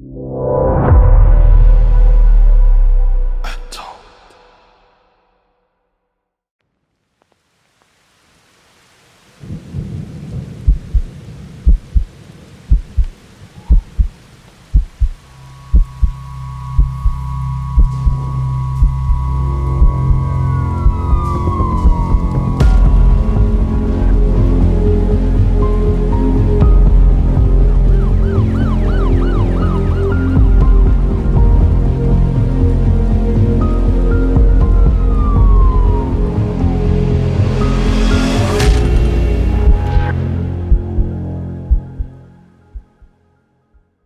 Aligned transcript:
you. 0.00 0.69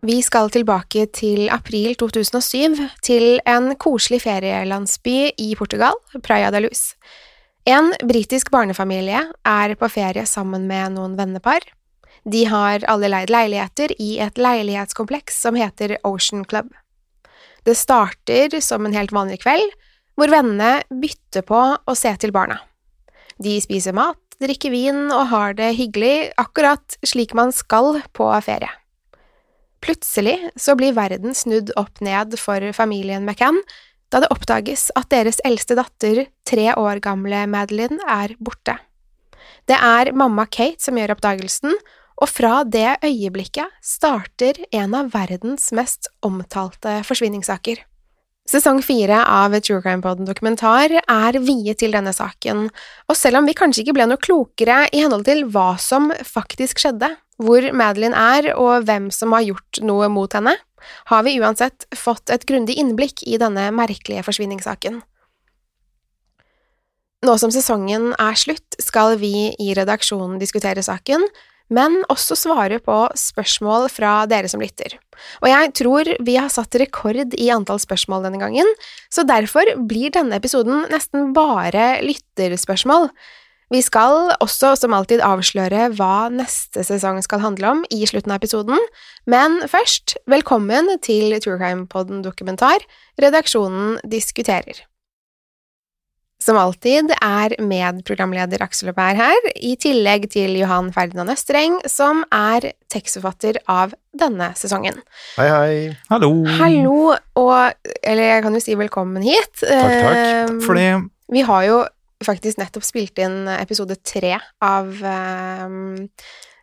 Vi 0.05 0.19
skal 0.21 0.51
tilbake 0.53 1.07
til 1.17 1.47
april 1.49 1.95
2007, 1.97 2.75
til 3.01 3.39
en 3.49 3.71
koselig 3.81 4.19
ferielandsby 4.21 5.31
i 5.41 5.47
Portugal, 5.57 5.97
Praia 6.21 6.51
da 6.53 6.61
Luz. 6.61 6.91
En 7.65 7.89
britisk 8.05 8.51
barnefamilie 8.53 9.23
er 9.49 9.73
på 9.79 9.89
ferie 9.89 10.27
sammen 10.29 10.67
med 10.69 10.93
noen 10.99 11.15
vennepar. 11.17 11.65
De 12.21 12.43
har 12.51 12.85
alle 12.91 13.09
leid 13.09 13.33
leiligheter 13.33 13.95
i 13.97 14.19
et 14.21 14.37
leilighetskompleks 14.37 15.41
som 15.47 15.57
heter 15.57 15.97
Ocean 16.05 16.45
Club. 16.45 16.69
Det 17.65 17.73
starter 17.73 18.59
som 18.61 18.85
en 18.85 18.93
helt 18.93 19.15
vanlig 19.15 19.41
kveld, 19.41 19.73
hvor 20.13 20.29
vennene 20.29 20.83
bytter 21.01 21.49
på 21.49 21.65
å 21.81 21.97
se 21.97 22.13
til 22.21 22.35
barna. 22.35 22.61
De 23.41 23.57
spiser 23.57 23.97
mat, 23.97 24.21
drikker 24.37 24.69
vin 24.69 25.07
og 25.09 25.31
har 25.33 25.57
det 25.57 25.73
hyggelig, 25.81 26.29
akkurat 26.37 27.01
slik 27.01 27.33
man 27.33 27.55
skal 27.55 28.03
på 28.13 28.29
ferie. 28.45 28.69
Plutselig 29.85 30.39
så 30.57 30.73
blir 30.77 30.95
verden 30.97 31.35
snudd 31.37 31.69
opp 31.77 32.01
ned 32.01 32.33
for 32.41 32.63
familien 32.73 33.25
McCann 33.25 33.59
da 34.13 34.21
det 34.23 34.31
oppdages 34.33 34.87
at 34.97 35.11
deres 35.13 35.37
eldste 35.45 35.75
datter, 35.77 36.25
tre 36.47 36.71
år 36.73 37.01
gamle 37.03 37.43
Madeline, 37.51 37.99
er 38.09 38.33
borte. 38.39 38.77
Det 39.69 39.77
er 39.77 40.13
mamma 40.17 40.45
Kate 40.49 40.81
som 40.81 40.97
gjør 40.97 41.15
oppdagelsen, 41.15 41.73
og 42.15 42.31
fra 42.31 42.61
det 42.63 42.95
øyeblikket 43.03 43.73
starter 43.83 44.61
en 44.71 44.95
av 44.95 45.11
verdens 45.13 45.71
mest 45.75 46.07
omtalte 46.25 47.01
forsvinningssaker. 47.05 47.81
Sesong 48.45 48.83
fire 48.85 49.23
av 49.25 49.55
True 49.57 49.81
Crime 49.81 50.05
Podden 50.05 50.27
dokumentar 50.29 50.93
er 51.01 51.37
viet 51.41 51.79
til 51.81 51.95
denne 51.97 52.13
saken, 52.13 52.67
og 53.09 53.17
selv 53.17 53.41
om 53.41 53.49
vi 53.49 53.57
kanskje 53.57 53.81
ikke 53.83 53.95
ble 53.97 54.05
noe 54.09 54.21
klokere 54.21 54.83
i 54.93 55.01
henhold 55.01 55.25
til 55.25 55.47
hva 55.49 55.73
som 55.81 56.11
faktisk 56.23 56.81
skjedde, 56.83 57.09
hvor 57.41 57.65
Madeline 57.75 58.15
er 58.15 58.51
og 58.55 58.85
hvem 58.87 59.09
som 59.13 59.35
har 59.35 59.45
gjort 59.47 59.81
noe 59.83 60.07
mot 60.11 60.31
henne, 60.35 60.55
har 61.09 61.25
vi 61.25 61.39
uansett 61.41 61.87
fått 61.97 62.31
et 62.33 62.45
grundig 62.47 62.77
innblikk 62.79 63.25
i 63.25 63.39
denne 63.41 63.67
merkelige 63.75 64.23
forsvinningssaken. 64.27 65.01
Nå 67.25 67.33
som 67.41 67.51
sesongen 67.53 68.11
er 68.21 68.37
slutt, 68.37 68.77
skal 68.81 69.17
vi 69.17 69.49
i 69.57 69.73
redaksjonen 69.77 70.37
diskutere 70.41 70.83
saken, 70.85 71.23
men 71.73 72.03
også 72.13 72.35
svare 72.37 72.77
på 72.83 72.97
spørsmål 73.17 73.87
fra 73.89 74.11
dere 74.29 74.49
som 74.51 74.61
lytter. 74.61 74.99
Og 75.41 75.49
jeg 75.49 75.71
tror 75.79 76.11
vi 76.27 76.35
har 76.37 76.51
satt 76.53 76.77
rekord 76.77 77.33
i 77.33 77.49
antall 77.53 77.81
spørsmål 77.81 78.27
denne 78.27 78.41
gangen, 78.41 78.69
så 79.09 79.25
derfor 79.25 79.71
blir 79.89 80.13
denne 80.13 80.37
episoden 80.37 80.85
nesten 80.91 81.33
bare 81.33 82.03
lytterspørsmål. 82.05 83.09
Vi 83.73 83.81
skal 83.81 84.29
også 84.43 84.75
som 84.77 84.93
alltid 84.93 85.23
avsløre 85.25 85.87
hva 85.97 86.27
neste 86.29 86.83
sesong 86.85 87.17
skal 87.25 87.41
handle 87.41 87.71
om 87.73 87.85
i 87.89 88.05
slutten 88.05 88.29
av 88.33 88.37
episoden, 88.37 88.81
men 89.25 89.57
først, 89.71 90.19
velkommen 90.29 90.91
til 91.01 91.33
True 91.41 91.57
Crime 91.57 91.87
Podden 91.89 92.21
dokumentar, 92.25 92.85
redaksjonen 93.21 93.97
diskuterer. 94.05 94.83
Som 96.45 96.59
alltid 96.61 97.09
er 97.15 97.55
medprogramleder 97.63 98.61
Aksel 98.61 98.91
Aubert 98.91 99.17
her, 99.17 99.47
i 99.55 99.73
tillegg 99.81 100.27
til 100.35 100.53
Johan 100.59 100.91
Ferdinand 100.93 101.33
Østreng, 101.33 101.79
som 101.89 102.21
er 102.29 102.67
tekstforfatter 102.93 103.57
av 103.71 103.95
denne 104.13 104.51
sesongen. 104.59 104.99
Hei, 105.39 105.47
hei. 105.49 105.73
Hallo. 106.11 106.29
Hallo, 106.59 107.15
og 107.39 107.89
Eller 108.03 108.35
jeg 108.35 108.45
kan 108.45 108.53
jo 108.59 108.61
si 108.61 108.77
velkommen 108.77 109.25
hit. 109.25 109.55
Takk, 109.63 109.73
takk. 109.73 110.21
Eh, 110.21 110.45
Takk 110.51 110.63
for 110.67 110.77
det. 110.77 110.91
Vi 111.33 111.41
har 111.47 111.65
jo 111.65 111.81
faktisk 112.25 112.59
nettopp 112.61 112.85
spilt 112.87 113.21
inn 113.23 113.45
episode 113.59 113.95
tre 114.05 114.35
av 114.65 114.91
um, 115.05 116.05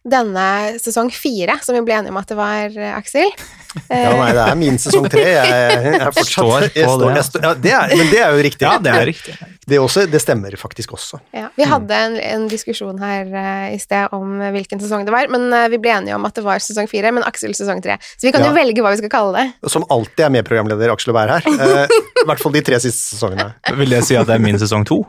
denne 0.02 0.44
sesong 0.82 1.12
fire, 1.14 1.54
som 1.62 1.76
vi 1.76 1.82
ble 1.86 1.94
enige 2.00 2.10
om 2.10 2.16
at 2.18 2.26
det 2.32 2.34
var, 2.38 2.72
eh, 2.74 2.94
Aksel. 2.98 3.30
Ja, 3.88 4.10
nei, 4.18 4.32
det 4.36 4.42
er 4.44 4.56
min 4.60 4.74
sesong 4.76 5.06
tre. 5.08 5.22
Jeg, 5.24 5.48
jeg 5.48 5.94
er 5.96 6.10
fortsatt 6.12 6.34
Står 6.34 6.64
på 6.66 6.76
jeg 6.76 6.88
står, 6.90 7.04
det. 7.06 7.14
jeg 7.16 7.24
står, 7.24 7.44
ja, 7.46 7.52
det 7.64 7.70
er, 7.72 7.92
Men 7.96 8.10
det 8.10 8.18
er 8.20 8.34
jo 8.36 8.42
riktig. 8.44 8.66
Ja, 8.66 8.72
det 8.84 8.90
er 8.92 9.06
riktig. 9.08 9.36
Det, 9.64 9.78
også, 9.80 10.02
det 10.12 10.20
stemmer 10.20 10.52
faktisk 10.60 10.92
også. 10.92 11.20
Ja, 11.32 11.46
vi 11.56 11.64
hadde 11.70 12.00
en, 12.04 12.18
en 12.20 12.44
diskusjon 12.52 13.00
her 13.00 13.30
uh, 13.32 13.70
i 13.72 13.78
sted 13.80 14.12
om 14.12 14.34
hvilken 14.52 14.82
sesong 14.82 15.06
det 15.08 15.14
var, 15.14 15.30
men 15.32 15.46
uh, 15.56 15.70
vi 15.72 15.80
ble 15.80 15.94
enige 15.94 16.18
om 16.18 16.28
at 16.28 16.36
det 16.36 16.44
var 16.44 16.60
sesong 16.60 16.90
fire, 16.90 17.14
men 17.16 17.24
Aksel 17.24 17.56
sesong 17.56 17.80
tre. 17.80 17.96
Så 18.12 18.26
vi 18.28 18.34
kan 18.36 18.44
Ja. 18.44 18.50
jo 18.52 18.58
velge 18.60 18.84
hva 18.84 18.92
vi 18.92 19.00
skal 19.00 19.14
kalle 19.14 19.32
det. 19.40 19.72
Som 19.72 19.88
alltid 19.88 20.26
er 20.26 20.34
medprogramleder 20.36 20.92
Aksel 20.92 21.14
Aubert 21.14 21.32
her. 21.48 21.48
Eh, 21.48 21.96
I 22.22 22.28
hvert 22.30 22.40
fall 22.42 22.54
de 22.54 22.62
tre 22.64 22.78
siste 22.82 23.16
sesongene. 23.16 23.50
Vil 23.78 23.90
det 23.96 24.02
si 24.06 24.16
at 24.18 24.26
det 24.28 24.36
er 24.38 24.42
min 24.44 24.58
sesong 24.60 24.84
to? 24.88 25.02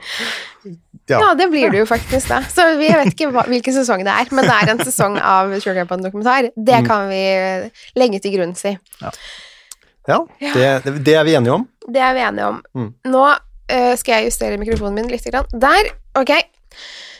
Ja. 1.11 1.19
Ja, 1.19 1.33
det 1.35 1.49
blir 1.51 1.69
det 1.73 1.81
jo 1.81 1.85
faktisk, 1.89 2.29
da. 2.31 2.39
Så 2.47 2.63
vi 2.79 2.87
vet 2.87 3.09
ikke 3.11 3.27
hva, 3.33 3.43
hvilken 3.51 3.75
sesong 3.75 4.05
det 4.07 4.13
er, 4.13 4.29
men 4.31 4.47
det 4.47 4.53
er 4.55 4.71
en 4.71 4.79
sesong 4.87 5.17
av 5.19 5.51
Sugar 5.59 5.81
Camp 5.83 6.03
dokumentar. 6.05 6.47
Det 6.55 6.77
Mm. 6.81 6.87
kan 6.87 7.09
vi 7.09 7.23
legge 7.99 8.21
til 8.23 8.37
grunn, 8.37 8.55
si. 8.55 8.71
Ja, 10.07 10.19
det, 10.39 10.83
det, 10.85 10.93
det 11.03 11.13
er 11.19 11.23
vi 11.27 11.35
enige 11.35 11.53
om. 11.57 11.67
Det 11.87 12.01
er 12.01 12.13
vi 12.15 12.23
enige 12.23 12.47
om. 12.47 12.61
Mm. 12.75 12.89
Nå 13.11 13.25
uh, 13.27 13.93
skal 13.99 14.13
jeg 14.21 14.31
justere 14.31 14.57
mikrofonen 14.59 14.95
min 14.95 15.11
litt. 15.11 15.23
Grann. 15.31 15.45
Der. 15.53 15.91
Ok. 16.19 16.31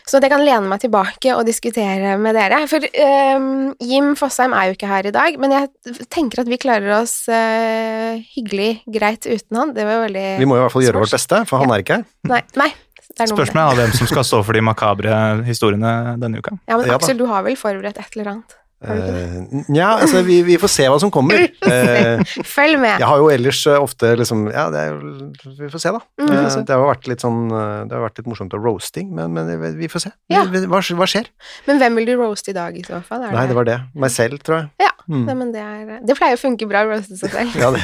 Sånn 0.03 0.19
at 0.19 0.27
jeg 0.27 0.33
kan 0.33 0.43
lene 0.43 0.67
meg 0.67 0.81
tilbake 0.83 1.35
og 1.37 1.45
diskutere 1.47 2.17
med 2.19 2.35
dere. 2.35 2.59
For 2.67 2.83
um, 2.83 3.45
Jim 3.79 4.13
Fosheim 4.19 4.55
er 4.57 4.69
jo 4.69 4.77
ikke 4.77 4.89
her 4.91 5.07
i 5.07 5.13
dag, 5.15 5.37
men 5.39 5.55
jeg 5.55 5.99
tenker 6.11 6.43
at 6.43 6.51
vi 6.51 6.59
klarer 6.59 6.97
oss 6.99 7.21
uh, 7.31 8.19
hyggelig 8.35 8.83
greit 8.91 9.27
uten 9.27 9.61
han. 9.61 9.75
Det 9.75 9.87
var 9.87 10.01
jo 10.01 10.07
veldig 10.07 10.25
Vi 10.41 10.49
må 10.49 10.59
i 10.59 10.63
hvert 10.65 10.75
fall 10.75 10.87
gjøre 10.87 11.05
vårt 11.05 11.15
beste, 11.15 11.43
for 11.49 11.63
han 11.63 11.71
er 11.71 11.85
ikke 11.85 12.01
her. 12.01 12.09
Nei, 12.31 12.41
nei. 12.59 12.71
Er 13.13 13.29
Spørsmålet 13.29 13.75
er 13.75 13.77
hvem 13.77 13.91
som 13.93 14.09
skal 14.09 14.25
stå 14.25 14.39
for 14.41 14.57
de 14.57 14.61
makabre 14.65 15.15
historiene 15.45 16.17
denne 16.21 16.41
uka. 16.41 16.55
Ja, 16.65 16.79
men 16.79 16.89
Aksel, 16.95 17.19
du 17.19 17.27
har 17.29 17.45
vel 17.45 17.57
forberedt 17.59 17.99
et 18.01 18.17
eller 18.17 18.31
annet? 18.31 18.55
Eh, 18.83 19.63
Nja, 19.71 19.89
altså, 20.03 20.19
vi, 20.27 20.41
vi 20.43 20.57
får 20.59 20.71
se 20.73 20.87
hva 20.91 20.99
som 20.99 21.11
kommer. 21.13 21.45
Eh, 21.73 22.19
Følg 22.45 22.75
med. 22.81 22.99
Jeg 22.99 23.07
har 23.07 23.21
jo 23.21 23.29
ellers 23.31 23.61
eh, 23.71 23.77
ofte 23.79 24.09
liksom 24.19 24.43
Ja, 24.51 24.65
det 24.73 24.81
er 24.81 24.89
jo 24.91 25.29
Vi 25.61 25.69
får 25.71 25.81
se, 25.81 25.93
da. 25.95 26.01
Mm, 26.19 26.33
se. 26.51 26.63
Det 26.67 26.75
har 26.75 26.83
vært 26.89 27.07
litt 27.09 27.23
sånn 27.23 27.39
Det 27.49 27.95
har 27.95 28.03
vært 28.03 28.19
litt 28.19 28.27
morsomt 28.29 28.53
å 28.53 28.59
roasting, 28.61 29.09
men, 29.15 29.31
men 29.33 29.49
vi- 29.79 29.87
får 29.91 30.03
se. 30.07 30.11
Ja. 30.33 30.43
Hva, 30.45 30.81
hva 30.83 31.07
skjer? 31.09 31.29
Men 31.69 31.79
hvem 31.81 31.95
vil 32.01 32.11
du 32.11 32.13
roaste 32.19 32.51
i 32.51 32.57
dag, 32.57 32.75
i 32.77 32.83
så 32.85 32.99
fall? 33.07 33.23
Nei, 33.31 33.45
det 33.49 33.55
var 33.57 33.67
det. 33.69 33.79
Meg 33.95 34.11
selv, 34.13 34.43
tror 34.43 34.61
jeg. 34.61 34.69
Ja, 34.85 34.91
Mm. 35.03 35.25
Nei, 35.27 35.33
men 35.35 35.49
det, 35.51 35.59
er, 35.59 35.97
det 36.07 36.15
pleier 36.15 36.37
å 36.37 36.39
funke 36.39 36.63
bra 36.69 36.85
å 36.85 36.87
roaste 36.93 37.17
seg 37.19 37.33
selv. 37.33 37.55
Ja, 37.59 37.73
det, 37.75 37.81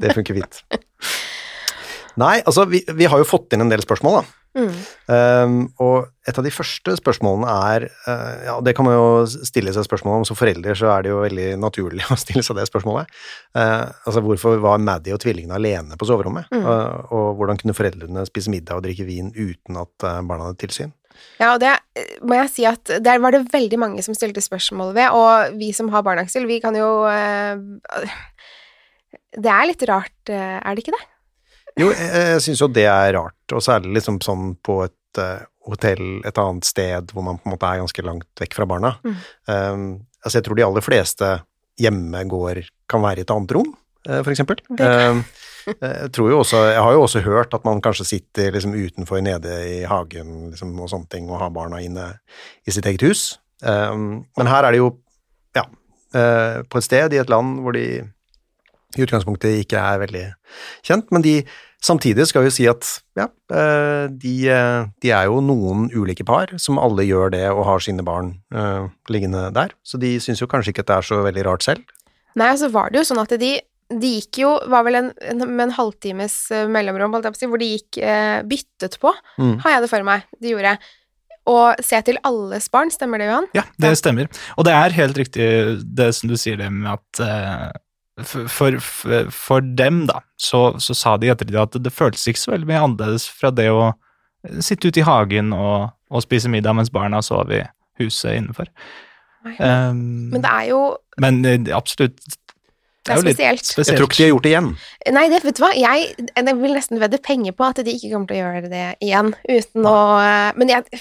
det 0.00 0.14
funker 0.16 0.38
fint. 0.38 0.62
Nei, 2.18 2.38
altså, 2.48 2.64
vi, 2.66 2.80
vi 2.96 3.04
har 3.06 3.20
jo 3.20 3.26
fått 3.28 3.52
inn 3.54 3.62
en 3.62 3.68
del 3.70 3.82
spørsmål, 3.84 4.22
da. 4.22 4.37
Mm. 4.56 4.78
Um, 5.12 5.56
og 5.84 6.08
et 6.28 6.38
av 6.40 6.44
de 6.44 6.50
første 6.52 6.94
spørsmålene 6.98 7.52
er 7.68 7.84
uh, 8.08 8.36
Ja, 8.46 8.54
det 8.64 8.74
kan 8.76 8.86
man 8.86 8.96
jo 8.96 9.08
stille 9.46 9.72
seg 9.74 9.86
spørsmål 9.86 10.20
om. 10.20 10.26
Som 10.28 10.38
forelder 10.38 10.78
så 10.78 10.90
er 10.94 11.04
det 11.04 11.12
jo 11.12 11.22
veldig 11.22 11.48
naturlig 11.60 12.06
å 12.14 12.18
stille 12.18 12.44
seg 12.46 12.58
det 12.58 12.68
spørsmålet. 12.70 13.10
Uh, 13.56 13.88
altså, 14.08 14.22
hvorfor 14.24 14.60
var 14.64 14.80
Maddie 14.82 15.14
og 15.16 15.22
tvillingene 15.22 15.58
alene 15.58 15.98
på 15.98 16.08
soverommet? 16.08 16.48
Mm. 16.54 16.64
Og, 16.64 17.12
og 17.14 17.28
hvordan 17.40 17.60
kunne 17.60 17.76
foreldrene 17.76 18.24
spise 18.28 18.52
middag 18.52 18.80
og 18.80 18.86
drikke 18.86 19.06
vin 19.08 19.30
uten 19.36 19.78
at 19.80 20.06
eh, 20.06 20.22
barna 20.26 20.48
hadde 20.48 20.60
tilsyn? 20.62 20.94
Ja, 21.40 21.52
og 21.54 21.60
det 21.62 21.72
må 22.22 22.36
jeg 22.36 22.50
si 22.52 22.66
at 22.68 22.92
der 23.02 23.20
var 23.22 23.34
det 23.34 23.48
veldig 23.50 23.78
mange 23.80 24.04
som 24.06 24.14
stilte 24.14 24.42
spørsmål 24.44 24.92
ved, 24.96 25.14
og 25.14 25.58
vi 25.58 25.72
som 25.74 25.90
har 25.90 26.04
barn, 26.06 26.20
Aksel, 26.22 26.46
vi 26.46 26.60
kan 26.62 26.76
jo 26.78 26.88
Det 29.34 29.50
er 29.50 29.66
litt 29.66 29.82
rart, 29.90 30.30
er 30.30 30.68
det 30.70 30.84
ikke 30.84 30.94
det? 30.94 31.06
Jo, 31.78 31.90
jeg, 31.94 32.08
jeg 32.32 32.44
syns 32.44 32.62
jo 32.64 32.68
det 32.74 32.86
er 32.90 33.12
rart, 33.16 33.54
og 33.54 33.62
særlig 33.64 33.98
liksom 33.98 34.18
sånn 34.24 34.52
på 34.64 34.80
et 34.86 35.20
uh, 35.22 35.44
hotell 35.68 36.22
et 36.26 36.40
annet 36.40 36.66
sted 36.66 37.12
hvor 37.14 37.26
man 37.26 37.38
på 37.38 37.48
en 37.48 37.54
måte 37.54 37.68
er 37.68 37.82
ganske 37.82 38.04
langt 38.06 38.42
vekk 38.42 38.56
fra 38.58 38.66
barna. 38.68 38.94
Mm. 39.04 39.18
Um, 39.46 39.84
altså, 40.22 40.38
jeg 40.38 40.48
tror 40.48 40.58
de 40.58 40.66
aller 40.66 40.84
fleste 40.84 41.34
hjemme 41.78 42.24
går 42.30 42.64
kan 42.90 43.04
være 43.04 43.22
i 43.22 43.26
et 43.26 43.34
annet 43.34 43.54
rom, 43.54 43.70
uh, 44.08 44.20
for 44.20 44.32
eksempel. 44.34 44.62
Um, 44.74 45.22
jeg 45.68 46.12
tror 46.16 46.30
jo 46.32 46.42
også, 46.42 46.62
jeg 46.72 46.84
har 46.86 46.94
jo 46.96 47.02
også 47.04 47.24
hørt 47.26 47.54
at 47.54 47.66
man 47.68 47.82
kanskje 47.84 48.08
sitter 48.14 48.54
liksom 48.54 48.72
utenfor 48.74 49.20
nede 49.24 49.56
i 49.68 49.82
hagen 49.88 50.48
liksom, 50.52 50.72
og 50.80 50.90
sånne 50.90 51.10
ting, 51.12 51.28
og 51.30 51.42
har 51.42 51.52
barna 51.54 51.82
inne 51.84 52.10
i 52.66 52.74
sitt 52.74 52.88
eget 52.88 53.04
hus. 53.04 53.28
Um, 53.62 54.24
men 54.38 54.50
her 54.50 54.64
er 54.64 54.74
det 54.74 54.82
jo, 54.82 54.92
ja, 55.58 55.66
uh, 56.16 56.62
på 56.66 56.80
et 56.80 56.86
sted 56.86 57.14
i 57.14 57.20
et 57.20 57.30
land 57.30 57.58
hvor 57.62 57.76
de 57.76 57.88
i 58.96 59.04
utgangspunktet 59.04 59.60
ikke 59.60 59.80
er 59.80 60.00
veldig 60.00 60.24
kjent, 60.86 61.10
men 61.12 61.24
de 61.24 61.34
samtidig 61.84 62.26
skal 62.30 62.44
vi 62.46 62.50
si 62.54 62.66
at 62.70 62.86
ja, 63.18 63.28
eh, 63.54 64.08
de, 64.10 64.34
eh, 64.50 64.88
de 65.02 65.12
er 65.14 65.28
jo 65.30 65.40
noen 65.44 65.88
ulike 65.94 66.26
par 66.26 66.50
som 66.58 66.78
alle 66.82 67.06
gjør 67.06 67.32
det 67.34 67.44
og 67.52 67.64
har 67.68 67.84
sine 67.84 68.04
barn 68.06 68.34
uh, 68.54 68.88
liggende 69.12 69.48
der, 69.54 69.72
så 69.86 70.00
de 70.00 70.16
syns 70.22 70.42
jo 70.42 70.50
kanskje 70.50 70.74
ikke 70.74 70.84
at 70.86 70.90
det 70.90 70.98
er 70.98 71.08
så 71.10 71.22
veldig 71.26 71.46
rart 71.46 71.66
selv. 71.66 71.96
Nei, 72.38 72.52
så 72.60 72.68
var 72.70 72.90
det 72.92 73.00
jo 73.00 73.08
sånn 73.08 73.22
at 73.22 73.32
de, 73.40 73.54
de 73.88 74.10
gikk 74.18 74.38
jo 74.42 74.50
Var 74.70 74.84
vel 74.86 74.98
en, 75.00 75.08
en, 75.32 75.42
med 75.48 75.64
en 75.68 75.76
halvtimes 75.78 76.36
mellomrom, 76.70 77.16
si, 77.34 77.48
hvor 77.50 77.58
de 77.58 77.72
gikk 77.76 77.98
eh, 78.02 78.42
byttet 78.46 78.98
på, 79.02 79.14
Mm. 79.38 79.56
har 79.64 79.76
jeg 79.78 79.82
det 79.86 79.90
for 79.90 80.06
meg. 80.06 80.26
De 80.42 80.52
gjorde. 80.52 80.76
Og 81.48 81.80
se 81.80 81.98
til 82.04 82.18
alles 82.28 82.66
barn, 82.68 82.90
stemmer 82.92 83.22
det, 83.22 83.30
Johan? 83.30 83.46
Ja, 83.56 83.64
det 83.80 83.94
stemmer. 83.98 84.28
Og 84.58 84.66
det 84.68 84.74
er 84.76 84.96
helt 84.98 85.16
riktig 85.16 85.46
det 85.96 86.10
som 86.18 86.28
du 86.28 86.36
sier 86.36 86.58
det 86.60 86.68
med 86.74 86.90
at 86.98 87.22
eh, 87.24 87.70
for, 88.24 88.78
for, 88.80 89.30
for 89.34 89.60
dem, 89.60 90.06
da, 90.10 90.20
så, 90.40 90.72
så 90.82 90.96
sa 90.96 91.16
de 91.20 91.30
etter 91.32 91.48
det 91.48 91.60
at 91.60 91.76
det 91.82 91.94
føltes 91.94 92.26
ikke 92.30 92.42
så 92.42 92.54
veldig 92.54 92.68
mye 92.70 92.84
annerledes 92.86 93.28
fra 93.30 93.52
det 93.54 93.68
å 93.70 93.92
sitte 94.64 94.90
ute 94.90 95.02
i 95.02 95.06
hagen 95.06 95.52
og, 95.56 95.90
og 96.10 96.24
spise 96.24 96.50
middag 96.50 96.76
mens 96.78 96.92
barna 96.94 97.22
sov 97.24 97.52
i 97.52 97.62
huset 98.00 98.36
innenfor. 98.38 98.70
Um, 99.58 100.30
Men 100.34 100.42
det 100.42 100.50
er 100.50 100.68
jo 100.72 100.82
men 101.22 101.40
eh, 101.46 101.70
absolutt 101.74 102.18
Det 103.06 103.14
er 103.14 103.20
jo 103.20 103.24
litt 103.24 103.38
spesielt. 103.38 103.64
spesielt. 103.64 103.88
Jeg 103.88 103.98
tror 103.98 104.08
ikke 104.08 104.18
de 104.18 104.24
har 104.24 104.32
gjort 104.32 104.44
det 104.44 104.50
igjen. 104.50 104.70
Nei, 105.16 105.22
det, 105.32 105.38
vet 105.46 105.56
du 105.56 105.62
hva, 105.64 105.70
jeg, 105.78 106.08
jeg 106.28 106.56
vil 106.58 106.74
nesten 106.76 107.00
vedde 107.00 107.20
penger 107.24 107.54
på 107.56 107.68
at 107.70 107.80
de 107.86 107.94
ikke 107.94 108.10
kommer 108.12 108.28
til 108.28 108.36
å 108.36 108.40
gjøre 108.42 108.72
det 108.72 108.86
igjen, 109.06 109.30
uten 109.48 109.88
å 109.88 109.98
Men 110.58 110.72
jeg, 110.74 111.00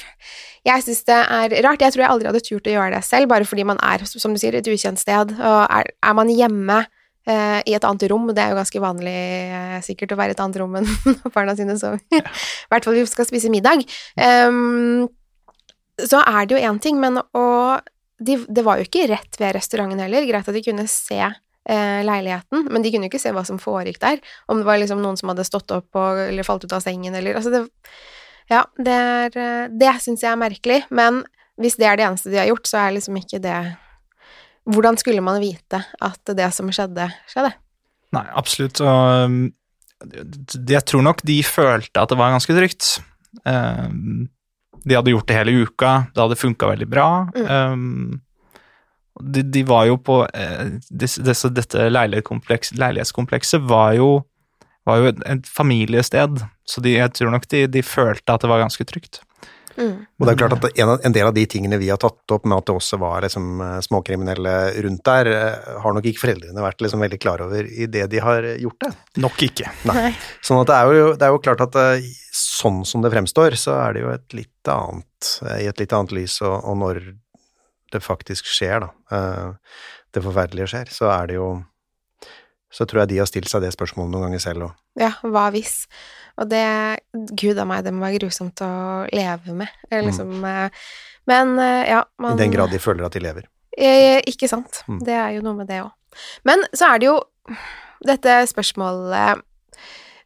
jeg 0.70 0.86
syns 0.86 1.04
det 1.10 1.18
er 1.18 1.58
rart. 1.66 1.84
Jeg 1.84 1.96
tror 1.96 2.06
jeg 2.06 2.14
aldri 2.14 2.30
hadde 2.32 2.44
turt 2.46 2.70
å 2.70 2.76
gjøre 2.78 2.94
det 2.96 3.04
selv, 3.04 3.28
bare 3.34 3.50
fordi 3.50 3.66
man 3.68 3.82
er, 3.84 4.06
som 4.08 4.32
du 4.32 4.40
sier, 4.40 4.56
et 4.56 4.70
ukjent 4.72 5.02
sted. 5.02 5.36
Og 5.36 5.60
er, 5.66 5.92
er 6.00 6.16
man 6.16 6.32
hjemme 6.32 6.86
eh, 7.30 7.60
i 7.68 7.76
et 7.78 7.88
annet 7.88 8.08
rom, 8.12 8.30
det 8.32 8.44
er 8.44 8.54
jo 8.54 8.60
ganske 8.60 8.82
vanlig 8.84 9.14
eh, 9.14 9.78
sikkert 9.86 10.16
å 10.16 10.20
være 10.20 10.34
i 10.34 10.38
et 10.38 10.44
annet 10.44 10.60
rom 10.62 10.80
enn 10.80 10.90
barna 11.36 11.56
sine 11.60 11.78
sover, 11.80 12.02
i 12.18 12.72
hvert 12.72 12.88
fall 12.88 12.98
vi 12.98 13.06
skal 13.10 13.30
spise 13.30 13.54
middag, 13.54 13.86
Um, 14.18 15.08
så 15.98 16.22
er 16.22 16.46
det 16.46 16.58
jo 16.58 16.70
én 16.70 16.80
ting, 16.82 17.00
men 17.02 17.20
å 17.20 17.46
de, 18.18 18.38
Det 18.50 18.64
var 18.66 18.80
jo 18.80 18.88
ikke 18.88 19.08
rett 19.12 19.38
ved 19.38 19.54
restauranten 19.54 20.00
heller. 20.02 20.26
Greit 20.26 20.48
at 20.50 20.56
de 20.56 20.64
kunne 20.66 20.88
se 20.90 21.20
eh, 21.22 22.00
leiligheten, 22.06 22.68
men 22.72 22.82
de 22.82 22.92
kunne 22.92 23.06
jo 23.06 23.12
ikke 23.12 23.22
se 23.22 23.34
hva 23.36 23.44
som 23.46 23.60
foregikk 23.62 24.00
der. 24.02 24.22
Om 24.50 24.62
det 24.62 24.68
var 24.70 24.80
liksom 24.82 25.04
noen 25.04 25.20
som 25.20 25.30
hadde 25.30 25.46
stått 25.46 25.74
opp 25.76 26.00
og, 26.00 26.24
eller 26.24 26.48
falt 26.48 26.66
ut 26.66 26.74
av 26.74 26.82
sengen, 26.86 27.14
eller 27.18 27.38
Altså, 27.38 27.54
det 27.54 27.66
Ja, 28.50 28.64
det 28.80 28.94
er 28.94 29.38
eh, 29.38 29.68
Det 29.70 29.94
syns 30.02 30.24
jeg 30.24 30.32
er 30.32 30.40
merkelig, 30.40 30.80
men 30.90 31.26
hvis 31.62 31.78
det 31.78 31.90
er 31.90 31.98
det 31.98 32.08
eneste 32.08 32.32
de 32.34 32.42
har 32.42 32.50
gjort, 32.50 32.70
så 32.70 32.82
er 32.82 32.98
liksom 32.98 33.18
ikke 33.18 33.42
det 33.44 33.58
Hvordan 34.68 34.98
skulle 35.00 35.24
man 35.24 35.40
vite 35.42 35.80
at 36.04 36.36
det 36.36 36.50
som 36.56 36.70
skjedde, 36.74 37.08
skjedde? 37.32 37.54
Nei, 38.16 38.26
absolutt. 38.40 38.82
Og 38.84 39.28
um, 39.28 39.38
jeg 40.68 40.84
tror 40.88 41.06
nok 41.06 41.24
de 41.28 41.38
følte 41.46 42.02
at 42.02 42.12
det 42.12 42.20
var 42.20 42.34
ganske 42.36 42.56
trygt. 42.58 42.98
Um, 43.48 44.28
de 44.88 44.96
hadde 44.96 45.12
gjort 45.12 45.28
det 45.28 45.38
hele 45.38 45.66
uka, 45.66 45.92
det 46.14 46.24
hadde 46.24 46.40
funka 46.40 46.72
veldig 46.72 46.88
bra. 46.90 47.10
Mm. 47.36 48.20
de, 49.34 49.44
de 49.44 49.64
var 49.68 49.88
jo 49.90 49.98
på 50.00 50.22
eh, 50.30 50.78
disse, 50.88 51.24
disse, 51.26 51.50
Dette 51.52 51.90
leilighetskompleks, 51.90 52.76
leilighetskomplekset 52.78 53.66
var 53.68 53.96
jo, 53.98 54.12
var 54.88 55.02
jo 55.02 55.10
et, 55.12 55.24
et 55.28 55.50
familiested, 55.50 56.44
så 56.68 56.84
de, 56.86 56.96
jeg 57.00 57.16
tror 57.18 57.34
nok 57.34 57.50
de, 57.52 57.66
de 57.72 57.84
følte 57.84 58.32
at 58.32 58.46
det 58.46 58.52
var 58.52 58.64
ganske 58.64 58.88
trygt. 58.88 59.24
Mm. 59.78 59.98
Og 60.18 60.26
det 60.26 60.34
er 60.34 60.40
klart 60.42 60.56
at 60.58 60.80
en, 60.82 60.92
en 61.06 61.16
del 61.16 61.28
av 61.30 61.36
de 61.36 61.44
tingene 61.50 61.78
vi 61.78 61.92
har 61.92 62.00
tatt 62.02 62.34
opp 62.34 62.48
med 62.50 62.58
at 62.58 62.70
det 62.70 62.76
også 62.80 62.98
var 63.02 63.22
liksom, 63.26 63.50
eh, 63.62 63.76
småkriminelle 63.86 64.56
rundt 64.86 65.04
der, 65.06 65.30
eh, 65.34 65.68
har 65.84 65.96
nok 65.96 66.10
ikke 66.10 66.24
foreldrene 66.24 66.66
vært 66.66 66.82
liksom 66.82 67.06
veldig 67.06 67.20
klar 67.22 67.44
over 67.46 67.70
i 67.70 67.90
det 67.92 68.08
de 68.12 68.24
har 68.24 68.50
gjort 68.58 68.88
det. 68.88 68.92
Nok 69.22 69.46
ikke. 69.50 69.70
Nei. 69.90 70.10
Sånn 70.42 70.64
at 70.64 70.72
det 70.72 70.80
er 70.80 70.98
jo, 70.98 71.14
det 71.14 71.30
er 71.30 71.36
jo 71.36 71.44
klart 71.46 71.64
at 71.68 71.78
eh, 71.84 72.10
sånn 72.38 72.84
som 72.90 73.06
det 73.06 73.14
fremstår, 73.14 73.58
så 73.60 73.78
er 73.84 73.96
det 73.96 74.04
jo 74.06 74.12
et 74.16 74.38
litt 74.38 74.74
annet, 74.74 75.32
i 75.62 75.70
et 75.70 75.86
litt 75.86 75.96
annet 75.96 76.18
lys, 76.18 76.42
og, 76.46 76.58
og 76.66 76.78
når 76.82 77.02
det 77.94 78.04
faktisk 78.04 78.48
skjer, 78.50 78.84
da, 78.84 78.92
eh, 79.16 79.82
det 80.14 80.24
forferdelige 80.26 80.72
skjer, 80.74 80.94
så 80.94 81.12
er 81.14 81.30
det 81.30 81.38
jo 81.38 81.50
Så 82.74 82.86
tror 82.86 83.04
jeg 83.04 83.14
de 83.14 83.20
har 83.22 83.30
stilt 83.30 83.48
seg 83.50 83.64
det 83.64 83.72
spørsmålet 83.76 84.12
noen 84.12 84.28
ganger 84.28 84.44
selv 84.44 84.68
òg. 84.68 84.80
Ja, 85.00 85.14
hva 85.24 85.48
hvis? 85.56 85.86
Og 86.38 86.50
det 86.52 86.64
Gud 87.40 87.60
a 87.62 87.66
meg, 87.68 87.86
det 87.86 87.94
må 87.96 88.04
være 88.04 88.20
grusomt 88.20 88.62
å 88.66 88.72
leve 89.14 89.56
med. 89.56 89.72
Liksom 89.92 90.38
Mm. 90.38 90.72
Men 91.28 91.58
eh, 91.60 91.90
ja, 91.90 92.06
man 92.24 92.38
I 92.38 92.44
den 92.46 92.54
grad 92.54 92.72
de 92.72 92.80
føler 92.80 93.04
at 93.04 93.16
de 93.16 93.20
lever. 93.20 93.48
Eh, 93.78 94.22
ikke 94.32 94.48
sant. 94.48 94.82
Mm. 94.88 95.02
Det 95.04 95.16
er 95.16 95.34
jo 95.36 95.44
noe 95.44 95.58
med 95.60 95.68
det 95.68 95.82
òg. 95.84 95.92
Men 96.48 96.64
så 96.72 96.94
er 96.94 97.02
det 97.02 97.10
jo 97.10 97.18
dette 98.08 98.38
spørsmålet 98.48 99.44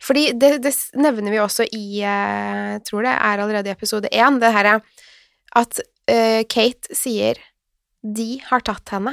Fordi 0.01 0.31
det, 0.37 0.51
det 0.63 0.71
nevner 0.97 1.33
vi 1.33 1.39
også 1.41 1.65
i 1.73 2.01
Jeg 2.01 2.83
tror 2.87 3.05
det 3.05 3.15
er 3.15 3.41
allerede 3.41 3.69
i 3.69 3.73
episode 3.73 4.09
én, 4.13 4.39
det 4.41 4.53
herre 4.53 4.79
at 5.57 5.81
eh, 6.07 6.43
Kate 6.47 6.95
sier 6.95 7.41
de 8.01 8.39
har 8.47 8.63
tatt 8.65 8.89
henne, 8.89 9.11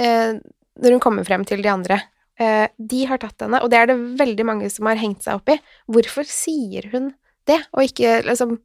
når 0.00 0.94
hun 0.96 1.02
kommer 1.02 1.22
frem 1.22 1.44
til 1.46 1.60
de 1.62 1.68
andre. 1.70 2.00
Eh, 2.38 2.66
de 2.76 3.04
har 3.08 3.18
tatt 3.22 3.40
henne, 3.46 3.62
og 3.64 3.70
det 3.72 3.78
er 3.80 3.86
det 3.88 3.96
veldig 4.20 4.44
mange 4.44 4.68
som 4.72 4.88
har 4.90 4.98
hengt 5.00 5.22
seg 5.24 5.38
opp 5.38 5.48
i. 5.54 5.56
Hvorfor 5.88 6.26
sier 6.28 6.88
hun 6.92 7.14
det, 7.48 7.60
og 7.72 7.86
ikke 7.86 8.18
liksom 8.26 8.58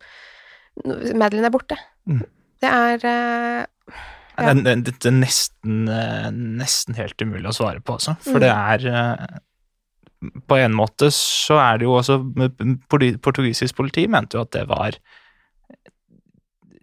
Madeline 1.15 1.47
er 1.49 1.53
borte. 1.53 1.75
Mm. 2.09 2.23
Det 2.63 2.69
er 2.71 3.05
eh, 3.05 3.65
Ja. 4.41 4.53
Det, 4.55 4.63
det, 4.87 4.93
det 5.03 5.09
er 5.11 5.15
nesten, 5.19 5.81
eh, 5.91 6.29
nesten 6.33 6.95
helt 6.97 7.19
umulig 7.21 7.49
å 7.51 7.55
svare 7.55 7.81
på, 7.83 7.97
altså. 7.99 8.15
For 8.25 8.39
Mm. 8.39 8.43
det 8.43 8.51
er 8.51 9.39
På 10.47 10.55
en 10.57 10.73
måte 10.77 11.09
så 11.11 11.57
er 11.57 11.77
det 11.81 11.85
jo 11.87 11.95
også 11.97 12.19
Portugisisk 13.21 13.75
politi 13.75 14.03
mente 14.07 14.37
jo 14.37 14.43
at 14.45 14.51
det 14.53 14.67
var 14.69 14.97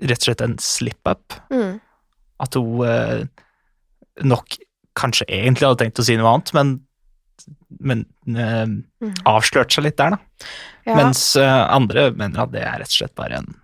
rett 0.00 0.18
og 0.18 0.26
slett 0.28 0.40
en 0.42 0.56
slip-up. 0.58 1.36
mm. 1.50 1.80
At 2.40 2.54
hun 2.54 3.28
nok 4.24 4.56
kanskje 4.98 5.28
egentlig 5.30 5.68
hadde 5.68 5.84
tenkt 5.84 6.02
å 6.02 6.06
si 6.06 6.16
noe 6.18 6.32
annet, 6.34 6.52
men, 6.58 6.74
men 7.78 8.04
eh, 8.34 8.66
Mm. 8.98 9.14
avslørte 9.30 9.78
seg 9.78 9.84
litt 9.86 9.96
der, 10.00 10.16
da. 10.16 10.48
Ja. 10.88 10.96
Mens 10.98 11.22
eh, 11.38 11.62
andre 11.70 12.08
mener 12.16 12.42
at 12.44 12.52
det 12.54 12.64
er 12.66 12.80
rett 12.82 12.90
og 12.90 12.98
slett 12.98 13.14
bare 13.18 13.38
en 13.42 13.54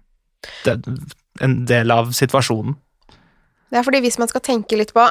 en 1.43 1.65
del 1.69 1.91
av 1.91 2.11
situasjonen. 2.15 2.77
Det 3.73 3.81
er 3.81 3.87
fordi 3.87 4.01
hvis 4.05 4.19
man 4.21 4.31
skal 4.31 4.43
tenke 4.45 4.77
litt 4.79 4.93
på 4.95 5.03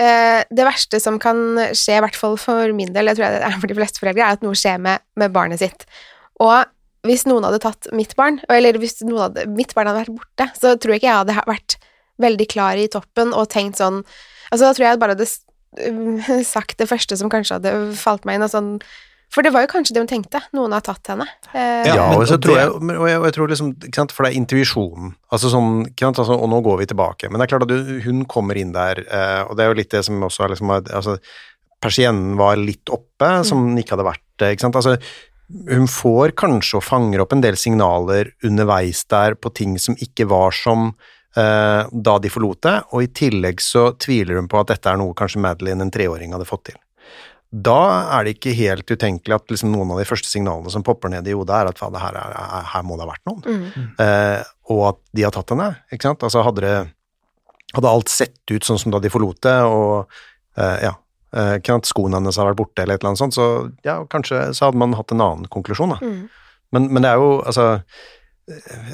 eh, 0.00 0.40
Det 0.48 0.64
verste 0.64 1.00
som 1.02 1.18
kan 1.20 1.36
skje, 1.76 1.98
i 1.98 2.04
hvert 2.04 2.16
fall 2.16 2.38
for 2.40 2.72
min 2.76 2.94
del, 2.94 3.10
jeg 3.10 3.18
tror 3.18 3.34
det 3.34 3.42
er 3.50 3.58
for 3.60 3.68
de 3.72 3.76
fleste 3.76 4.00
foreldre, 4.00 4.22
er 4.24 4.38
at 4.38 4.46
noe 4.46 4.56
skjer 4.56 4.78
med, 4.80 5.04
med 5.20 5.34
barnet 5.34 5.60
sitt. 5.60 5.84
Og 6.40 6.64
hvis 7.06 7.26
noen 7.28 7.44
hadde 7.44 7.60
tatt 7.62 7.90
mitt 7.94 8.14
barn, 8.18 8.40
eller 8.48 8.78
hvis 8.80 9.02
hadde, 9.04 9.44
mitt 9.52 9.74
barn 9.76 9.90
hadde 9.90 10.06
vært 10.06 10.16
borte, 10.16 10.48
så 10.56 10.72
tror 10.80 10.94
jeg 10.96 11.02
ikke 11.02 11.10
jeg 11.10 11.20
hadde 11.20 11.36
vært 11.50 11.76
veldig 12.24 12.46
klar 12.48 12.80
i 12.80 12.88
toppen 12.88 13.34
og 13.36 13.50
tenkt 13.52 13.82
sånn 13.82 14.02
Altså, 14.46 14.62
da 14.68 14.74
tror 14.76 14.84
jeg 14.86 14.98
bare 15.02 15.14
hadde 15.16 15.24
sagt 16.54 16.78
det 16.80 16.88
første 16.90 17.18
som 17.18 17.32
kanskje 17.32 17.60
hadde 17.60 17.74
falt 17.98 18.26
meg 18.28 18.38
inn, 18.38 18.46
og 18.46 18.52
sånn 18.52 18.72
for 19.32 19.44
det 19.44 19.50
var 19.52 19.64
jo 19.64 19.70
kanskje 19.72 19.96
det 19.96 20.02
hun 20.04 20.08
tenkte. 20.08 20.40
Noen 20.54 20.72
har 20.72 20.84
tatt 20.86 21.10
henne. 21.10 21.26
Eh, 21.50 21.88
ja, 21.90 22.06
og, 22.14 22.22
så 22.30 22.38
tror 22.40 22.56
jeg, 22.60 22.70
og 22.70 23.08
jeg, 23.10 23.18
og 23.18 23.26
jeg 23.26 23.34
tror 23.34 23.50
liksom, 23.50 23.72
For 24.14 24.24
det 24.24 24.30
er 24.30 24.38
intuisjonen. 24.38 25.16
Altså 25.34 25.50
sånn, 25.52 25.82
altså, 25.98 26.36
og 26.36 26.48
nå 26.52 26.60
går 26.64 26.80
vi 26.80 26.88
tilbake. 26.92 27.28
Men 27.28 27.42
det 27.42 27.48
er 27.48 27.52
klart 27.56 27.66
at 27.66 27.72
du, 27.74 27.96
hun 28.06 28.22
kommer 28.30 28.58
inn 28.58 28.72
der, 28.76 29.02
eh, 29.04 29.42
og 29.44 29.58
det 29.58 29.66
er 29.66 29.72
jo 29.72 29.78
litt 29.80 29.92
det 29.92 30.04
som 30.06 30.22
også 30.28 30.46
er 30.46 30.54
liksom 30.54 30.72
altså, 30.78 31.18
Persiennen 31.82 32.38
var 32.38 32.56
litt 32.56 32.88
oppe, 32.88 33.28
som 33.44 33.66
den 33.66 33.82
ikke 33.82 33.96
hadde 33.96 34.06
vært. 34.06 34.46
ikke 34.46 34.64
sant, 34.64 34.78
altså 34.78 34.96
hun 35.68 35.86
får 35.86 36.32
kanskje 36.40 36.80
og 36.80 36.82
fanger 36.82 37.20
opp 37.22 37.34
en 37.36 37.42
del 37.44 37.58
signaler 37.60 38.32
underveis 38.46 39.04
der 39.12 39.36
på 39.38 39.52
ting 39.54 39.76
som 39.78 39.94
ikke 40.02 40.26
var 40.32 40.56
som 40.56 40.88
eh, 40.88 41.12
da 41.36 42.12
de 42.16 42.30
forlot 42.32 42.62
det, 42.64 42.74
og 42.96 43.02
i 43.04 43.10
tillegg 43.12 43.60
så 43.60 43.90
tviler 44.00 44.38
hun 44.40 44.46
på 44.48 44.56
at 44.62 44.70
dette 44.70 44.88
er 44.88 44.96
noe 44.96 45.12
kanskje 45.18 45.42
Madeline, 45.44 45.84
en 45.84 45.92
treåring, 45.92 46.32
hadde 46.32 46.48
fått 46.48 46.70
til 46.70 46.78
da 47.50 47.80
er 48.16 48.26
det 48.26 48.36
ikke 48.36 48.54
helt 48.58 48.90
utenkelig 48.90 49.36
at 49.36 49.52
liksom 49.52 49.70
noen 49.72 49.94
av 49.94 50.00
de 50.00 50.06
første 50.08 50.28
signalene 50.28 50.70
som 50.72 50.84
popper 50.86 51.12
ned 51.12 51.28
i 51.30 51.34
hodet, 51.36 51.54
er 51.54 51.70
at 51.70 51.80
fader, 51.80 52.02
her, 52.02 52.18
er, 52.18 52.68
her, 52.72 52.84
må 52.84 52.98
det 52.98 53.06
ha 53.06 53.12
vært 53.12 53.28
noen. 53.30 53.42
Mm. 53.46 53.88
Eh, 54.02 54.50
og 54.74 54.82
at 54.90 55.00
de 55.16 55.24
har 55.24 55.34
tatt 55.34 55.54
henne. 55.54 55.70
ikke 55.94 56.08
sant? 56.08 56.26
Altså 56.26 56.42
hadde, 56.44 56.64
det, 56.66 57.72
hadde 57.76 57.92
alt 57.92 58.12
sett 58.12 58.52
ut 58.52 58.66
sånn 58.66 58.80
som 58.82 58.94
da 58.94 59.00
de 59.02 59.12
forlot 59.12 59.40
det, 59.46 59.56
og 59.62 60.18
eh, 60.58 60.88
ja, 60.88 60.92
eh, 61.38 61.72
skoene 61.86 62.18
hennes 62.18 62.40
har 62.40 62.50
vært 62.50 62.60
borte 62.60 62.82
eller 62.82 62.98
et 62.98 63.04
eller 63.04 63.14
annet 63.14 63.22
sånt, 63.22 63.38
så 63.38 63.48
ja, 63.86 64.00
kanskje 64.10 64.48
så 64.56 64.68
hadde 64.68 64.82
man 64.82 64.98
hatt 64.98 65.14
en 65.14 65.24
annen 65.24 65.50
konklusjon, 65.52 65.94
da. 65.94 66.00
Mm. 66.02 66.26
Men, 66.74 66.90
men, 66.90 67.06
det 67.06 67.14
er 67.14 67.22
jo 67.22 67.36
altså 67.46 67.66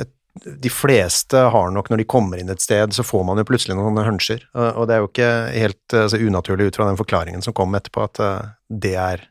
et 0.02 0.12
de 0.40 0.70
fleste 0.72 1.36
har 1.36 1.72
nok, 1.74 1.90
når 1.92 2.00
de 2.00 2.08
kommer 2.08 2.40
inn 2.40 2.52
et 2.52 2.62
sted, 2.62 2.94
så 2.96 3.04
får 3.04 3.26
man 3.28 3.40
jo 3.40 3.44
plutselig 3.48 3.76
noen 3.76 3.90
sånne 3.90 4.06
hunsjer. 4.06 4.46
og 4.56 4.86
det 4.88 4.94
er 4.94 5.02
jo 5.02 5.10
ikke 5.10 5.30
helt 5.52 5.96
altså, 5.98 6.20
unaturlig 6.22 6.70
ut 6.70 6.78
fra 6.80 6.88
den 6.88 7.00
forklaringen 7.00 7.44
som 7.44 7.56
kom 7.56 7.76
etterpå, 7.76 8.06
at 8.08 8.22
uh, 8.24 8.54
det, 8.72 8.94
er, 8.96 9.26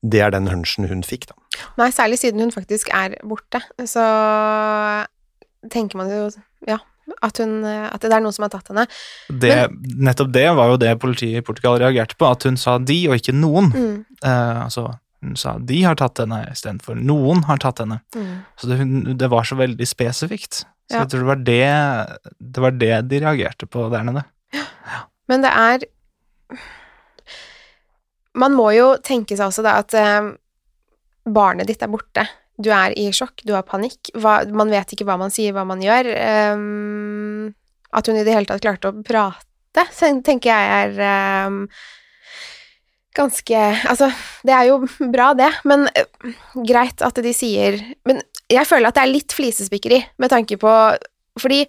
det 0.00 0.24
er 0.24 0.32
den 0.32 0.48
hunchen 0.48 0.88
hun 0.88 1.04
fikk, 1.06 1.28
da. 1.28 1.36
Nei, 1.80 1.90
særlig 1.92 2.20
siden 2.22 2.40
hun 2.40 2.54
faktisk 2.54 2.88
er 2.96 3.18
borte, 3.28 3.60
så 3.84 4.06
tenker 5.72 6.00
man 6.00 6.12
jo, 6.12 6.26
ja, 6.68 6.80
at, 7.22 7.38
hun, 7.38 7.60
at, 7.64 8.00
det 8.02 8.16
er 8.16 8.24
noen 8.24 8.34
som 8.34 8.46
har 8.46 8.52
tatt 8.56 8.72
henne. 8.72 8.86
Det, 9.28 9.52
Men, 9.52 9.96
nettopp 10.08 10.32
det 10.34 10.46
var 10.56 10.72
jo 10.72 10.80
det 10.80 10.94
politiet 11.02 11.42
i 11.42 11.44
Portugal 11.44 11.78
reagerte 11.84 12.16
på, 12.18 12.32
at 12.32 12.48
hun 12.48 12.56
sa 12.60 12.78
de 12.80 12.98
og 13.10 13.20
ikke 13.20 13.36
noen. 13.36 13.70
Mm. 13.72 13.98
Eh, 14.24 14.62
altså 14.64 14.88
hun 15.24 15.36
sa 15.38 15.56
de 15.58 15.80
har 15.82 15.96
tatt 15.98 16.20
henne 16.22 16.42
istedenfor 16.52 16.98
noen 16.98 17.44
har 17.48 17.60
tatt 17.62 17.80
henne. 17.82 18.00
Mm. 18.14 18.32
Så 18.60 18.70
det, 18.70 18.78
det, 19.18 19.28
var 19.32 19.46
så 19.48 19.58
veldig 19.58 19.88
spesifikt. 19.88 20.62
Så 20.86 20.94
ja. 20.94 21.02
jeg 21.02 21.12
tror 21.12 21.24
det 21.24 21.30
var 21.30 21.44
det, 21.48 21.66
det 22.38 22.64
var 22.64 22.76
det 22.78 22.94
de 23.10 23.20
reagerte 23.24 23.68
på 23.70 23.88
der 23.92 24.06
nede. 24.06 24.26
Ja. 24.54 25.04
Men 25.26 25.42
det 25.42 25.50
er 25.50 25.86
Man 28.36 28.54
må 28.54 28.68
jo 28.76 28.92
tenke 29.02 29.34
seg 29.34 29.48
også 29.48 29.64
da 29.64 29.78
at 29.80 29.94
eh, 29.96 30.28
barnet 31.26 31.66
ditt 31.70 31.82
er 31.82 31.90
borte. 31.90 32.26
Du 32.60 32.70
er 32.72 32.92
i 32.96 33.08
sjokk, 33.12 33.40
du 33.48 33.54
har 33.56 33.64
panikk. 33.68 34.12
Hva, 34.14 34.42
man 34.52 34.70
vet 34.72 34.92
ikke 34.92 35.06
hva 35.08 35.16
man 35.20 35.32
sier, 35.32 35.54
hva 35.56 35.64
man 35.68 35.80
gjør. 35.82 36.08
Um, 36.52 37.54
at 37.96 38.08
hun 38.08 38.20
i 38.20 38.24
det 38.26 38.36
hele 38.36 38.48
tatt 38.48 38.64
klarte 38.64 38.92
å 38.92 39.00
prate, 39.04 39.86
tenker 40.24 40.52
jeg 40.52 40.76
er 41.00 41.48
um, 41.48 41.64
ganske 43.16 43.64
Altså, 43.88 44.10
det 44.46 44.54
er 44.54 44.68
jo 44.70 44.78
bra, 45.12 45.32
det, 45.38 45.50
men 45.68 45.88
uh, 45.88 46.30
greit 46.66 47.02
at 47.04 47.20
de 47.24 47.34
sier 47.36 47.80
Men 48.08 48.22
jeg 48.52 48.68
føler 48.68 48.90
at 48.90 48.98
det 48.98 49.04
er 49.04 49.14
litt 49.14 49.36
flisespikkeri 49.36 50.02
med 50.22 50.32
tanke 50.32 50.58
på 50.60 50.72
Fordi 51.40 51.64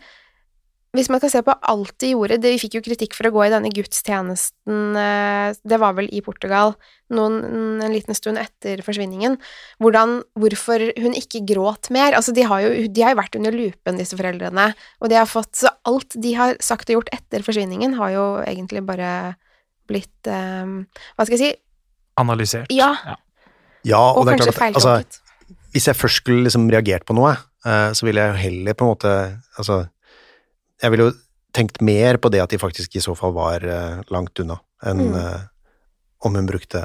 hvis 0.95 1.09
man 1.11 1.19
skal 1.19 1.29
se 1.29 1.41
på 1.45 1.53
alt 1.69 1.93
de 2.01 2.13
gjorde 2.13 2.39
De 2.41 2.53
fikk 2.61 2.77
jo 2.77 2.83
kritikk 2.85 3.15
for 3.17 3.27
å 3.27 3.33
gå 3.35 3.43
i 3.45 3.51
denne 3.53 3.71
gudstjenesten 3.75 4.97
uh, 4.97 5.49
Det 5.61 5.79
var 5.81 5.97
vel 5.97 6.07
i 6.15 6.23
Portugal 6.25 6.75
noen, 7.13 7.37
en 7.79 7.93
liten 7.93 8.11
stund 8.17 8.35
etter 8.35 8.81
forsvinningen. 8.83 9.37
Hvordan, 9.79 10.17
hvorfor 10.35 10.81
hun 10.99 11.13
ikke 11.15 11.39
gråt 11.47 11.87
mer. 11.95 12.11
Altså, 12.17 12.33
de 12.35 12.43
har, 12.43 12.65
jo, 12.65 12.89
de 12.91 13.05
har 13.05 13.15
vært 13.15 13.37
under 13.39 13.55
lupen, 13.55 13.95
disse 13.95 14.17
foreldrene, 14.19 14.65
og 14.99 15.07
de 15.07 15.15
har 15.15 15.29
fått 15.31 15.55
Så 15.55 15.71
alt 15.87 16.17
de 16.19 16.33
har 16.35 16.59
sagt 16.59 16.91
og 16.91 16.97
gjort 16.97 17.13
etter 17.15 17.45
forsvinningen, 17.47 17.95
har 17.95 18.11
jo 18.11 18.25
egentlig 18.43 18.83
bare 18.89 19.11
blitt 19.89 20.29
um, 20.31 20.81
Hva 21.15 21.27
skal 21.27 21.37
jeg 21.37 21.43
si 21.43 21.53
Analysert. 22.17 22.71
Ja. 22.73 22.95
ja. 23.85 23.99
og, 23.99 24.23
og, 24.23 24.25
det 24.25 24.33
er 24.33 24.41
klart 24.47 24.57
at 24.57 24.79
altså, 24.79 25.21
Hvis 25.75 25.87
jeg 25.89 25.99
først 25.99 26.23
skulle 26.23 26.47
liksom 26.47 26.65
reagert 26.73 27.05
på 27.05 27.13
noe, 27.17 27.35
uh, 27.67 27.91
så 27.93 28.07
ville 28.07 28.23
jeg 28.23 28.41
heller 28.47 28.77
på 28.77 28.87
en 28.87 28.93
måte 28.95 29.13
Altså, 29.59 29.83
jeg 30.81 30.93
ville 30.93 31.09
jo 31.09 31.15
tenkt 31.57 31.81
mer 31.81 32.19
på 32.21 32.29
det 32.33 32.41
at 32.43 32.53
de 32.53 32.61
faktisk 32.61 32.97
i 32.97 33.03
så 33.03 33.15
fall 33.17 33.33
var 33.37 33.63
uh, 33.65 34.01
langt 34.13 34.39
unna, 34.43 34.59
enn 34.85 35.07
mm. 35.09 35.15
uh, 35.17 35.45
om 36.25 36.35
hun 36.37 36.49
brukte 36.49 36.83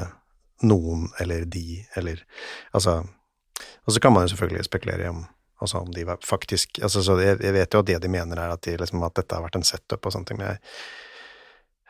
noen 0.63 1.09
eller 1.21 1.45
de, 1.49 1.83
eller 1.99 2.21
Altså 2.73 3.01
Og 3.85 3.93
så 3.93 3.99
kan 3.99 4.13
man 4.13 4.25
jo 4.25 4.33
selvfølgelig 4.33 4.69
spekulere 4.69 5.09
om 5.09 5.25
Altså 5.63 5.79
om 5.79 5.93
de 5.95 6.03
faktisk 6.25 6.79
altså, 6.83 7.01
jeg, 7.21 7.39
jeg, 7.39 7.53
vet 7.55 7.73
jo 7.73 7.79
at 7.79 7.87
det 7.87 8.01
de 8.03 8.09
mener, 8.11 8.39
er 8.39 8.51
at, 8.51 8.61
de, 8.65 8.75
liksom, 8.77 9.03
at 9.03 9.15
dette 9.15 9.35
har 9.35 9.45
vært 9.45 9.55
en 9.55 9.63
setup 9.63 10.05
og 10.05 10.11
sånne 10.11 10.27
ting, 10.27 10.39
men 10.41 10.49
jeg 10.49 10.59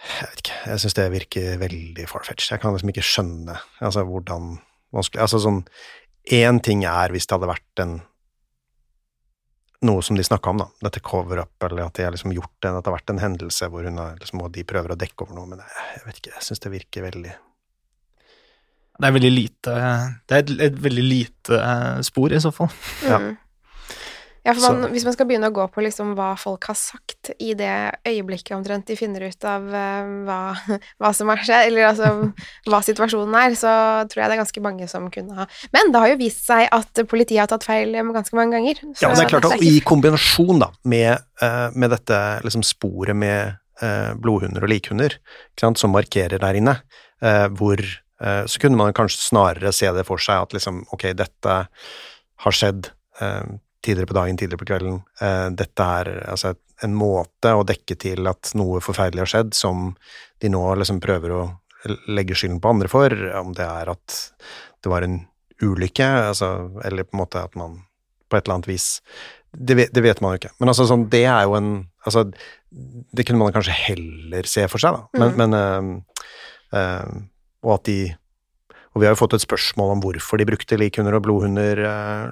jeg 0.03 0.29
vet 0.29 0.41
ikke, 0.43 0.61
jeg 0.67 0.83
syns 0.83 0.97
det 0.97 1.09
virker 1.13 1.59
veldig 1.61 2.07
farfetched. 2.11 2.51
Jeg 2.51 2.61
kan 2.63 2.75
liksom 2.75 2.91
ikke 2.91 3.05
skjønne 3.07 3.59
altså 3.79 4.03
hvordan 4.07 4.57
vanskelig 4.93 5.23
Altså 5.23 5.39
sånn 5.43 5.61
Én 6.31 6.61
ting 6.63 6.85
er 6.87 7.11
hvis 7.11 7.25
det 7.27 7.35
hadde 7.35 7.49
vært 7.51 7.81
en 7.83 7.97
noe 9.83 10.03
som 10.05 10.15
de 10.15 10.23
snakka 10.23 10.53
om, 10.53 10.61
da, 10.61 10.67
dette 10.87 11.01
cover-up, 11.03 11.65
eller 11.67 11.81
at 11.83 11.97
de 11.97 12.05
har 12.05 12.13
liksom 12.15 12.31
gjort 12.31 12.53
det, 12.63 12.69
at 12.69 12.77
det 12.85 12.87
har 12.87 12.95
vært 12.95 13.11
en 13.11 13.19
hendelse 13.19 13.67
hvor 13.71 13.83
hun 13.83 13.99
har, 13.99 14.13
liksom, 14.21 14.39
og 14.45 14.53
de 14.55 14.63
prøver 14.67 14.93
å 14.93 14.99
dekke 14.99 15.25
over 15.25 15.35
noe, 15.35 15.49
men 15.51 15.59
jeg, 15.59 15.87
jeg 15.97 16.05
vet 16.05 16.21
ikke, 16.21 16.35
jeg 16.37 16.47
syns 16.47 16.63
det 16.63 16.71
virker 16.71 17.05
veldig 17.09 17.33
Det 18.93 19.09
er 19.09 19.15
veldig 19.17 19.33
lite 19.33 19.73
Det 19.75 20.37
er 20.37 20.45
et, 20.45 20.53
et 20.69 20.79
veldig 20.87 21.03
lite 21.03 21.59
uh, 21.59 21.99
spor, 22.07 22.31
i 22.31 22.39
så 22.39 22.53
fall. 22.55 22.71
Mm. 23.03 23.33
Ja. 24.43 24.51
For 24.57 24.75
man, 24.75 24.91
hvis 24.91 25.05
man 25.07 25.15
skal 25.15 25.27
begynne 25.29 25.47
å 25.47 25.55
gå 25.55 25.63
på 25.71 25.83
liksom 25.85 26.13
hva 26.17 26.33
folk 26.39 26.67
har 26.67 26.75
sagt 26.75 27.31
i 27.39 27.53
det 27.55 27.95
øyeblikket 28.03 28.57
omtrent 28.57 28.89
de 28.89 28.97
finner 28.99 29.23
ut 29.31 29.47
av 29.47 29.69
uh, 29.71 30.09
hva, 30.27 30.39
hva, 30.99 31.11
som 31.15 31.31
har 31.31 31.39
skjedd, 31.39 31.69
eller 31.69 31.87
altså 31.93 32.09
hva 32.71 32.81
situasjonen 32.83 33.39
er, 33.39 33.55
så 33.59 33.71
tror 34.11 34.23
jeg 34.23 34.33
det 34.33 34.37
er 34.37 34.43
ganske 34.43 34.65
mange 34.65 34.89
som 34.91 35.07
kunne 35.13 35.37
ha 35.39 35.47
Men 35.75 35.95
det 35.95 36.03
har 36.03 36.13
jo 36.13 36.19
vist 36.19 36.43
seg 36.49 36.67
at 36.75 37.03
politiet 37.07 37.45
har 37.45 37.51
tatt 37.53 37.67
feil 37.67 37.95
ganske 37.95 38.35
mange 38.35 38.57
ganger. 38.57 38.83
ja, 38.99 39.13
det 39.15 39.23
er 39.23 39.31
klart 39.31 39.47
at 39.47 39.63
i 39.63 39.77
kombinasjon 39.87 40.59
da, 40.65 40.73
med, 40.91 41.23
uh, 41.43 41.71
med 41.71 41.95
dette 41.95 42.21
liksom 42.43 42.67
sporet 42.67 43.15
med 43.15 43.55
uh, 43.79 44.11
blodhunder 44.19 44.67
og 44.67 44.75
likhunder 44.75 45.19
som 45.55 45.93
markerer 45.95 46.41
der 46.41 46.57
inne, 46.59 46.79
hvor 47.55 47.79
så 48.19 48.59
kunne 48.59 48.77
man 48.79 48.95
kanskje 48.95 49.19
snarere 49.19 49.71
se 49.75 49.87
det 49.95 50.03
for 50.07 50.21
seg 50.21 50.45
at 50.45 50.53
liksom, 50.55 50.81
ok, 50.95 51.05
dette 51.17 51.55
har 52.43 52.55
skjedd 52.55 52.89
tidligere 53.83 54.09
på 54.09 54.17
dagen, 54.17 54.39
tidligere 54.39 54.61
på 54.61 54.69
kvelden. 54.71 55.01
Uh, 55.21 55.49
dette 55.55 55.89
er 55.99 56.11
altså 56.31 56.53
en 56.83 56.95
måte 56.97 57.53
å 57.55 57.65
dekke 57.67 57.97
til 57.99 58.27
at 58.29 58.53
noe 58.59 58.81
forferdelig 58.83 59.23
har 59.25 59.31
skjedd, 59.33 59.53
som 59.57 59.91
de 60.43 60.51
nå 60.51 60.63
liksom 60.79 60.99
prøver 61.03 61.35
å 61.35 61.43
legge 62.07 62.35
skylden 62.37 62.61
på 62.63 62.71
andre 62.71 62.89
for, 62.91 63.13
om 63.39 63.53
det 63.55 63.65
er 63.67 63.91
at 63.91 64.19
det 64.83 64.91
var 64.91 65.05
en 65.05 65.21
ulykke, 65.63 66.07
altså, 66.29 66.49
eller 66.83 67.07
på 67.07 67.15
en 67.15 67.23
måte 67.23 67.43
at 67.43 67.55
man 67.59 67.81
på 68.29 68.37
et 68.37 68.45
eller 68.47 68.57
annet 68.57 68.71
vis 68.71 68.87
Det 69.53 69.75
vet, 69.77 69.91
det 69.93 70.01
vet 70.01 70.21
man 70.23 70.33
jo 70.33 70.41
ikke. 70.41 70.53
Men 70.57 70.71
altså 70.71 70.87
sånn, 70.89 71.05
det 71.13 71.25
er 71.29 71.43
jo 71.45 71.57
en 71.59 71.73
Altså, 72.03 72.25
det 73.15 73.23
kunne 73.23 73.39
man 73.39 73.53
kanskje 73.55 73.75
heller 73.77 74.47
se 74.49 74.65
for 74.67 74.81
seg, 74.81 74.97
da. 74.97 75.21
Men, 75.21 75.29
mm. 75.29 75.37
men 75.39 75.53
uh, 75.55 76.25
uh, 76.75 77.13
Og 77.63 77.75
at 77.77 77.85
de 77.87 77.97
og 78.93 79.01
vi 79.01 79.07
har 79.07 79.15
jo 79.15 79.21
fått 79.23 79.37
et 79.37 79.45
spørsmål 79.45 79.95
om 79.95 80.03
hvorfor 80.03 80.37
de 80.39 80.47
brukte 80.47 80.77
likhunder 80.77 81.17
og 81.17 81.25
blodhunder 81.25 81.81
eh, 81.89 82.27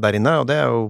der 0.00 0.16
inne, 0.16 0.38
og 0.40 0.48
det 0.48 0.60
er 0.62 0.72
jo 0.72 0.86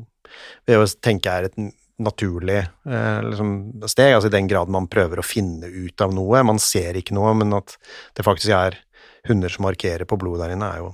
vil 0.67 0.81
jeg 0.83 0.95
tenke 1.05 1.33
er 1.33 1.49
et 1.49 1.59
naturlig 2.03 2.59
eh, 2.61 3.21
liksom, 3.25 3.51
steg, 3.89 4.15
altså 4.17 4.29
i 4.31 4.35
den 4.35 4.51
grad 4.51 4.71
man 4.73 4.89
prøver 4.91 5.21
å 5.21 5.27
finne 5.27 5.71
ut 5.71 6.05
av 6.05 6.13
noe. 6.15 6.43
Man 6.45 6.61
ser 6.63 6.99
ikke 6.99 7.17
noe, 7.17 7.33
men 7.39 7.55
at 7.57 7.77
det 8.17 8.27
faktisk 8.27 8.53
er 8.53 8.79
hunder 9.27 9.53
som 9.53 9.67
markerer 9.67 10.07
på 10.09 10.19
blodet 10.21 10.45
der 10.45 10.55
inne, 10.55 10.69
er 10.71 10.85
jo 10.85 10.91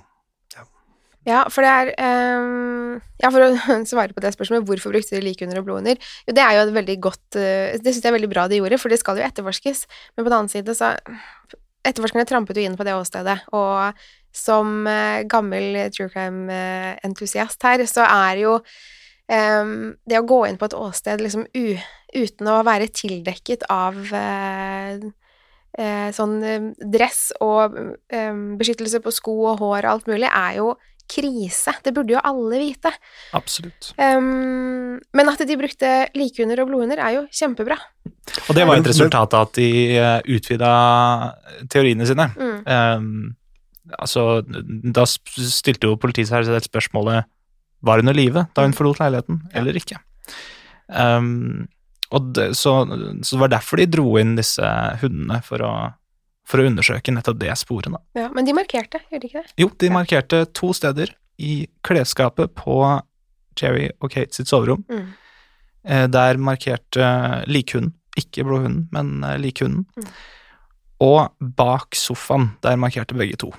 ja. 0.54 0.66
ja 1.28 1.40
for 1.52 1.66
det 1.66 1.72
er 1.72 1.90
um, 2.38 3.00
Ja, 3.20 3.32
for 3.32 3.44
å 3.44 3.50
svare 3.90 4.14
på 4.14 4.22
det 4.24 4.32
spørsmålet, 4.36 4.68
hvorfor 4.68 4.94
brukte 4.94 5.18
de 5.18 5.24
likhunder 5.26 5.60
og 5.60 5.66
blodhunder? 5.68 5.98
Jo, 6.28 6.36
det 6.38 6.46
er 6.46 6.56
jo 6.56 6.64
et 6.68 6.78
veldig 6.78 6.96
godt 7.08 7.26
Det 7.34 7.82
syns 7.82 8.00
jeg 8.04 8.12
er 8.12 8.18
veldig 8.20 8.32
bra 8.32 8.46
de 8.48 8.62
gjorde, 8.62 8.80
for 8.80 8.92
det 8.92 9.02
skal 9.02 9.20
jo 9.20 9.26
etterforskes. 9.26 9.84
Men 10.14 10.24
på 10.24 10.30
den 10.30 10.38
annen 10.38 10.54
side 10.54 10.78
så 10.78 10.94
Etterforskerne 11.82 12.22
trampet 12.30 12.60
jo 12.60 12.62
inn 12.62 12.76
på 12.78 12.84
det 12.86 12.92
åstedet, 12.94 13.40
og 13.58 13.96
som 14.32 14.86
uh, 14.88 15.22
gammel 15.28 15.76
true 15.94 16.10
crime-entusiast 16.12 17.62
her, 17.68 17.84
så 17.88 18.06
er 18.08 18.42
jo 18.42 18.58
em, 19.32 19.92
det 20.08 20.20
å 20.20 20.26
gå 20.28 20.44
inn 20.48 20.60
på 20.60 20.68
et 20.68 20.76
åsted 20.76 21.22
liksom 21.22 21.46
u, 21.46 21.66
uten 22.16 22.52
å 22.52 22.60
være 22.66 22.90
tildekket 22.92 23.66
av 23.72 23.98
eh, 24.16 25.04
eh, 25.78 26.08
sånn 26.14 26.38
eh, 26.44 26.70
dress 26.94 27.30
og 27.44 27.76
eh, 28.12 28.32
beskyttelse 28.58 29.02
på 29.04 29.14
sko 29.14 29.36
og 29.52 29.62
hår 29.62 29.84
og 29.84 29.92
alt 29.96 30.10
mulig, 30.10 30.28
er 30.28 30.58
jo 30.60 30.72
krise. 31.12 31.74
Det 31.84 31.92
burde 31.92 32.14
jo 32.14 32.20
alle 32.24 32.60
vite. 32.62 32.92
Absolutt. 33.36 33.90
Um, 33.98 34.96
men 35.12 35.28
at 35.28 35.42
de 35.44 35.58
brukte 35.60 35.90
likhunder 36.16 36.62
og 36.62 36.70
blodhunder, 36.70 37.02
er 37.04 37.18
jo 37.18 37.24
kjempebra. 37.28 37.76
Og 38.46 38.56
det 38.56 38.64
var 38.64 38.78
et 38.78 38.88
resultat 38.88 39.36
av 39.36 39.48
at 39.50 39.58
de 39.58 39.68
uh, 39.98 40.20
utvida 40.32 40.72
teoriene 41.68 42.06
sine. 42.08 42.30
Mm. 42.38 42.56
Um, 42.64 43.34
altså, 43.98 44.42
da 44.46 45.04
stilte 45.06 45.90
jo 45.90 45.98
politiet 46.00 46.30
seg 46.30 46.46
selv 46.48 46.66
spørsmålet 46.66 47.28
var 47.82 47.98
hun 47.98 48.12
i 48.12 48.14
live 48.14 48.46
da 48.54 48.64
hun 48.66 48.74
forlot 48.76 49.00
leiligheten, 49.02 49.40
eller 49.58 49.78
ikke. 49.78 49.98
Um, 50.86 51.66
det, 52.36 52.52
så, 52.58 52.82
så 53.24 53.34
det 53.34 53.40
var 53.40 53.52
derfor 53.54 53.80
de 53.80 53.88
dro 53.90 54.04
inn 54.20 54.36
disse 54.36 54.68
hundene, 55.00 55.40
for 55.46 55.64
å, 55.64 55.72
for 56.48 56.60
å 56.60 56.66
undersøke 56.68 57.14
nettopp 57.14 57.40
det 57.40 57.56
sporet. 57.58 57.94
Ja, 58.18 58.28
men 58.34 58.46
de 58.46 58.54
markerte, 58.56 59.00
gjorde 59.08 59.24
de 59.24 59.30
ikke 59.32 59.42
det? 59.46 59.54
Jo, 59.62 59.70
de 59.80 59.90
markerte 59.94 60.44
to 60.52 60.74
steder 60.76 61.14
i 61.42 61.64
klesskapet 61.86 62.52
på 62.58 62.76
Jerry 63.58 63.88
og 64.00 64.12
Kate 64.12 64.36
sitt 64.36 64.52
soverom. 64.52 64.84
Mm. 64.92 65.08
Eh, 65.88 66.06
Der 66.12 66.38
markerte 66.38 67.08
likhunden, 67.50 67.96
ikke 68.20 68.44
blodhunden, 68.46 68.86
men 68.92 69.24
eh, 69.24 69.38
likhunden. 69.40 69.86
Mm. 69.96 70.12
Og 71.02 71.52
bak 71.58 71.96
sofaen, 71.98 72.52
der 72.62 72.78
markerte 72.78 73.16
begge 73.18 73.40
to. 73.40 73.50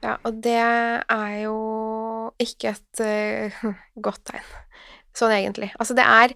Ja, 0.00 0.16
og 0.24 0.40
det 0.40 0.56
er 0.56 1.34
jo 1.42 1.58
ikke 2.40 2.72
et 2.72 3.02
uh, 3.04 3.68
godt 4.06 4.24
tegn, 4.30 4.48
sånn 5.16 5.34
egentlig. 5.36 5.70
Altså, 5.76 5.96
det 5.98 6.06
er 6.06 6.34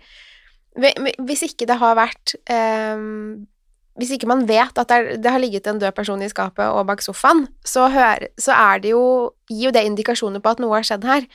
Hvis 1.22 1.44
ikke 1.46 1.68
det 1.70 1.78
har 1.78 1.94
vært 1.94 2.34
um, 2.50 3.46
Hvis 3.94 4.10
ikke 4.16 4.26
man 4.26 4.44
vet 4.48 4.76
at 4.76 4.90
det, 4.90 4.96
er, 4.96 5.20
det 5.22 5.32
har 5.32 5.40
ligget 5.40 5.68
en 5.70 5.78
død 5.78 5.94
person 5.96 6.22
i 6.22 6.28
skapet 6.28 6.66
og 6.66 6.84
bak 6.90 7.00
sofaen, 7.04 7.46
så, 7.64 7.88
hør, 7.88 8.26
så 8.36 8.52
er 8.52 8.84
det 8.84 8.92
jo 8.92 9.04
Gir 9.48 9.70
jo 9.70 9.74
det 9.76 9.86
indikasjoner 9.86 10.44
på 10.44 10.54
at 10.54 10.60
noe 10.60 10.76
har 10.76 10.86
skjedd 10.88 11.08
her. 11.08 11.28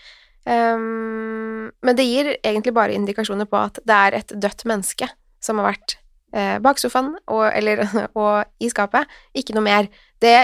Um, 0.46 1.70
men 1.86 1.98
det 1.98 2.06
gir 2.08 2.34
egentlig 2.38 2.74
bare 2.74 2.94
indikasjoner 2.98 3.50
på 3.50 3.58
at 3.60 3.82
det 3.86 3.96
er 3.96 4.22
et 4.22 4.32
dødt 4.34 4.64
menneske 4.70 5.10
som 5.44 5.60
har 5.62 5.72
vært 5.72 5.98
uh, 6.36 6.58
bak 6.64 6.82
sofaen 6.82 7.16
og, 7.28 7.46
eller, 7.54 7.86
og 8.20 8.46
i 8.62 8.70
skapet. 8.70 9.10
Ikke 9.34 9.58
noe 9.58 9.66
mer. 9.66 9.90
Det 10.22 10.36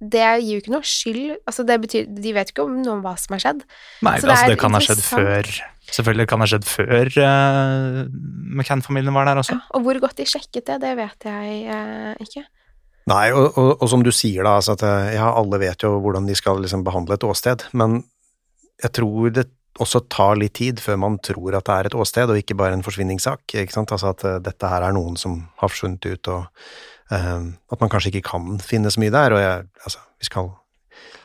det 0.00 0.24
gir 0.42 0.56
jo 0.56 0.62
ikke 0.62 0.72
noe 0.74 0.86
skyld 0.88 1.36
altså 1.46 1.64
det 1.66 1.76
betyr, 1.84 2.08
De 2.10 2.32
vet 2.34 2.50
ikke 2.50 2.64
om 2.66 2.74
noe 2.80 2.96
om 2.96 3.04
hva 3.04 3.14
som 3.20 3.36
har 3.36 3.44
skjedd. 3.44 3.62
Nei, 4.04 4.16
Så 4.18 4.26
det 4.26 4.34
altså 4.34 4.48
er 4.48 4.52
det 4.52 4.58
kan 4.60 4.76
ha 4.76 4.82
skjedd 4.82 5.04
før 5.06 5.54
Selvfølgelig 5.84 6.26
kan 6.30 6.40
det 6.40 6.46
ha 6.46 6.50
skjedd 6.54 6.66
før 6.66 7.10
uh, 7.20 7.98
McCann-familien 8.56 9.14
var 9.14 9.28
der 9.28 9.40
også. 9.42 9.52
Ja, 9.58 9.66
og 9.76 9.84
hvor 9.84 9.98
godt 10.00 10.16
de 10.16 10.24
sjekket 10.26 10.64
det, 10.70 10.78
det 10.80 10.94
vet 10.96 11.26
jeg 11.28 11.58
uh, 11.68 12.14
ikke. 12.24 12.46
Nei, 13.10 13.26
og, 13.36 13.58
og, 13.60 13.74
og 13.84 13.90
som 13.92 14.04
du 14.04 14.08
sier 14.14 14.46
da, 14.46 14.54
altså 14.56 14.78
at 14.78 14.84
eh, 14.88 15.10
ja, 15.18 15.26
alle 15.36 15.60
vet 15.60 15.84
jo 15.84 15.90
hvordan 16.00 16.24
de 16.24 16.36
skal 16.38 16.62
liksom 16.64 16.86
behandle 16.86 17.18
et 17.18 17.26
åsted, 17.28 17.66
men 17.76 17.98
jeg 18.80 18.94
tror 18.96 19.34
det 19.36 19.44
også 19.84 20.00
tar 20.08 20.38
litt 20.40 20.54
tid 20.56 20.80
før 20.80 20.96
man 21.02 21.18
tror 21.20 21.58
at 21.58 21.68
det 21.68 21.76
er 21.76 21.90
et 21.90 21.98
åsted, 22.00 22.32
og 22.32 22.40
ikke 22.40 22.56
bare 22.56 22.78
en 22.78 22.86
forsvinningssak, 22.86 23.44
ikke 23.52 23.76
sant, 23.76 23.92
altså 23.92 24.14
at 24.14 24.24
uh, 24.24 24.38
dette 24.40 24.72
her 24.72 24.88
er 24.88 24.96
noen 24.96 25.20
som 25.20 25.42
har 25.60 25.68
forsvunnet 25.68 26.08
ut, 26.08 26.32
og 26.32 26.48
at 27.12 27.80
man 27.80 27.90
kanskje 27.92 28.14
ikke 28.14 28.28
kan 28.30 28.54
finne 28.64 28.90
så 28.90 29.00
mye 29.02 29.12
der, 29.12 29.34
og 29.36 29.42
jeg, 29.42 29.66
altså, 29.84 30.00
vi 30.18 30.28
skal 30.30 30.48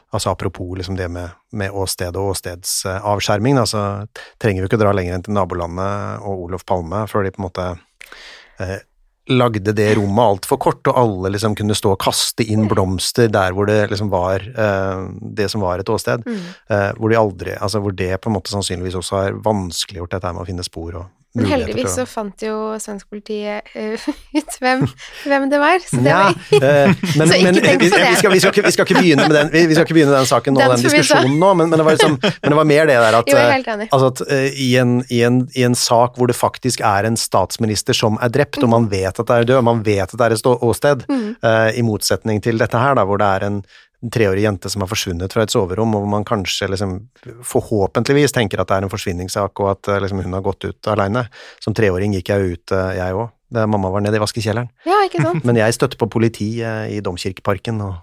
Altså 0.09 0.29
apropos 0.29 0.77
liksom 0.77 0.95
det 0.97 1.05
med, 1.13 1.29
med 1.53 1.69
åsted 1.69 2.15
og 2.17 2.31
åstedsavskjerming, 2.31 3.59
da, 3.59 3.65
så 3.69 3.81
trenger 4.41 4.63
vi 4.63 4.69
ikke 4.71 4.79
dra 4.81 4.93
lenger 4.95 5.13
enn 5.13 5.25
til 5.27 5.35
nabolandet 5.37 6.23
og 6.25 6.47
Olof 6.47 6.65
Palme 6.65 7.03
før 7.09 7.27
de 7.27 7.31
på 7.35 7.43
en 7.43 7.45
måte 7.45 7.65
eh, 8.57 8.79
lagde 9.29 9.73
det 9.77 9.91
rommet 9.99 10.25
altfor 10.25 10.57
kort, 10.57 10.81
og 10.89 10.97
alle 10.97 11.33
liksom 11.35 11.53
kunne 11.57 11.77
stå 11.77 11.93
og 11.93 12.01
kaste 12.01 12.41
inn 12.41 12.65
blomster 12.71 13.29
der 13.29 13.53
hvor 13.53 13.69
det 13.69 13.83
liksom 13.91 14.09
var 14.09 14.41
eh, 14.49 15.05
det 15.37 15.51
som 15.53 15.61
var 15.61 15.83
et 15.83 15.93
åsted. 15.93 16.25
Eh, 16.25 16.89
hvor 16.97 17.13
de 17.13 17.19
aldri 17.19 17.53
Altså 17.59 17.83
hvor 17.83 17.93
det 17.93 18.15
på 18.17 18.31
en 18.31 18.39
måte 18.39 18.49
sannsynligvis 18.49 18.97
også 18.97 19.21
har 19.21 19.39
vanskeliggjort 19.45 20.17
dette 20.17 20.33
med 20.33 20.41
å 20.41 20.49
finne 20.49 20.65
spor 20.65 21.03
og 21.03 21.05
Men 21.37 21.45
heldigvis 21.45 21.93
så 21.93 22.07
fant 22.09 22.41
jo 22.41 22.53
svensk 22.81 23.05
politi 23.11 23.43
uh, 23.45 24.05
ut 24.37 24.55
hvem, 24.63 24.81
hvem 25.29 25.43
det 25.51 25.59
var, 25.61 25.83
så 25.85 25.99
det 26.01 26.09
ja, 26.09 26.21
var 26.25 26.63
men, 27.19 27.29
Så 27.29 27.37
ikke 27.37 27.43
men 27.45 27.59
tenk 27.59 27.83
på 27.83 27.89
det. 27.93 27.99
vi, 28.09 28.15
skal, 28.17 28.33
vi, 28.33 28.39
skal 28.41 28.55
ikke, 28.55 28.63
vi 28.65 28.73
skal 28.73 28.87
ikke 28.87 28.97
begynne 28.97 29.27
med 29.29 29.35
den, 29.37 29.51
vi, 29.53 29.75
skal 29.77 29.85
ikke 29.85 29.97
begynne 29.99 30.15
den 30.15 30.29
saken 30.29 30.57
nå, 30.57 30.63
Den 30.63 30.73
den, 30.73 30.85
diskusjonen 30.87 31.35
nå, 31.37 31.51
men, 31.59 31.69
men, 31.69 31.77
det 31.77 31.85
var 31.85 31.97
liksom, 31.99 32.15
men 32.25 32.55
det 32.55 32.59
var 32.61 32.69
mer 32.71 32.89
det 32.89 32.95
der 33.03 33.19
at, 33.19 33.29
Jo, 33.29 33.37
eh, 33.43 33.85
altså 33.85 34.09
at 34.09 34.23
uh, 34.25 34.47
i, 34.49 34.71
en, 34.81 34.95
i, 35.05 35.21
en, 35.27 35.43
i 35.53 35.67
en 35.67 35.77
sak 35.77 36.17
hvor 36.17 36.31
det 36.31 36.37
faktisk 36.39 36.81
er 36.81 37.05
en 37.11 37.19
statsminister 37.19 37.97
som 37.97 38.17
er 38.25 38.33
drept, 38.33 38.57
og 38.65 38.73
man 38.73 38.89
vet 38.89 39.13
at 39.13 39.21
det 39.21 39.37
er 39.37 39.51
død, 39.53 39.61
man 39.69 39.85
vet 39.85 40.09
at 40.09 40.17
det 40.17 40.31
er 40.31 40.37
et 40.37 40.41
ståsted, 40.41 41.05
mm. 41.09 41.29
i 41.77 41.85
motsetning 41.85 42.41
til 42.41 42.57
dette 42.57 42.79
her, 42.81 42.97
da, 42.97 43.05
hvor 43.05 43.21
det 43.21 43.29
er 43.37 43.45
en 43.45 43.61
treårig 44.13 44.43
jente 44.45 44.69
som 44.71 44.83
har 44.83 44.89
forsvunnet 44.89 45.33
fra 45.33 45.43
et 45.43 45.51
soverom, 45.51 45.95
og 45.95 46.05
hvor 46.05 46.11
man 46.13 46.25
kanskje 46.27 46.69
liksom 46.71 46.93
forhåpentligvis 47.45 48.33
tenker 48.35 48.61
at 48.61 48.69
det 48.69 48.77
er 48.77 48.87
en 48.87 48.93
forsvinningssak, 48.93 49.59
og 49.59 49.71
at 49.73 49.89
eh, 49.91 49.99
liksom, 50.05 50.21
hun 50.23 50.37
har 50.37 50.45
gått 50.45 50.69
ut 50.69 50.91
alene. 50.91 51.25
Som 51.63 51.75
treåring 51.75 52.15
gikk 52.15 52.31
jeg 52.31 52.53
ut, 52.55 52.75
eh, 52.75 52.93
jeg 52.99 53.17
òg. 53.17 53.33
Mamma 53.59 53.89
var 53.89 54.03
nede 54.05 54.19
i 54.19 54.21
vaskekjelleren. 54.21 54.69
Ja, 54.85 55.01
ikke 55.07 55.23
sant? 55.25 55.43
Men 55.47 55.59
jeg 55.59 55.75
støtte 55.75 55.99
på 55.99 56.07
politi 56.11 56.51
eh, 56.63 56.85
i 56.95 57.01
Domkirkeparken, 57.03 57.81
og 57.83 57.97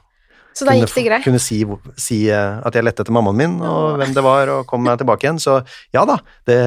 Så 0.56 0.68
da 0.68 0.76
gikk 0.76 0.92
det 0.92 1.06
greit. 1.08 1.24
kunne 1.24 1.40
si, 1.40 1.62
si 2.00 2.20
at 2.32 2.76
jeg 2.76 2.84
lette 2.84 3.04
etter 3.04 3.14
mammaen 3.14 3.40
min, 3.40 3.58
og 3.64 3.96
hvem 4.00 4.12
det 4.16 4.24
var, 4.24 4.52
og 4.52 4.68
kom 4.68 4.84
meg 4.84 5.00
tilbake 5.00 5.28
igjen. 5.28 5.40
Så 5.40 5.60
ja 5.96 6.04
da, 6.08 6.20
det 6.48 6.60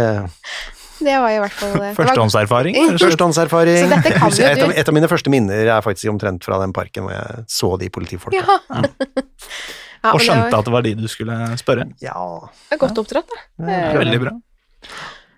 Det 0.99 1.15
var 1.23 1.31
i 1.31 1.39
hvert 1.39 1.55
fall 1.55 1.75
det 1.79 1.91
Førstehåndserfaring. 1.97 2.77
Førstehåndserfaring. 2.99 3.77
Så 3.79 3.89
dette 3.93 4.13
kan 4.15 4.33
jo 4.35 4.47
et, 4.49 4.63
av, 4.65 4.73
et 4.83 4.91
av 4.91 4.97
mine 4.97 5.09
første 5.11 5.31
minner 5.33 5.71
er 5.77 5.85
faktisk 5.85 6.11
omtrent 6.11 6.45
fra 6.45 6.59
den 6.63 6.73
parken 6.75 7.07
hvor 7.07 7.15
jeg 7.15 7.45
så 7.51 7.71
de 7.81 7.89
politifolka. 7.93 8.41
Ja. 8.43 8.81
ja 10.03 10.13
Og 10.13 10.23
skjønte 10.23 10.49
det 10.49 10.53
var, 10.53 10.59
at 10.59 10.69
det 10.69 10.75
var 10.75 10.87
de 10.87 10.95
du 10.99 11.07
skulle 11.11 11.39
spørre. 11.61 11.87
Ja, 12.03 12.19
det 12.67 12.77
er 12.77 12.83
godt 12.83 13.03
oppdratt, 13.03 13.31
da. 13.31 13.79
Veldig 13.99 14.21
bra. 14.25 14.35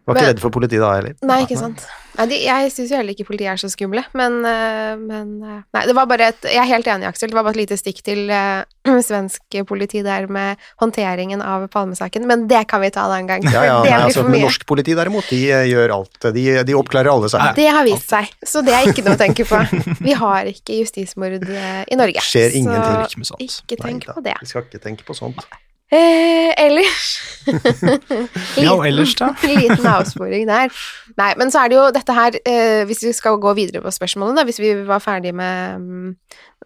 Var 0.02 0.16
ikke 0.16 0.22
Men- 0.22 0.32
redd 0.34 0.42
for 0.42 0.54
politiet 0.54 0.82
da 0.82 0.96
heller. 0.98 1.18
Nei, 1.30 1.44
ikke 1.46 1.60
sant. 1.60 1.86
Nei, 2.22 2.28
de, 2.30 2.38
jeg 2.46 2.72
syns 2.74 2.92
jo 2.94 3.00
heller 3.00 3.16
ikke 3.16 3.26
politiet 3.26 3.50
er 3.50 3.60
så 3.62 3.70
skumle, 3.72 4.04
men, 4.18 4.36
eh, 4.46 4.94
men 5.00 5.32
eh, 5.42 5.62
Nei, 5.74 5.84
det 5.90 5.96
var 5.98 6.10
bare 6.10 6.28
et 6.30 6.46
Jeg 6.52 6.62
er 6.62 6.70
helt 6.70 6.90
enig, 6.92 7.08
Aksel. 7.10 7.32
Det 7.32 7.38
var 7.38 7.48
bare 7.48 7.56
et 7.58 7.62
lite 7.64 7.78
stikk 7.80 8.04
til 8.06 8.30
uh, 8.30 8.62
svensk 9.08 9.58
politi 9.68 10.04
der 10.06 10.28
med 10.32 10.62
håndteringen 10.82 11.42
av 11.42 11.66
Palmesaken, 11.74 12.28
men 12.30 12.46
det 12.52 12.64
kan 12.70 12.84
vi 12.84 12.92
ta 12.94 13.08
en 13.08 13.16
annen 13.16 13.32
gang. 13.32 13.48
Ja, 13.50 13.64
ja, 13.66 13.80
det 13.86 13.94
nei, 13.94 14.04
altså, 14.10 14.26
men 14.28 14.46
norsk 14.46 14.68
politi 14.70 14.96
derimot, 14.98 15.26
de 15.32 15.42
gjør 15.72 15.96
alt. 15.98 16.30
De, 16.38 16.46
de 16.68 16.78
oppklarer 16.78 17.12
alle 17.14 17.32
saker. 17.32 17.58
Det 17.58 17.68
har 17.74 17.88
vist 17.88 18.14
seg, 18.14 18.30
så 18.46 18.62
det 18.66 18.78
er 18.78 18.92
ikke 18.92 19.06
noe 19.08 19.18
å 19.18 19.22
tenke 19.22 19.48
på. 19.48 19.64
Vi 20.02 20.16
har 20.18 20.54
ikke 20.54 20.78
justismord 20.84 21.42
i 21.42 22.00
Norge. 22.00 22.24
Skjer 22.26 22.58
ingenting. 22.62 23.04
Ikke 23.08 23.24
med 23.24 23.32
Så 23.32 23.36
sånt. 23.36 23.50
ikke 23.50 23.82
tenk 23.82 24.06
Neida, 24.06 24.18
på 24.18 24.26
det. 24.30 24.38
Vi 24.44 24.54
skal 24.54 24.68
ikke 24.68 24.82
tenke 24.84 25.08
på 25.08 25.18
sånt. 25.18 25.46
Eh, 25.92 26.52
ellers 26.56 27.08
Ja, 28.62 28.72
og 28.78 28.86
ellers 28.88 29.12
da? 29.20 29.32
Liten 29.50 29.88
avsporing 29.92 30.46
der. 30.48 30.72
Nei, 31.18 31.32
men 31.40 31.52
så 31.52 31.66
er 31.66 31.72
det 31.74 31.76
jo 31.80 31.88
dette 31.92 32.16
her 32.16 32.38
eh, 32.48 32.84
Hvis 32.88 33.02
vi 33.04 33.12
skal 33.18 33.40
gå 33.44 33.52
videre 33.58 33.82
på 33.84 33.92
spørsmålene, 33.92 34.38
da, 34.40 34.46
hvis 34.48 34.62
vi 34.64 34.72
var 34.88 35.04
ferdig 35.04 35.34
med 35.36 35.82
um, 35.82 36.14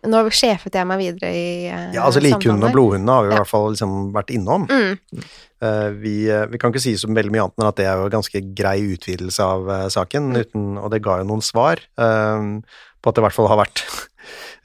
Nå 0.06 0.22
sjefet 0.36 0.76
jeg 0.78 0.86
meg 0.86 1.02
videre 1.02 1.32
i 1.34 1.48
eh, 1.72 1.88
Ja, 1.96 2.04
altså 2.06 2.22
Likhunden 2.22 2.68
og 2.68 2.76
blodhunden 2.76 3.08
blodhundene 3.08 3.16
har 3.18 3.26
vi 3.26 3.34
i 3.34 3.38
hvert 3.40 3.50
fall 3.50 3.70
liksom 3.74 3.94
vært 4.14 4.34
innom. 4.36 4.68
Mm. 4.70 5.24
Eh, 5.66 5.88
vi, 6.04 6.16
eh, 6.30 6.46
vi 6.52 6.60
kan 6.62 6.70
ikke 6.74 6.84
si 6.84 6.94
så 7.00 7.10
veldig 7.10 7.34
mye 7.34 7.46
annet 7.48 7.64
enn 7.64 7.70
at 7.72 7.80
det 7.80 7.88
er 7.90 7.98
jo 7.98 8.10
en 8.12 8.14
ganske 8.20 8.42
grei 8.60 8.76
utvidelse 8.94 9.48
av 9.56 9.72
eh, 9.80 9.88
saken, 9.96 10.28
Mm. 10.36 10.42
uten, 10.44 10.68
og 10.84 10.92
det 10.94 11.02
ga 11.08 11.18
jo 11.24 11.30
noen 11.32 11.42
svar 11.42 11.82
eh, 11.82 12.46
på 13.02 13.10
at 13.10 13.18
det 13.18 13.24
i 13.24 13.26
hvert 13.26 13.38
fall 13.40 13.50
har 13.50 13.64
vært 13.64 13.82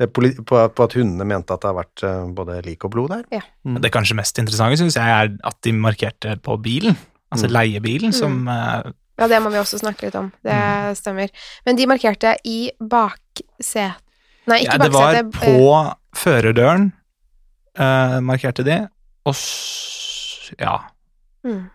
på, 0.08 0.68
på 0.74 0.82
at 0.84 0.92
hundene 0.96 1.24
mente 1.28 1.52
at 1.52 1.60
det 1.60 1.68
har 1.68 1.76
vært 1.76 2.02
eh, 2.06 2.26
både 2.32 2.62
lik 2.64 2.84
og 2.84 2.90
blod 2.90 3.10
der. 3.10 3.42
Men 3.64 3.82
Det 3.82 3.92
kanskje 3.92 4.16
mest 4.16 4.38
interessante 4.38 4.78
syns 4.80 4.96
jeg 4.96 5.04
er 5.04 5.36
at 5.44 5.56
de 5.62 5.72
markerte 5.72 6.36
på 6.40 6.56
bilen, 6.62 6.96
altså 7.32 7.46
Mm. 7.46 7.52
leiebilen, 7.52 8.12
som 8.12 8.48
eh, 8.48 8.92
Ja, 9.20 9.26
det 9.28 9.42
må 9.42 9.50
vi 9.52 9.58
også 9.60 9.78
snakke 9.78 10.02
litt 10.08 10.14
om. 10.16 10.32
Det 10.42 10.52
Mm. 10.52 10.94
stemmer. 10.96 11.28
Men 11.66 11.76
de 11.76 11.86
markerte 11.86 12.36
i 12.44 12.70
baksetet 12.80 13.96
Nei, 14.46 14.62
ikke 14.64 14.72
Ja, 14.72 14.78
det 14.78 14.92
var 14.92 15.14
på 15.22 15.30
på 15.44 15.94
førerdøren, 16.16 16.92
eh, 17.78 18.20
markerte 18.20 18.64
de, 18.64 18.88
og 19.26 19.34
s 19.34 20.50
ja, 20.58 20.78
eh, 21.44 21.50
mm. 21.50 21.70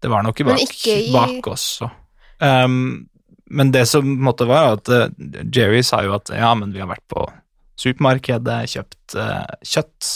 det 0.00 0.10
var 0.10 0.22
nok 0.22 0.38
Men 0.44 0.54
bak, 0.54 0.60
ikke 0.60 1.08
i- 1.08 1.12
bak 1.12 1.46
også. 1.50 1.90
Um, 2.40 3.08
men 3.50 3.72
det 3.74 3.84
som 3.90 4.06
måtte 4.22 4.48
være 4.48 4.78
at 4.78 4.90
eh, 4.94 5.44
Jerry 5.54 5.82
sa 5.86 6.02
jo 6.06 6.16
at 6.16 6.32
ja, 6.34 6.52
men 6.58 6.72
vi 6.74 6.82
har 6.82 6.90
vært 6.90 7.06
på 7.10 7.26
supermarkedet, 7.78 8.58
kjøpt 8.72 9.14
uh, 9.14 9.46
kjøtt, 9.62 10.08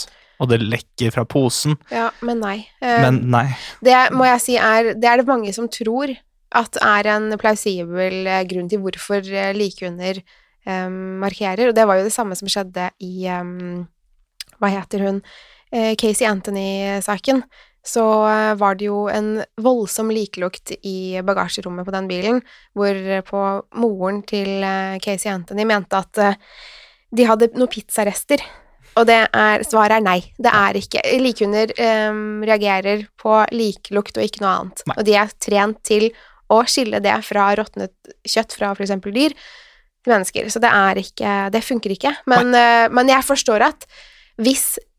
og 0.43 0.49
det 0.51 0.59
lekker 0.59 1.13
fra 1.15 1.23
posen, 1.29 1.77
Ja, 1.93 2.09
men 2.25 2.41
nei. 2.43 2.57
Uh, 2.83 2.99
men 3.05 3.21
nei. 3.31 3.45
Det 3.85 3.95
må 4.11 4.27
jeg 4.27 4.43
si 4.43 4.57
er 4.59 4.91
Det 4.99 5.07
er 5.07 5.21
det 5.21 5.29
mange 5.29 5.53
som 5.55 5.69
tror 5.71 6.11
at 6.53 6.77
er 6.85 7.09
en 7.15 7.33
plausibel 7.41 8.27
eh, 8.29 8.43
grunn 8.49 8.69
til 8.69 8.81
hvorfor 8.83 9.25
likehunder 9.57 10.19
eh, 10.21 10.89
markerer, 11.23 11.69
og 11.69 11.77
det 11.77 11.87
var 11.89 11.99
jo 11.99 12.07
det 12.07 12.13
samme 12.13 12.37
som 12.37 12.51
skjedde 12.51 12.91
i 13.01 13.25
um, 13.33 13.87
Hva 14.61 14.69
heter 14.75 15.07
hun? 15.07 15.21
Eh, 15.73 15.95
Casey 15.97 16.27
Anthony-saken. 16.29 17.41
Så 17.83 18.03
eh, 18.29 18.53
var 18.59 18.77
det 18.79 18.87
jo 18.87 19.05
en 19.11 19.41
voldsom 19.59 20.11
likelukt 20.15 20.71
i 20.87 21.19
bagasjerommet 21.25 21.85
på 21.85 21.93
den 21.95 22.07
bilen, 22.07 22.41
hvorpå 22.77 23.43
moren 23.83 24.21
til 24.27 24.63
eh, 24.63 24.99
Casey 25.03 25.31
Anthony 25.33 25.65
mente 25.67 25.99
at 25.99 26.21
eh, 26.23 26.37
de 27.13 27.27
hadde 27.27 27.51
noen 27.57 27.71
pizzarester. 27.71 28.43
Og 28.99 29.07
det 29.09 29.19
er, 29.25 29.65
svaret 29.65 29.97
er 29.97 30.05
nei. 30.05 30.19
Det 30.37 30.53
er 30.53 30.77
ikke 30.77 31.01
Likhunder 31.21 31.71
um, 32.11 32.43
reagerer 32.45 33.07
på 33.19 33.39
likelukt 33.53 34.19
og 34.19 34.27
ikke 34.27 34.43
noe 34.43 34.53
annet. 34.53 34.83
Nei. 34.89 34.97
Og 35.01 35.07
de 35.07 35.15
er 35.17 35.33
trent 35.41 35.79
til 35.85 36.07
å 36.53 36.59
skille 36.69 37.01
det 37.01 37.15
fra 37.25 37.47
råtnet 37.57 37.93
kjøtt 38.29 38.53
fra 38.53 38.73
f.eks. 38.75 38.93
dyr 39.07 39.33
til 39.33 40.13
mennesker. 40.13 40.49
Så 40.53 40.61
det 40.61 40.69
er 40.69 41.01
ikke 41.01 41.35
Det 41.53 41.63
funker 41.65 41.95
ikke. 41.95 42.13
Men, 42.29 42.53
uh, 42.53 42.85
men 42.93 43.09
jeg 43.09 43.25
forstår 43.25 43.65
at 43.71 43.87
hvis 44.41 44.77
eh, 44.77 44.92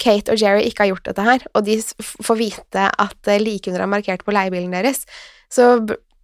Kate 0.00 0.32
og 0.32 0.40
Jerry 0.40 0.62
ikke 0.68 0.86
har 0.86 0.94
gjort 0.94 1.10
dette 1.10 1.24
her, 1.26 1.42
og 1.52 1.66
de 1.66 1.74
får 2.00 2.38
vite 2.38 2.86
at 2.88 3.16
likehunder 3.28 3.44
likhunder 3.44 3.84
er 3.84 3.90
markert 3.92 4.24
på 4.24 4.32
leiebilen 4.32 4.72
deres, 4.72 5.04
så 5.52 5.74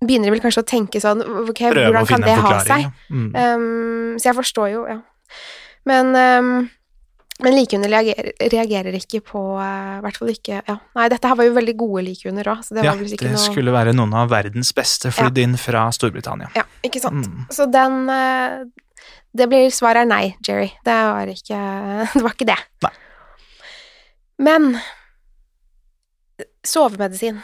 begynner 0.05 0.29
de 0.29 0.37
vel 0.37 0.42
kanskje 0.44 0.64
å 0.64 0.68
tenke 0.68 1.01
sånn 1.03 1.22
okay, 1.46 1.72
hvordan 1.72 2.09
kan 2.09 2.25
det 2.25 2.38
ha 2.40 2.57
seg? 2.64 2.88
Mm. 3.09 3.29
Um, 3.33 4.16
så 4.20 4.31
jeg 4.31 4.38
forstår 4.38 4.72
jo, 4.75 4.83
ja. 4.88 4.99
Men, 5.88 6.11
um, 6.12 6.51
men 7.44 7.57
likhunder 7.57 7.92
reagerer, 7.92 8.33
reagerer 8.53 8.99
ikke 8.99 9.22
på 9.25 9.42
uh, 9.57 9.99
hvert 10.05 10.18
fall 10.20 10.33
ikke 10.33 10.59
ja. 10.59 10.77
Nei, 10.99 11.07
dette 11.12 11.31
her 11.31 11.38
var 11.38 11.49
jo 11.49 11.55
veldig 11.57 11.77
gode 11.79 12.05
likhunder 12.09 12.53
òg, 12.53 12.64
så 12.66 12.77
det 12.77 12.85
ja, 12.85 12.92
var 12.92 13.01
vel 13.01 13.16
ikke 13.16 13.29
det 13.29 13.37
noe 13.37 13.44
skulle 13.44 13.75
være 13.75 13.94
noen 13.96 14.16
av 14.18 14.29
verdens 14.33 14.72
beste 14.77 15.12
flydd 15.14 15.40
inn 15.44 15.57
fra 15.61 15.87
Storbritannia. 15.94 16.53
Ja, 16.59 16.66
ikke 16.87 17.03
sant. 17.05 17.25
Mm. 17.25 17.49
Så 17.55 17.68
den 17.72 18.05
uh, 18.11 18.66
Det 19.37 19.49
blir 19.49 19.72
svaret 19.75 20.05
er 20.05 20.12
nei, 20.12 20.25
Jerry. 20.44 20.70
Det 20.85 21.01
var 21.09 21.33
ikke 21.33 21.64
Det 22.18 22.25
var 22.25 22.37
ikke 22.37 22.53
det. 22.53 22.61
Nei. 22.85 22.94
Men 24.42 24.77
sovemedisin. 26.66 27.40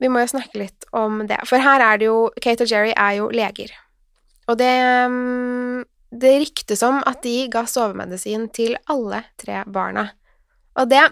Vi 0.00 0.10
må 0.10 0.24
jo 0.24 0.32
snakke 0.34 0.58
litt 0.64 0.86
om 0.96 1.22
det. 1.28 1.38
For 1.48 1.62
her 1.62 1.82
er 1.82 2.00
det 2.00 2.10
jo 2.10 2.28
Kate 2.42 2.66
og 2.66 2.70
Jerry 2.70 2.92
er 2.92 3.18
jo 3.20 3.30
leger. 3.32 3.72
Og 4.50 4.58
det 4.60 4.72
um, 5.08 5.84
Det 6.14 6.36
ryktes 6.42 6.82
om 6.86 7.00
at 7.06 7.22
de 7.24 7.48
ga 7.50 7.64
sovemedisin 7.66 8.48
til 8.54 8.76
alle 8.90 9.24
tre 9.40 9.64
barna. 9.66 10.10
Og 10.78 10.90
det 10.90 11.02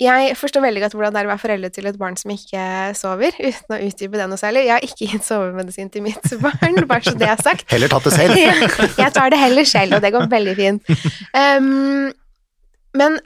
Jeg 0.00 0.34
forstår 0.36 0.60
veldig 0.60 0.82
godt 0.82 0.94
hvordan 0.96 1.14
det 1.14 1.20
er 1.20 1.28
å 1.28 1.30
være 1.30 1.40
foreldre 1.40 1.70
til 1.72 1.86
et 1.88 1.96
barn 1.96 2.18
som 2.20 2.32
ikke 2.34 2.64
sover, 2.98 3.32
uten 3.38 3.72
å 3.72 3.78
utdype 3.80 4.18
det 4.20 4.26
noe 4.28 4.36
særlig. 4.36 4.66
Jeg 4.66 4.74
har 4.74 4.84
ikke 4.84 5.08
gitt 5.12 5.24
sovemedisin 5.24 5.88
til 5.88 6.04
mitt 6.04 6.26
barn, 6.44 6.82
bare 6.88 7.06
så 7.06 7.14
det 7.16 7.30
er 7.32 7.40
sagt. 7.40 7.64
Heller 7.72 7.88
tatt 7.88 8.04
det 8.04 8.12
selv. 8.12 8.36
jeg 9.04 9.14
tar 9.16 9.32
det 9.32 9.40
heller 9.40 9.64
selv, 9.64 9.96
og 9.96 10.04
det 10.04 10.12
går 10.12 10.28
veldig 10.34 10.56
fint. 10.58 10.92
Um, 11.32 12.12
men 13.00 13.16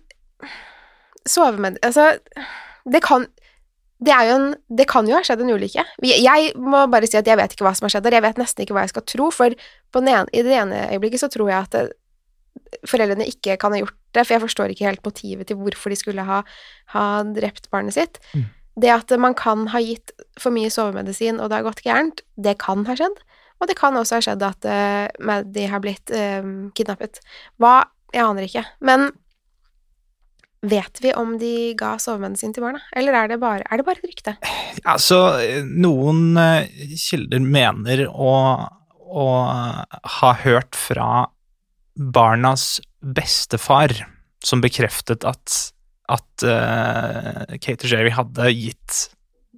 sovemedisin 1.31 1.87
Altså, 1.87 2.09
det 2.91 3.03
kan 3.05 3.29
det, 4.01 4.13
er 4.15 4.29
jo 4.31 4.37
en, 4.39 4.53
det 4.73 4.87
kan 4.89 5.09
jo 5.09 5.17
ha 5.19 5.21
skjedd 5.27 5.43
en 5.45 5.53
ulykke. 5.53 5.83
Jeg 6.09 6.53
må 6.57 6.87
bare 6.89 7.09
si 7.09 7.19
at 7.21 7.29
jeg 7.29 7.37
vet 7.37 7.53
ikke 7.53 7.67
hva 7.67 7.75
som 7.77 7.85
har 7.85 7.93
skjedd 7.93 8.07
der. 8.07 8.17
Jeg 8.17 8.25
vet 8.25 8.39
nesten 8.41 8.65
ikke 8.65 8.77
hva 8.77 8.87
jeg 8.87 8.95
skal 8.95 9.05
tro, 9.13 9.27
for 9.35 9.57
på 9.93 10.01
den 10.01 10.13
ene, 10.15 10.33
i 10.33 10.45
det 10.47 10.55
ene 10.57 10.87
øyeblikket 10.95 11.21
så 11.21 11.29
tror 11.33 11.51
jeg 11.53 11.67
at 11.67 11.75
det, 11.77 11.83
foreldrene 12.89 13.27
ikke 13.29 13.59
kan 13.61 13.75
ha 13.75 13.83
gjort 13.83 13.97
det, 14.15 14.25
for 14.25 14.35
jeg 14.35 14.45
forstår 14.45 14.73
ikke 14.73 14.89
helt 14.89 15.05
motivet 15.07 15.51
til 15.51 15.59
hvorfor 15.61 15.93
de 15.93 15.99
skulle 15.99 16.25
ha, 16.27 16.41
ha 16.95 17.05
drept 17.37 17.69
barnet 17.73 17.97
sitt. 17.97 18.21
Mm. 18.33 18.49
Det 18.81 18.93
at 18.95 19.15
man 19.21 19.35
kan 19.37 19.67
ha 19.75 19.81
gitt 19.85 20.15
for 20.41 20.55
mye 20.55 20.71
sovemedisin, 20.73 21.41
og 21.41 21.51
det 21.51 21.61
har 21.61 21.69
gått 21.69 21.85
gærent, 21.85 22.23
det 22.41 22.57
kan 22.63 22.87
ha 22.89 22.97
skjedd. 22.97 23.19
Og 23.61 23.69
det 23.69 23.77
kan 23.77 23.97
også 23.99 24.17
ha 24.17 24.25
skjedd 24.25 24.45
at 24.47 24.69
uh, 24.71 25.41
de 25.45 25.67
har 25.69 25.83
blitt 25.85 26.13
uh, 26.15 26.71
kidnappet. 26.77 27.21
Hva? 27.61 27.83
Jeg 28.15 28.25
aner 28.25 28.47
ikke. 28.47 28.65
Men 28.83 29.11
vet 30.63 31.01
vi 31.01 31.13
om 31.17 31.37
de 31.41 31.73
ga 31.79 31.95
sovemedisin 32.01 32.53
til 32.55 32.65
barna, 32.67 32.83
eller 32.97 33.17
er 33.17 33.33
det 33.33 33.41
bare, 33.41 33.65
er 33.65 33.81
det 33.81 33.87
bare 33.87 34.03
et 34.03 34.11
rykte? 34.11 34.37
Altså, 34.85 35.21
noen 35.65 36.37
eh, 36.41 36.69
kilder 37.01 37.41
mener 37.45 38.07
å, 38.11 38.33
å 39.01 39.27
ha 40.21 40.33
hørt 40.45 40.77
fra 40.77 41.29
barnas 42.01 42.79
bestefar, 43.01 43.95
som 44.45 44.61
bekreftet 44.65 45.25
at, 45.29 45.57
at 46.09 46.45
uh, 46.45 47.57
Kate 47.61 47.85
og 47.85 47.91
Jerry 47.93 48.13
hadde 48.17 48.53
gitt, 48.55 49.01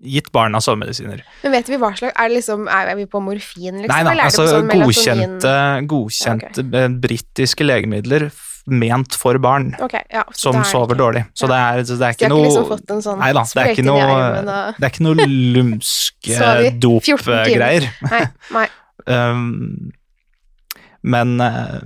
gitt 0.03 0.31
barna 0.35 0.59
sovemedisiner. 0.63 1.23
Men 1.45 1.55
vet 1.55 1.71
vi 1.71 1.79
hva 1.79 1.93
slags 1.99 2.17
Er, 2.17 2.31
det 2.31 2.41
liksom, 2.41 2.65
er 2.67 2.95
vi 2.99 3.07
på 3.11 3.23
morfin, 3.23 3.83
liksom? 3.83 3.93
Nei 3.93 4.01
da, 4.03 4.15
eller 4.15 4.31
altså 4.31 4.47
det 4.47 4.55
sånn 4.57 4.73
godkjente, 4.73 5.55
godkjente 5.93 6.67
okay. 6.67 6.97
britiske 7.05 7.67
legemidler 7.67 8.31
ment 8.67 9.15
for 9.19 9.39
barn 9.43 9.73
okay, 9.83 10.03
ja, 10.13 10.23
som 10.39 10.57
er 10.61 10.63
sover 10.69 10.95
ikke- 10.95 10.99
dårlig. 11.01 11.23
Så 11.35 11.49
det 11.51 11.57
er, 11.59 11.81
så 11.85 11.97
det 11.99 12.07
er 12.07 12.13
ikke 12.17 12.29
liksom 12.31 12.63
noe 12.63 12.69
fått 12.79 12.91
en 12.95 13.03
sånn 13.03 13.19
Nei 13.19 13.33
da, 13.33 13.43
det 13.43 13.63
er 13.65 13.73
ikke 13.75 13.85
noe, 13.85 14.05
og- 14.07 14.77
det 14.79 14.85
er 14.87 14.93
ikke 14.93 15.07
noe 15.09 15.27
lumske 15.57 16.37
Sover 16.37 16.61
i 16.63 16.71
14 16.71 17.01
timer. 17.03 17.45
dopgreier. 17.45 17.89
Nei, 18.11 18.23
nei. 18.53 18.69
Um, 19.03 19.91
men 21.03 21.41
uh, 21.41 21.81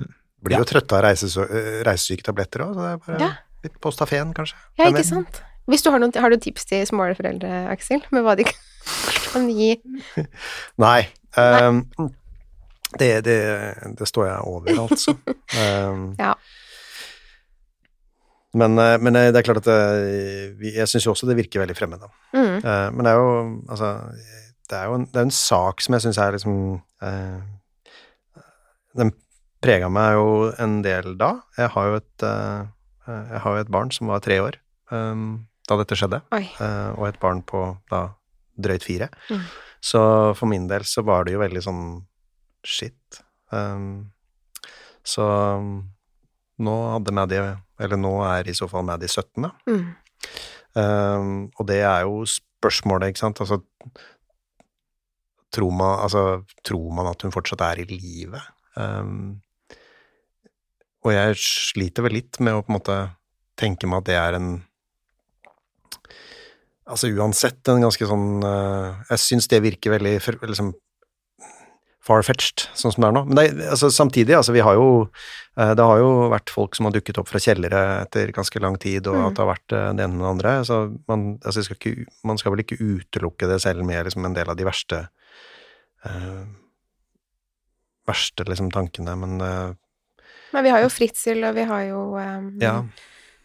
Blir 0.44 0.58
jo 0.60 0.66
trøtte 0.68 0.98
av 0.98 1.06
eh, 1.06 1.78
reisesyketabletter 1.86 2.60
òg, 2.66 2.74
så 2.76 2.82
det 2.82 2.90
er 2.92 2.98
bare 3.06 3.20
Ja. 3.22 3.30
litt 3.64 3.78
på 3.80 3.92
stafeen, 3.94 4.34
kanskje. 4.36 4.54
Ja, 4.78 4.90
ikke 4.90 5.04
sant? 5.06 5.40
Hvis 5.66 5.82
du 5.82 5.88
har, 5.90 5.98
noen, 5.98 6.12
har 6.14 6.30
du 6.30 6.36
tips 6.36 6.66
til 6.68 6.84
småforeldre, 6.86 7.70
Aksel, 7.72 8.02
med 8.12 8.22
hva 8.22 8.36
de 8.36 8.44
kan 8.44 9.48
gi? 9.58 9.72
Nei. 10.84 11.08
ehm, 11.40 11.80
det, 13.00 13.24
det, 13.24 13.38
det 13.98 14.06
står 14.08 14.28
jeg 14.28 14.38
over, 14.52 14.78
altså. 14.84 15.16
um, 15.88 16.14
Ja. 16.20 16.34
Men, 18.56 18.78
eh, 18.80 18.96
men 19.02 19.18
eh, 19.18 19.28
det 19.32 19.40
er 19.40 19.46
klart 19.46 19.62
at 19.64 19.70
eh, 19.72 20.56
jeg 20.72 20.88
syns 20.88 21.06
jo 21.06 21.12
også 21.12 21.28
det 21.28 21.36
virker 21.38 21.62
veldig 21.62 21.76
fremmed. 21.76 22.06
Mm. 22.32 22.64
Men 22.64 23.04
det 23.04 23.12
er 23.12 23.20
jo 23.20 23.30
altså 23.68 23.90
Det 24.66 24.78
er 24.78 24.88
jo 24.90 24.96
en, 24.98 25.06
det 25.12 25.20
er 25.20 25.28
en 25.28 25.36
sak 25.38 25.82
som 25.84 25.94
jeg 25.94 26.04
syns 26.06 26.18
er 26.18 26.34
liksom 26.34 26.56
eh, 27.06 28.40
Den 28.98 29.12
prega 29.62 29.90
meg 29.92 30.16
jo 30.16 30.28
en 30.62 30.80
del 30.84 31.14
da. 31.20 31.36
Jeg 31.58 31.72
har 31.74 31.90
jo 31.90 32.00
et 32.00 32.26
Jeg 33.06 33.42
har 33.44 33.52
jo 33.54 33.62
et 33.62 33.70
barn 33.70 33.92
som 33.94 34.10
var 34.10 34.24
tre 34.24 34.40
år 34.42 34.58
eh, 34.92 35.26
da 35.66 35.78
dette 35.80 35.98
skjedde, 35.98 36.20
eh, 36.30 36.90
og 36.94 37.08
et 37.08 37.16
barn 37.18 37.40
på 37.42 37.60
da 37.90 38.08
drøyt 38.54 38.84
fire. 38.86 39.08
Mm. 39.26 39.46
Så 39.82 40.00
for 40.38 40.46
min 40.46 40.68
del 40.70 40.86
så 40.86 41.02
var 41.06 41.26
det 41.26 41.34
jo 41.34 41.42
veldig 41.42 41.62
sånn 41.62 41.82
shit. 42.66 43.18
Um, 43.50 44.12
så 45.06 45.26
um, 45.58 45.95
nå 46.62 46.74
Maddie 47.12 47.56
Eller 47.80 48.00
nå 48.00 48.12
er 48.24 48.48
i 48.48 48.54
så 48.56 48.68
fall 48.70 48.86
Maddie 48.88 49.10
17, 49.10 49.44
da. 49.44 49.50
Mm. 49.68 49.86
Um, 50.76 51.32
og 51.56 51.66
det 51.68 51.80
er 51.84 52.04
jo 52.04 52.20
spørsmålet, 52.28 53.12
ikke 53.12 53.24
sant, 53.24 53.40
altså 53.40 53.62
Tror 55.56 55.72
man, 55.72 56.00
altså, 56.04 56.42
tror 56.66 56.90
man 56.92 57.08
at 57.08 57.22
hun 57.24 57.32
fortsatt 57.32 57.62
er 57.64 57.80
i 57.80 57.86
live? 57.88 58.40
Um, 58.76 59.38
og 61.06 61.14
jeg 61.14 61.38
sliter 61.40 62.04
vel 62.04 62.18
litt 62.18 62.40
med 62.42 62.56
å 62.56 62.64
på 62.64 62.72
en 62.72 62.76
måte 62.76 62.96
tenke 63.56 63.88
meg 63.88 64.02
at 64.02 64.08
det 64.10 64.16
er 64.20 64.38
en 64.40 64.50
Altså 66.86 67.08
uansett 67.10 67.66
en 67.72 67.82
ganske 67.82 68.06
sånn 68.06 68.44
uh, 68.44 68.98
Jeg 69.08 69.22
syns 69.22 69.48
det 69.50 69.62
virker 69.64 69.96
veldig 69.96 70.18
liksom 70.50 70.74
far-fetched, 72.06 72.68
sånn 72.78 72.92
som 72.94 73.02
det 73.02 73.08
er 73.08 73.14
nå. 73.16 73.22
Men 73.26 73.38
det, 73.40 73.46
altså, 73.74 73.88
samtidig, 73.90 74.36
altså 74.38 74.54
vi 74.54 74.62
har 74.62 74.76
jo 74.78 74.86
eh, 75.58 75.72
Det 75.74 75.82
har 75.88 75.98
jo 75.98 76.10
vært 76.30 76.52
folk 76.54 76.76
som 76.78 76.86
har 76.86 76.94
dukket 76.94 77.18
opp 77.18 77.28
fra 77.32 77.40
kjellere 77.42 77.80
etter 78.04 78.30
ganske 78.36 78.60
lang 78.62 78.76
tid, 78.78 79.08
og 79.10 79.16
Mm. 79.16 79.24
at 79.26 79.34
det 79.34 79.42
har 79.42 79.50
vært 79.50 79.72
eh, 79.74 79.88
det 79.98 80.04
ene 80.06 80.20
og 80.20 80.22
det 80.22 80.30
andre. 80.34 80.52
Så 80.68 80.78
man, 81.08 81.24
altså, 81.44 81.64
skal 81.66 81.76
ikke, 81.80 82.06
man 82.24 82.38
skal 82.38 82.54
vel 82.54 82.62
ikke 82.62 82.78
utelukke 82.78 83.48
det 83.50 83.58
selv 83.64 83.82
med 83.84 84.04
liksom, 84.06 84.24
en 84.28 84.36
del 84.38 84.48
av 84.52 84.56
de 84.60 84.68
verste 84.68 85.08
eh, 86.06 86.44
verste 88.06 88.46
liksom, 88.46 88.70
tankene, 88.70 89.16
men 89.18 89.40
eh, 89.42 89.74
Men 90.54 90.64
vi 90.64 90.70
har 90.70 90.84
jo 90.84 90.92
Fritzel, 90.94 91.42
og 91.44 91.56
vi 91.56 91.64
har 91.66 91.82
jo 91.88 92.02
um, 92.14 92.52
ja. 92.62 92.76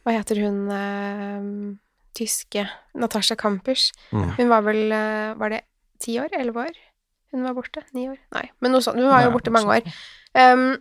Hva 0.05 0.13
heter 0.19 0.37
hun 0.43 0.59
um, 0.69 1.79
tyske 2.17 2.67
Natasha 2.93 3.35
Kampers. 3.35 3.89
Mm. 4.11 4.29
Hun 4.37 4.49
var 4.51 4.61
vel 4.65 4.89
Var 5.39 5.49
det 5.53 5.61
ti 6.01 6.19
år? 6.21 6.29
Elleve 6.37 6.67
år? 6.67 6.77
Hun 7.31 7.45
var 7.47 7.55
borte? 7.55 7.83
Ni 7.95 8.09
år? 8.11 8.19
Nei, 8.35 8.45
men 8.59 8.73
noe 8.75 8.83
sånt. 8.83 8.99
Hun 8.99 9.11
var 9.11 9.25
jo 9.25 9.33
borte 9.35 9.53
mange 9.53 9.79
år. 9.79 9.99
Um, 10.35 10.75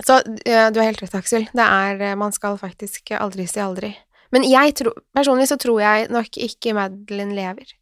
så 0.00 0.20
du 0.24 0.50
har 0.52 0.86
helt 0.86 1.02
rett, 1.02 1.16
Aksel. 1.16 1.48
Det 1.52 1.64
er 1.64 2.00
uh, 2.00 2.16
Man 2.20 2.32
skal 2.32 2.56
faktisk 2.60 3.12
aldri 3.16 3.46
si 3.50 3.60
aldri. 3.60 3.90
Men 4.32 4.46
jeg 4.46 4.76
tror 4.78 4.94
Personlig 5.16 5.48
så 5.50 5.58
tror 5.60 5.80
jeg 5.82 6.10
nok 6.14 6.38
ikke 6.40 6.74
Madeline 6.76 7.36
lever. 7.36 7.72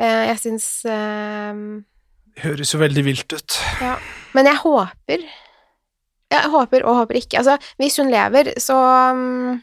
Uh, 0.00 0.24
jeg 0.30 0.38
syns 0.40 0.66
um, 0.88 1.82
høres 2.40 2.72
jo 2.72 2.80
veldig 2.80 3.04
vilt 3.04 3.34
ut. 3.36 3.58
ja. 3.82 3.96
Men 4.32 4.48
jeg 4.48 4.56
håper 4.62 5.26
Jeg 6.32 6.48
håper 6.54 6.86
og 6.88 6.96
håper 7.02 7.20
ikke. 7.20 7.42
Altså, 7.42 7.58
hvis 7.76 7.98
hun 8.00 8.08
lever, 8.10 8.54
så 8.56 8.76
um, 9.12 9.60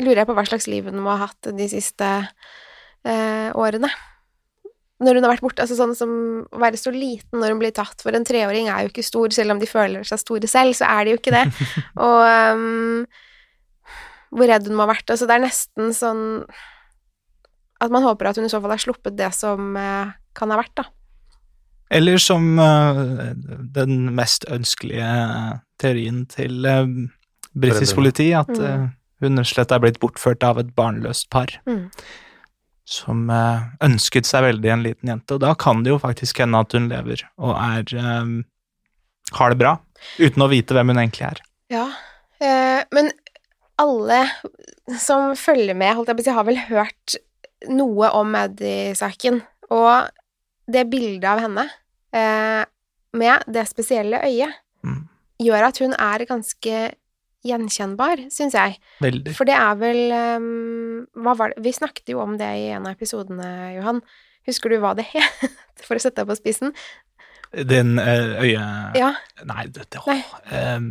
lurer 0.00 0.22
jeg 0.22 0.28
på 0.28 0.34
hva 0.36 0.44
slags 0.44 0.68
liv 0.68 0.84
hun 0.90 1.00
må 1.00 1.14
ha 1.14 1.30
hatt 1.30 1.48
de 1.56 1.68
siste 1.70 2.08
uh, 3.08 3.48
årene. 3.56 3.88
Når 5.02 5.18
hun 5.18 5.26
har 5.26 5.32
vært 5.34 5.44
borte. 5.44 5.64
Altså 5.64 5.76
sånn 5.78 5.94
som 5.98 6.12
å 6.46 6.62
være 6.62 6.78
så 6.78 6.92
liten 6.94 7.40
når 7.42 7.54
hun 7.54 7.60
blir 7.62 7.74
tatt. 7.74 7.98
For 8.04 8.14
en 8.14 8.26
treåring 8.26 8.70
er 8.70 8.86
jo 8.86 8.92
ikke 8.92 9.04
stor, 9.06 9.32
selv 9.34 9.54
om 9.54 9.62
de 9.62 9.68
føler 9.68 10.06
seg 10.06 10.20
store 10.22 10.50
selv, 10.50 10.76
så 10.78 10.86
er 10.86 11.04
de 11.04 11.14
jo 11.14 11.20
ikke 11.20 11.34
det. 11.34 11.44
og 12.06 12.22
um, 12.54 13.04
hvor 14.32 14.48
redd 14.48 14.68
hun 14.68 14.78
må 14.78 14.86
ha 14.86 14.92
vært. 14.94 15.10
Altså, 15.10 15.28
det 15.28 15.36
er 15.36 15.44
nesten 15.46 15.92
sånn 15.96 16.24
at 17.82 17.90
man 17.90 18.06
håper 18.06 18.30
at 18.30 18.38
hun 18.38 18.46
i 18.46 18.52
så 18.52 18.60
fall 18.62 18.76
har 18.76 18.82
sluppet 18.82 19.16
det 19.18 19.32
som 19.34 19.74
uh, 19.74 20.12
kan 20.38 20.54
ha 20.54 20.60
vært, 20.60 20.74
da. 20.78 20.86
Eller 21.92 22.16
som 22.22 22.54
uh, 22.56 23.34
den 23.74 24.06
mest 24.16 24.46
ønskelige 24.48 25.08
teorien 25.82 26.22
til 26.30 26.64
uh, 26.64 26.86
britisk 27.52 27.98
politi, 27.98 28.30
at 28.38 28.52
uh, 28.56 28.86
hun 29.22 29.42
slett 29.44 29.74
er 29.74 29.82
blitt 29.82 30.00
bortført 30.02 30.46
av 30.46 30.62
et 30.62 30.70
barnløst 30.78 31.28
par. 31.34 31.52
Mm. 31.68 31.90
Som 32.88 33.28
ønsket 33.30 34.26
seg 34.26 34.42
veldig 34.42 34.70
en 34.74 34.82
liten 34.82 35.10
jente, 35.12 35.36
og 35.36 35.42
da 35.44 35.52
kan 35.54 35.84
det 35.84 35.92
jo 35.92 36.00
faktisk 36.02 36.40
hende 36.42 36.58
at 36.64 36.74
hun 36.74 36.88
lever 36.90 37.22
og 37.38 37.52
er 37.54 37.92
har 39.32 39.52
det 39.52 39.58
bra, 39.60 39.76
uten 40.18 40.42
å 40.42 40.48
vite 40.50 40.74
hvem 40.74 40.90
hun 40.90 40.98
egentlig 40.98 41.28
er. 41.28 41.42
Ja, 41.70 41.84
men 42.92 43.12
alle 43.80 44.18
som 44.98 45.36
følger 45.38 45.78
med, 45.78 45.94
holdt 45.94 46.10
jeg 46.10 46.18
på 46.18 46.24
å 46.24 46.26
si, 46.26 46.34
har 46.34 46.48
vel 46.50 46.58
hørt 46.66 47.16
noe 47.70 48.10
om 48.18 48.34
Maddy-saken. 48.34 49.40
og 49.70 50.10
det 50.72 50.84
bildet 50.90 51.26
av 51.30 51.40
henne 51.42 51.64
eh, 52.14 52.64
med 53.18 53.46
det 53.50 53.66
spesielle 53.70 54.22
øyet 54.26 54.58
Mm. 54.82 55.06
gjør 55.38 55.68
at 55.68 55.78
hun 55.78 55.92
er 55.94 56.24
ganske 56.26 56.78
gjenkjennbar, 57.46 58.20
syns 58.32 58.54
jeg. 58.54 58.76
Veldig. 59.02 59.34
For 59.36 59.48
det 59.48 59.54
er 59.58 59.78
vel 59.80 60.02
um, 60.38 61.06
Hva 61.24 61.34
var 61.38 61.52
det 61.54 61.64
Vi 61.64 61.72
snakket 61.74 62.12
jo 62.14 62.20
om 62.22 62.36
det 62.38 62.50
i 62.60 62.68
en 62.76 62.86
av 62.86 62.94
episodene, 62.94 63.48
Johan. 63.76 63.98
Husker 64.46 64.70
du 64.72 64.78
hva 64.82 64.94
det 64.98 65.04
het, 65.12 65.56
for 65.86 65.98
å 65.98 66.02
sette 66.02 66.22
deg 66.22 66.30
på 66.30 66.38
spissen? 66.38 66.72
Den 67.52 67.98
øye... 68.00 68.62
Ja. 68.96 69.10
Nei, 69.44 69.66
det, 69.74 69.84
det 69.92 70.00
Nei. 70.08 70.20
Um, 70.50 70.86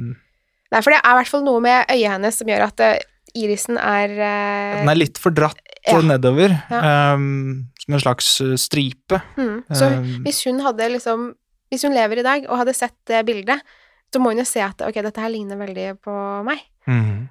Nei, 0.72 0.80
for 0.86 0.94
det 0.94 1.00
er 1.02 1.16
i 1.16 1.18
hvert 1.20 1.32
fall 1.32 1.44
noe 1.44 1.60
med 1.64 1.90
øyet 1.92 2.14
hennes 2.14 2.38
som 2.38 2.48
gjør 2.52 2.68
at 2.68 2.84
uh, 2.86 2.94
irisen 3.36 3.80
er 3.82 4.14
uh, 4.14 4.78
Den 4.84 4.92
er 4.94 5.00
litt 5.02 5.20
for 5.20 5.34
dratt 5.36 5.60
Ja. 5.88 5.98
nedover, 6.06 6.54
Ja. 6.70 7.16
um, 7.16 7.66
som 7.82 7.96
en 7.98 8.04
slags 8.04 8.28
stripe. 8.62 9.18
mm. 9.40 9.64
Så 9.74 9.88
hvis 10.28 10.44
hun 10.46 10.60
hadde 10.62 10.92
liksom 10.94 11.32
Hvis 11.74 11.88
hun 11.88 11.96
lever 11.96 12.20
i 12.22 12.26
dag 12.28 12.46
og 12.50 12.60
hadde 12.62 12.76
sett 12.78 12.94
det 13.10 13.24
bildet, 13.26 13.64
så 14.14 14.20
må 14.22 14.32
hun 14.34 14.42
jo 14.42 14.48
se 14.48 14.60
at 14.64 14.82
ok, 14.82 14.98
dette 15.06 15.22
her 15.24 15.30
ligner 15.32 15.58
veldig 15.60 15.86
på 16.04 16.16
meg. 16.48 16.60
Mm. 16.88 17.30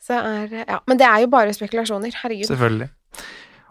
Så 0.00 0.16
er 0.16 0.64
Ja. 0.66 0.78
Men 0.88 0.96
det 0.96 1.06
er 1.06 1.20
jo 1.20 1.26
bare 1.28 1.52
spekulasjoner. 1.52 2.12
Herregud. 2.22 2.46
selvfølgelig. 2.48 2.90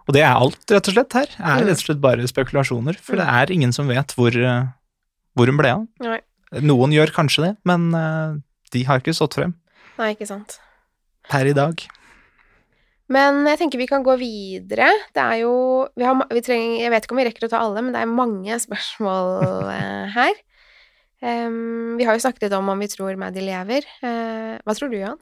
Og 0.07 0.13
det 0.13 0.21
er 0.25 0.33
alt, 0.33 0.57
rett 0.69 0.87
og 0.89 0.93
slett, 0.93 1.13
her. 1.13 1.25
Det 1.25 1.39
Er 1.39 1.59
Mm. 1.61 1.67
rett 1.67 1.77
og 1.77 1.85
slett 1.85 2.01
bare 2.01 2.27
spekulasjoner. 2.27 2.95
For 2.97 3.15
det 3.15 3.25
Mm. 3.27 3.33
er 3.41 3.51
ingen 3.53 3.71
som 3.73 3.87
vet 3.87 4.13
hvor, 4.15 4.29
uh, 4.35 4.65
hvor 5.35 5.45
hun 5.45 5.57
ble 5.57 5.69
av. 5.73 5.87
Nei. 5.99 6.19
Noen 6.61 6.91
gjør 6.91 7.11
kanskje 7.13 7.43
det, 7.45 7.57
men 7.65 7.93
uh, 7.93 8.35
de 8.71 8.83
har 8.83 8.99
ikke 8.99 9.13
stått 9.13 9.35
frem 9.35 9.53
Nei, 9.99 10.15
ikke 10.15 10.25
sant. 10.27 10.59
per 11.29 11.45
i 11.45 11.53
dag. 11.53 11.77
Men 13.09 13.45
jeg 13.47 13.57
tenker 13.59 13.77
vi 13.81 13.87
kan 13.89 14.03
gå 14.05 14.15
videre. 14.19 14.89
Det 15.13 15.21
er 15.23 15.39
jo 15.41 15.87
vi 15.97 16.03
har, 16.05 16.15
vi 16.29 16.41
trenger, 16.41 16.79
Jeg 16.79 16.91
vet 16.91 17.05
ikke 17.05 17.11
om 17.11 17.17
vi 17.17 17.25
rekker 17.25 17.47
å 17.47 17.49
ta 17.49 17.59
alle, 17.59 17.81
men 17.81 17.93
det 17.93 18.01
er 18.01 18.05
mange 18.05 18.53
spørsmål 18.61 19.69
eh, 19.77 20.07
her. 20.13 20.33
Em, 21.21 21.97
vi 21.99 22.05
har 22.07 22.15
jo 22.15 22.23
snakket 22.23 22.47
litt 22.47 22.55
om 22.55 22.69
om 22.71 22.79
vi 22.79 22.87
tror 22.91 23.17
Maddy 23.19 23.43
lever. 23.43 23.87
Uh, 24.03 24.55
hva 24.63 24.75
tror 24.77 24.91
du, 24.91 24.99
Johan? 25.01 25.19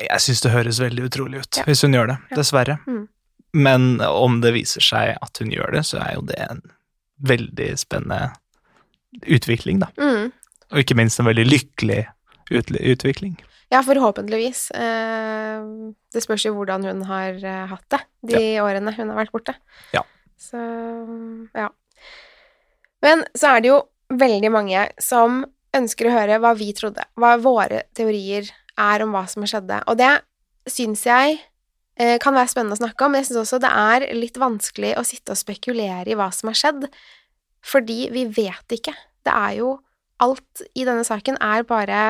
Jeg 0.00 0.22
syns 0.24 0.42
det 0.44 0.52
høres 0.52 0.80
veldig 0.80 1.06
utrolig 1.08 1.42
ut, 1.44 1.56
Ja. 1.56 1.64
hvis 1.68 1.82
hun 1.84 1.96
gjør 1.96 2.12
det. 2.12 2.18
Ja. 2.30 2.36
Dessverre. 2.36 2.78
Mm. 2.86 3.04
Men 3.56 4.00
om 4.04 4.40
det 4.42 4.52
viser 4.52 4.84
seg 4.84 5.16
at 5.22 5.38
hun 5.40 5.52
gjør 5.52 5.72
det, 5.72 5.84
så 5.88 6.00
er 6.04 6.16
jo 6.18 6.24
det 6.28 6.36
en 6.44 6.60
veldig 7.24 7.70
spennende 7.80 8.34
utvikling, 9.24 9.80
da. 9.80 9.88
Mm. 9.96 10.32
Og 10.72 10.82
ikke 10.82 10.96
minst 10.98 11.20
en 11.20 11.28
veldig 11.28 11.46
lykkelig 11.48 12.02
ut 12.52 12.70
utvikling. 12.76 13.36
Ja, 13.72 13.80
forhåpentligvis. 13.82 14.68
Uh, 14.76 15.92
det 16.14 16.22
spørs 16.22 16.44
jo 16.46 16.54
hvordan 16.54 16.84
hun 16.86 17.02
har 17.08 17.34
eh, 17.40 17.64
hatt 17.66 17.86
det 17.90 18.02
de 18.30 18.42
årene 18.62 18.92
hun 18.94 19.10
har 19.10 19.18
vært 19.18 19.34
borte. 19.34 19.56
Ja. 19.96 20.04
Så 20.38 20.60
ja. 21.56 21.68
Men 23.02 23.24
så 23.36 23.56
er 23.56 23.64
det 23.64 23.72
jo 23.72 23.80
veldig 24.12 24.50
mange 24.54 24.86
som 25.02 25.44
ønsker 25.76 26.08
å 26.08 26.14
høre 26.14 26.38
hva 26.42 26.54
vi 26.56 26.70
trodde, 26.76 27.04
hva 27.18 27.34
våre 27.42 27.84
teorier 27.96 28.48
er 28.80 29.04
om 29.04 29.12
hva 29.14 29.24
som 29.30 29.44
skjedde. 29.46 29.82
Og 29.90 29.98
det 30.00 30.12
syns 30.70 31.04
jeg 31.06 31.38
eh, 31.98 32.16
kan 32.22 32.36
være 32.36 32.52
spennende 32.52 32.76
å 32.76 32.82
snakke 32.82 33.06
om, 33.06 33.14
men 33.14 33.22
jeg 33.22 33.30
syns 33.30 33.42
også 33.44 33.60
det 33.62 33.72
er 33.72 34.06
litt 34.16 34.38
vanskelig 34.40 34.94
å 35.00 35.04
sitte 35.06 35.34
og 35.34 35.40
spekulere 35.40 36.08
i 36.12 36.18
hva 36.18 36.30
som 36.34 36.52
har 36.52 36.58
skjedd, 36.58 36.86
fordi 37.66 38.06
vi 38.14 38.26
vet 38.30 38.78
ikke. 38.78 38.94
Det 39.26 39.34
er 39.34 39.58
jo 39.62 39.76
Alt 40.16 40.62
i 40.72 40.86
denne 40.88 41.04
saken 41.04 41.36
er 41.44 41.66
bare 41.68 42.02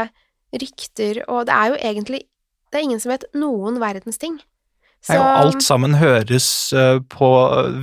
rykter, 0.54 1.24
og 1.26 1.48
det 1.48 1.54
er 1.56 1.72
jo 1.72 1.78
egentlig 1.88 2.20
Det 2.70 2.78
er 2.78 2.84
ingen 2.86 3.00
som 3.02 3.10
vet 3.10 3.24
noen 3.34 3.80
verdens 3.82 4.18
ting. 4.18 4.36
Nei, 5.06 5.16
og 5.18 5.26
alt 5.38 5.62
sammen 5.62 5.94
høres 6.00 6.48
eh, 6.74 6.98
på 7.10 7.28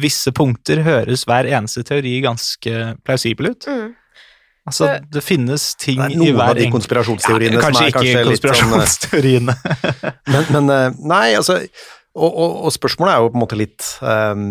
visse 0.02 0.32
punkter 0.36 0.82
høres 0.84 1.24
hver 1.30 1.48
eneste 1.48 1.86
teori 1.88 2.18
ganske 2.24 2.82
plausibel 3.08 3.54
ut. 3.54 3.68
mm, 3.68 3.94
Altså, 4.64 4.86
Så- 4.88 5.00
det 5.12 5.24
finnes 5.24 5.64
ting 5.76 5.98
Det 6.00 6.06
er 6.06 6.24
i 6.24 6.32
hver 6.32 6.50
av 6.50 6.56
de 6.56 6.62
enkelt- 6.64 6.76
konspirasjonsteoriene 6.78 7.58
ja, 7.58 7.62
som 7.62 7.66
kanskje 7.68 7.84
er 7.84 7.90
ikke 7.90 8.00
kanskje 8.00 8.14
litt 8.30 8.46
sånn, 8.46 8.54
eh, 8.54 8.80
konspirasjonsteoriene. 8.80 9.56
Men, 10.34 10.46
men 10.56 10.70
eh, 10.72 10.90
nei, 11.04 11.34
altså 11.36 11.58
og, 12.16 12.30
og, 12.32 12.52
og 12.68 12.72
spørsmålet 12.72 13.12
er 13.14 13.20
jo 13.26 13.30
på 13.34 13.38
en 13.40 13.44
måte 13.44 13.58
litt 13.60 13.88
um, 14.02 14.46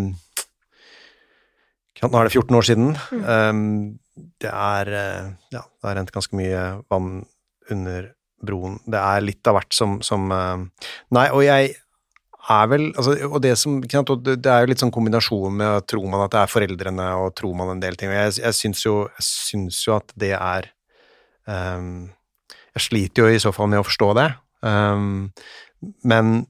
Nå 2.02 2.18
er 2.18 2.26
det 2.26 2.32
14 2.34 2.56
år 2.58 2.64
siden. 2.66 2.88
Um, 3.22 3.60
det 4.42 4.50
er 4.50 4.88
eh, 4.90 5.28
Ja, 5.54 5.60
det 5.62 5.86
har 5.86 5.94
rent 6.00 6.10
ganske 6.12 6.34
mye 6.34 6.64
vann 6.90 7.24
under 7.70 8.10
broen. 8.42 8.80
Det 8.90 8.98
er 8.98 9.22
litt 9.22 9.46
av 9.46 9.54
hvert 9.54 9.72
som, 9.76 10.00
som 10.02 10.26
Nei, 10.28 11.28
og 11.30 11.44
jeg 11.46 11.76
er 12.50 12.70
vel 12.70 12.88
altså, 12.96 13.14
Og 13.28 13.40
det 13.42 13.54
som 13.60 13.80
det 13.82 14.50
er 14.50 14.64
jo 14.64 14.70
litt 14.70 14.82
sånn 14.82 14.94
kombinasjon 14.94 15.54
med 15.60 15.86
tror 15.90 16.06
man 16.10 16.24
at 16.24 16.34
det 16.34 16.40
er 16.42 16.50
foreldrene, 16.50 17.08
og 17.22 17.34
tror 17.38 17.54
man 17.58 17.74
en 17.74 17.82
del 17.82 17.98
ting. 17.98 18.10
Jeg, 18.10 18.38
jeg 18.42 18.58
syns 18.58 18.84
jo, 18.86 18.96
jo 19.86 19.96
at 19.96 20.14
det 20.18 20.32
er 20.38 20.70
um, 21.46 22.08
Jeg 22.74 22.86
sliter 22.88 23.26
jo 23.26 23.36
i 23.36 23.42
så 23.42 23.52
fall 23.54 23.70
med 23.70 23.82
å 23.82 23.86
forstå 23.86 24.10
det. 24.18 24.30
Um, 24.62 25.30
men 26.06 26.46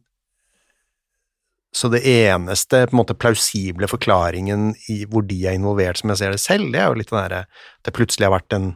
så 1.73 1.89
det 1.89 2.03
eneste 2.05 2.83
på 2.85 2.93
en 2.93 3.01
måte 3.01 3.17
plausible 3.17 3.89
forklaringen 3.89 4.75
i 4.93 5.03
hvor 5.09 5.25
de 5.25 5.39
er 5.49 5.57
involvert, 5.57 5.97
som 6.01 6.13
jeg 6.13 6.21
ser 6.21 6.35
det 6.35 6.43
selv, 6.43 6.69
det 6.75 6.83
er 6.83 6.91
jo 6.91 6.99
litt 7.01 7.09
den 7.09 7.23
derre 7.23 7.45
Det 7.81 7.95
plutselig 7.97 8.29
har 8.29 8.35
vært 8.35 8.57
en 8.59 8.67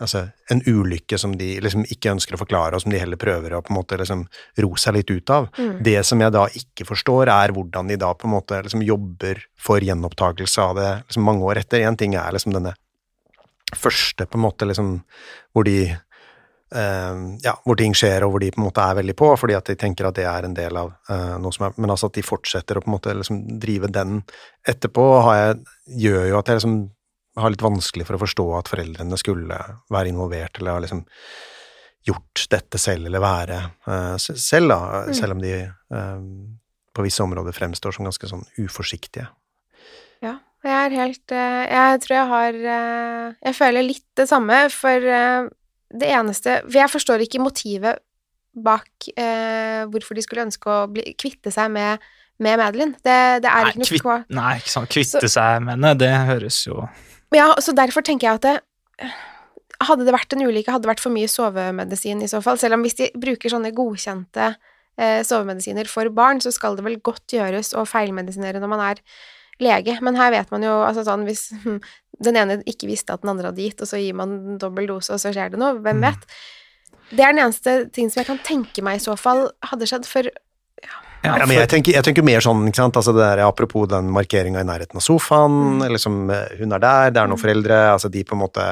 altså, 0.00 0.24
en 0.52 0.62
ulykke 0.66 1.18
som 1.18 1.34
de 1.38 1.50
liksom 1.62 1.84
ikke 1.90 2.12
ønsker 2.14 2.36
å 2.36 2.40
forklare, 2.40 2.76
og 2.76 2.84
som 2.84 2.94
de 2.94 3.00
heller 3.02 3.20
prøver 3.20 3.54
å 3.54 3.62
på 3.64 3.72
en 3.72 3.78
måte 3.80 3.98
liksom 4.00 4.24
ro 4.64 4.72
seg 4.80 4.98
litt 4.98 5.12
ut 5.12 5.34
av. 5.34 5.48
Mm. 5.58 5.72
Det 5.84 6.00
som 6.06 6.24
jeg 6.24 6.34
da 6.34 6.44
ikke 6.60 6.88
forstår, 6.88 7.30
er 7.34 7.54
hvordan 7.56 7.90
de 7.90 8.00
da 8.00 8.12
på 8.14 8.28
en 8.28 8.36
måte 8.36 8.60
liksom 8.64 8.84
jobber 8.86 9.42
for 9.60 9.84
gjenopptakelse 9.84 10.66
av 10.66 10.76
det 10.78 10.90
liksom 11.06 11.26
mange 11.28 11.48
år 11.48 11.62
etter. 11.62 11.86
Én 11.86 11.98
ting 11.98 12.16
er 12.18 12.34
liksom 12.34 12.54
denne 12.56 12.74
første, 13.76 14.24
på 14.26 14.38
en 14.38 14.46
måte, 14.48 14.68
liksom 14.68 15.00
hvor 15.54 15.68
de 15.68 15.80
Uh, 16.68 17.38
ja, 17.40 17.54
hvor 17.64 17.78
ting 17.80 17.94
skjer, 17.96 18.26
og 18.26 18.34
hvor 18.34 18.42
de 18.42 18.50
på 18.52 18.60
en 18.60 18.66
måte 18.66 18.82
er 18.84 18.98
veldig 18.98 19.14
på, 19.16 19.30
fordi 19.40 19.54
at 19.56 19.70
de 19.70 19.76
tenker 19.80 20.04
at 20.04 20.18
det 20.18 20.26
er 20.28 20.44
en 20.44 20.52
del 20.52 20.76
av 20.76 20.90
uh, 21.08 21.38
noe 21.40 21.48
som 21.56 21.64
er 21.64 21.78
Men 21.80 21.94
altså 21.94 22.10
at 22.10 22.18
de 22.18 22.24
fortsetter 22.26 22.76
å 22.76 22.82
på 22.84 22.90
en 22.90 22.92
måte 22.92 23.14
liksom 23.16 23.38
drive 23.56 23.88
den 23.88 24.18
etterpå, 24.68 25.06
har 25.24 25.38
jeg, 25.38 25.54
gjør 26.04 26.26
jo 26.28 26.36
at 26.36 26.50
jeg 26.52 26.60
liksom 26.60 26.76
har 27.40 27.52
litt 27.54 27.64
vanskelig 27.64 28.06
for 28.08 28.18
å 28.18 28.22
forstå 28.22 28.46
at 28.58 28.70
foreldrene 28.72 29.18
skulle 29.20 29.58
være 29.92 30.12
involvert, 30.12 30.58
eller 30.60 30.76
har 30.76 30.84
liksom 30.84 31.04
gjort 32.08 32.44
dette 32.50 32.78
selv, 32.80 33.08
eller 33.10 33.20
være 33.22 33.58
uh, 33.88 34.16
selv, 34.18 34.70
da, 34.72 34.78
Mm. 35.08 35.14
selv 35.18 35.36
om 35.36 35.42
de 35.42 35.52
uh, 35.66 36.20
på 36.96 37.04
visse 37.04 37.22
områder 37.22 37.52
fremstår 37.56 37.94
som 37.94 38.06
ganske 38.08 38.30
sånn 38.30 38.44
uforsiktige. 38.62 39.28
Ja, 40.24 40.38
jeg 40.64 40.74
er 40.74 40.96
helt 40.98 41.34
uh, 41.34 41.64
Jeg 41.70 42.00
tror 42.02 42.16
jeg 42.16 42.28
har 42.32 42.56
Jeg 43.46 43.54
føler 43.54 43.86
litt 43.86 44.06
det 44.18 44.26
samme, 44.30 44.64
for 44.74 44.98
det 45.88 46.08
eneste 46.10 46.58
For 46.66 46.78
jeg 46.80 46.90
forstår 46.90 47.22
ikke 47.24 47.40
motivet 47.40 48.00
bak 48.58 49.08
eh, 49.14 49.84
hvorfor 49.86 50.16
de 50.18 50.24
skulle 50.24 50.46
ønske 50.48 50.70
å 50.72 50.86
bli, 50.90 51.14
kvitte 51.20 51.52
seg 51.54 51.70
med, 51.70 52.02
med 52.42 52.58
Madeline. 52.58 52.96
Det, 53.04 53.18
det 53.44 53.50
er 53.50 53.68
Nei, 53.68 53.70
ikke 53.70 53.78
noe 53.82 53.90
kvitt, 53.92 54.32
nei, 54.34 54.54
ikke 54.58 54.72
sant. 54.74 54.90
Kvitte 54.90 55.30
seg 55.30 55.62
med 55.62 55.76
henne, 55.76 55.92
det 56.00 56.10
høres 56.32 56.58
jo 56.66 56.88
Ja, 57.34 57.50
så 57.60 57.74
derfor 57.76 58.04
tenker 58.06 58.28
jeg 58.30 58.40
at 58.40 58.46
det 58.46 58.56
Hadde 59.78 60.02
det 60.08 60.10
vært 60.10 60.32
en 60.34 60.42
ulykke, 60.42 60.72
hadde 60.74 60.88
det 60.88 60.90
vært 60.90 61.02
for 61.04 61.14
mye 61.14 61.28
sovemedisin 61.30 62.18
i 62.24 62.26
så 62.26 62.40
fall. 62.42 62.56
Selv 62.58 62.74
om 62.74 62.82
hvis 62.82 62.96
de 62.98 63.12
bruker 63.14 63.52
sånne 63.52 63.70
godkjente 63.76 64.48
eh, 64.98 65.20
sovemedisiner 65.22 65.86
for 65.86 66.10
barn, 66.10 66.40
så 66.42 66.50
skal 66.50 66.74
det 66.74 66.82
vel 66.82 66.96
godt 66.98 67.30
gjøres 67.36 67.70
å 67.78 67.84
feilmedisinere 67.86 68.58
når 68.58 68.72
man 68.72 68.82
er 68.88 69.02
lege. 69.62 69.94
Men 70.02 70.18
her 70.18 70.32
vet 70.34 70.50
man 70.50 70.66
jo 70.66 70.72
altså 70.82 71.04
sånn 71.06 71.22
hvis 71.28 71.44
hm, 71.62 71.78
den 72.26 72.40
ene 72.42 72.56
ikke 72.66 72.90
visste 72.90 73.14
at 73.14 73.22
den 73.22 73.30
andre 73.36 73.52
hadde 73.52 73.62
gitt, 73.68 73.84
og 73.86 73.92
så 73.92 74.02
gir 74.02 74.18
man 74.18 74.58
dobbel 74.58 74.90
dose, 74.90 75.14
og 75.14 75.22
så 75.22 75.30
skjer 75.30 75.54
det 75.54 75.62
noe. 75.62 75.78
Hvem 75.78 76.02
Mm. 76.02 76.08
vet? 76.08 76.26
Det 77.14 77.22
er 77.22 77.30
den 77.32 77.44
eneste 77.46 77.76
ting 77.94 78.10
som 78.10 78.24
jeg 78.24 78.32
kan 78.32 78.42
tenke 78.42 78.82
meg 78.82 78.98
i 78.98 79.04
så 79.06 79.14
fall 79.16 79.46
hadde 79.70 79.86
skjedd, 79.86 80.10
for 80.10 80.26
ja, 81.22 81.32
for... 81.32 81.40
Ja, 81.42 81.46
men 81.46 81.56
jeg 81.58 81.68
tenker, 81.72 81.92
jeg 81.96 82.04
tenker 82.06 82.24
mer 82.26 82.44
sånn, 82.44 82.66
altså 82.70 83.12
det 83.16 83.22
der, 83.24 83.42
apropos 83.46 83.88
den 83.90 84.10
markeringa 84.14 84.60
i 84.62 84.66
nærheten 84.68 85.00
av 85.00 85.04
sofaen, 85.04 85.80
liksom, 85.92 86.18
eh, 86.34 86.52
hun 86.60 86.72
er 86.76 86.82
der, 86.84 87.10
det 87.14 87.22
er 87.22 87.30
noen 87.32 87.40
foreldre, 87.42 87.78
altså 87.94 88.10
de 88.14 88.22
på 88.28 88.36
en 88.36 88.42
måte, 88.44 88.66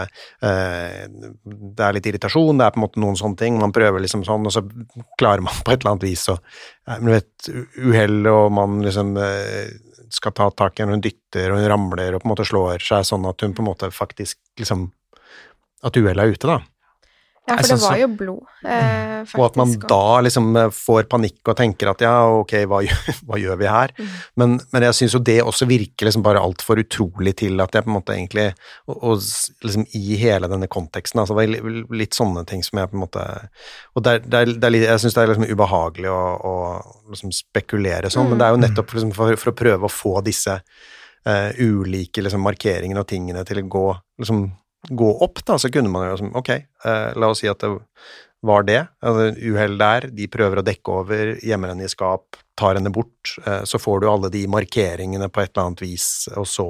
eh, 0.46 1.06
det 1.46 1.86
er 1.88 1.96
litt 1.96 2.06
irritasjon, 2.12 2.60
det 2.60 2.68
er 2.68 2.74
på 2.76 2.80
en 2.80 2.86
måte 2.86 3.02
noen 3.02 3.18
sånne 3.18 3.40
ting, 3.40 3.58
man 3.62 3.74
prøver 3.76 4.04
liksom 4.04 4.22
sånn, 4.28 4.46
og 4.46 4.54
så 4.54 4.62
klarer 5.18 5.44
man 5.46 5.58
på 5.66 5.74
et 5.74 5.80
eller 5.82 5.96
annet 5.96 6.06
vis 6.08 6.26
å, 6.32 6.38
u- 7.00 7.90
uhell, 7.90 8.20
og 8.30 8.52
man 8.54 8.78
liksom 8.86 9.16
eh, 9.18 9.74
skal 10.14 10.32
ta 10.38 10.46
tak 10.54 10.78
i 10.78 10.84
henne, 10.84 10.94
hun 11.00 11.02
dytter, 11.02 11.50
og 11.50 11.58
hun 11.58 11.68
ramler, 11.72 12.14
og 12.14 12.22
på 12.22 12.28
en 12.28 12.34
måte 12.36 12.46
slår 12.46 12.78
seg 12.84 13.02
sånn 13.08 13.26
at 13.26 13.42
hun 13.42 13.56
på 13.58 13.64
en 13.64 13.70
måte 13.72 13.90
faktisk, 13.90 14.38
liksom, 14.60 14.86
at 15.84 15.98
uhellet 15.98 16.22
er 16.22 16.36
ute 16.38 16.48
da. 16.54 16.60
Ja, 17.46 17.54
for 17.60 17.70
det 17.70 17.76
var 17.78 17.98
jo 18.00 18.06
blod, 18.10 18.46
eh, 18.66 19.20
faktisk. 19.22 19.36
Og 19.38 19.44
at 19.46 19.56
man 19.60 19.74
da 19.86 20.20
liksom 20.26 20.48
eh, 20.58 20.72
får 20.74 21.04
panikk 21.12 21.50
og 21.52 21.54
tenker 21.60 21.92
at 21.92 22.02
ja, 22.02 22.14
ok, 22.40 22.54
hva, 22.66 22.80
hva 23.28 23.38
gjør 23.38 23.60
vi 23.60 23.68
her? 23.70 23.94
Mm. 23.94 24.16
Men, 24.42 24.56
men 24.74 24.86
jeg 24.88 24.96
syns 24.98 25.14
jo 25.14 25.20
det 25.22 25.36
også 25.44 25.68
virker 25.70 26.08
liksom 26.08 26.24
bare 26.26 26.42
altfor 26.42 26.82
utrolig 26.82 27.36
til 27.38 27.62
at 27.62 27.78
jeg 27.78 27.86
på 27.86 27.92
en 27.92 27.96
måte 28.00 28.16
egentlig 28.16 28.48
Og, 28.90 28.96
og 28.96 29.22
liksom 29.62 29.86
i 29.94 30.18
hele 30.18 30.50
denne 30.50 30.66
konteksten, 30.70 31.22
altså 31.22 31.38
det 31.38 31.62
var 31.62 31.96
litt 32.02 32.18
sånne 32.18 32.42
ting 32.50 32.66
som 32.66 32.82
jeg 32.82 32.90
på 32.90 32.98
en 32.98 33.04
måte 33.04 33.24
Og 33.94 34.02
det 34.02 34.16
er, 34.16 34.26
det 34.26 34.42
er, 34.42 34.52
det 34.56 34.68
er 34.68 34.74
litt, 34.74 34.88
jeg 34.90 35.04
syns 35.04 35.16
det 35.16 35.22
er 35.22 35.32
liksom 35.32 35.48
ubehagelig 35.54 36.12
å, 36.12 36.20
å 36.50 36.54
liksom 37.14 37.34
spekulere 37.34 38.10
sånn, 38.10 38.30
men 38.32 38.42
det 38.42 38.48
er 38.48 38.56
jo 38.56 38.62
nettopp 38.64 38.98
liksom 38.98 39.14
for, 39.14 39.38
for 39.38 39.54
å 39.54 39.58
prøve 39.62 39.86
å 39.86 39.92
få 39.92 40.18
disse 40.26 40.58
uh, 40.58 41.50
ulike 41.62 42.26
liksom, 42.26 42.42
markeringene 42.42 43.02
og 43.02 43.10
tingene 43.10 43.46
til 43.46 43.62
å 43.62 43.68
gå 43.70 43.88
liksom 44.22 44.48
gå 44.88 45.10
opp, 45.24 45.44
da, 45.46 45.58
så 45.58 45.70
kunne 45.72 45.90
man 45.92 46.06
jo 46.06 46.14
liksom, 46.14 46.32
ok, 46.38 46.50
eh, 46.52 47.10
la 47.18 47.30
oss 47.32 47.42
si 47.42 47.50
at 47.50 47.62
det 47.62 47.72
var 48.46 48.66
det, 48.68 48.82
altså, 49.02 49.30
uhell 49.50 49.78
der, 49.80 50.08
de 50.14 50.26
prøver 50.30 50.60
å 50.60 50.66
dekke 50.66 50.98
over, 51.00 51.32
gjemmer 51.42 51.72
henne 51.72 51.86
i 51.86 51.90
skap, 51.90 52.38
tar 52.58 52.78
henne 52.78 52.92
bort, 52.94 53.36
eh, 53.44 53.62
så 53.68 53.80
får 53.82 54.02
du 54.02 54.10
alle 54.10 54.30
de 54.32 54.44
markeringene 54.50 55.30
på 55.32 55.42
et 55.42 55.52
eller 55.52 55.70
annet 55.70 55.82
vis, 55.84 56.10
og 56.36 56.46
så 56.50 56.68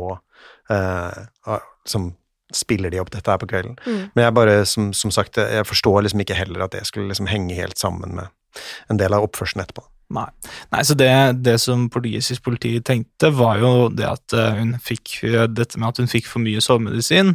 eh, 0.73 1.19
ah, 1.51 1.67
som 1.87 2.13
spiller 2.55 2.93
de 2.95 3.03
opp 3.03 3.11
dette 3.11 3.31
her 3.31 3.41
på 3.43 3.49
kvelden. 3.51 3.75
Mm. 3.85 4.03
Men 4.15 4.25
jeg 4.25 4.37
bare, 4.39 4.57
som, 4.71 4.93
som 4.95 5.13
sagt, 5.15 5.41
jeg 5.41 5.67
forstår 5.67 6.07
liksom 6.07 6.23
ikke 6.23 6.39
heller 6.39 6.65
at 6.65 6.77
det 6.77 6.87
skulle 6.87 7.11
liksom 7.11 7.29
henge 7.31 7.59
helt 7.59 7.79
sammen 7.81 8.15
med 8.17 8.63
en 8.89 9.01
del 9.01 9.13
av 9.13 9.27
oppførselen 9.27 9.65
etterpå. 9.65 9.83
Nei. 10.15 10.29
Nei, 10.71 10.85
så 10.87 10.95
det, 10.95 11.11
det 11.43 11.57
som 11.59 11.89
portugisisk 11.91 12.45
politi 12.47 12.77
tenkte, 12.87 13.33
var 13.35 13.59
jo 13.59 13.73
det 13.91 14.07
at 14.07 14.37
eh, 14.39 14.61
hun 14.61 14.77
fikk 14.79 15.19
Dette 15.51 15.81
med 15.83 15.91
at 15.91 15.99
hun 15.99 16.11
fikk 16.11 16.31
for 16.31 16.45
mye 16.45 16.63
sovemedisin. 16.63 17.35